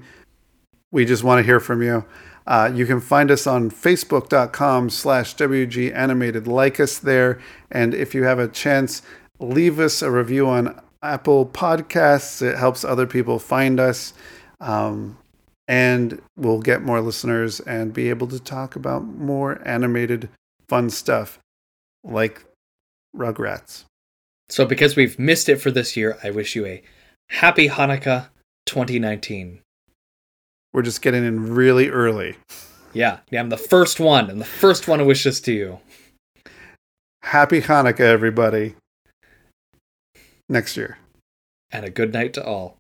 We 0.92 1.06
just 1.06 1.24
want 1.24 1.40
to 1.40 1.44
hear 1.44 1.60
from 1.60 1.82
you. 1.82 2.06
Uh, 2.48 2.72
you 2.74 2.86
can 2.86 3.00
find 3.00 3.30
us 3.30 3.46
on 3.46 3.70
facebook.com 3.70 4.90
slash 4.90 5.36
WG 5.36 5.94
Animated. 5.94 6.48
Like 6.48 6.80
us 6.80 6.98
there. 6.98 7.40
And 7.70 7.94
if 7.94 8.16
you 8.16 8.24
have 8.24 8.40
a 8.40 8.48
chance, 8.48 9.04
leave 9.40 9.80
us 9.80 10.02
a 10.02 10.10
review 10.10 10.48
on 10.48 10.82
Apple 11.04 11.46
Podcasts. 11.46 12.42
It 12.42 12.58
helps 12.58 12.84
other 12.84 13.06
people 13.06 13.38
find 13.38 13.80
us. 13.80 14.14
Um, 14.60 15.18
and 15.68 16.20
we'll 16.36 16.62
get 16.62 16.82
more 16.82 17.02
listeners 17.02 17.60
and 17.60 17.94
be 17.94 18.10
able 18.10 18.26
to 18.28 18.40
talk 18.40 18.76
about 18.76 19.04
more 19.04 19.62
animated 19.64 20.30
fun 20.68 20.90
stuff 20.90 21.40
like 22.04 22.46
Rugrats. 23.16 23.86
So, 24.50 24.66
because 24.66 24.96
we've 24.96 25.20
missed 25.20 25.48
it 25.48 25.58
for 25.58 25.72
this 25.72 25.96
year, 25.96 26.18
I 26.24 26.32
wish 26.32 26.56
you 26.56 26.66
a 26.66 26.82
happy 27.30 27.70
Hanukkah 27.70 28.30
2019. 28.66 29.62
We're 30.74 30.82
just 30.82 31.02
getting 31.02 31.24
in 31.24 31.54
really 31.54 31.90
early. 31.90 32.38
Yeah, 32.94 33.20
yeah, 33.30 33.40
I'm 33.40 33.50
the 33.50 33.58
first 33.58 34.00
one, 34.00 34.30
and 34.30 34.42
the 34.42 34.46
first 34.46 34.88
one 34.88 35.00
to 35.00 35.06
wish 35.06 35.24
this 35.24 35.40
to 35.42 35.54
you. 35.54 35.80
Happy 37.22 37.62
Hanukkah, 37.62 38.00
everybody. 38.00 38.76
Next 40.48 40.76
year. 40.76 40.98
And 41.72 41.86
a 41.86 41.92
good 41.92 42.12
night 42.12 42.34
to 42.34 42.44
all. 42.44 42.79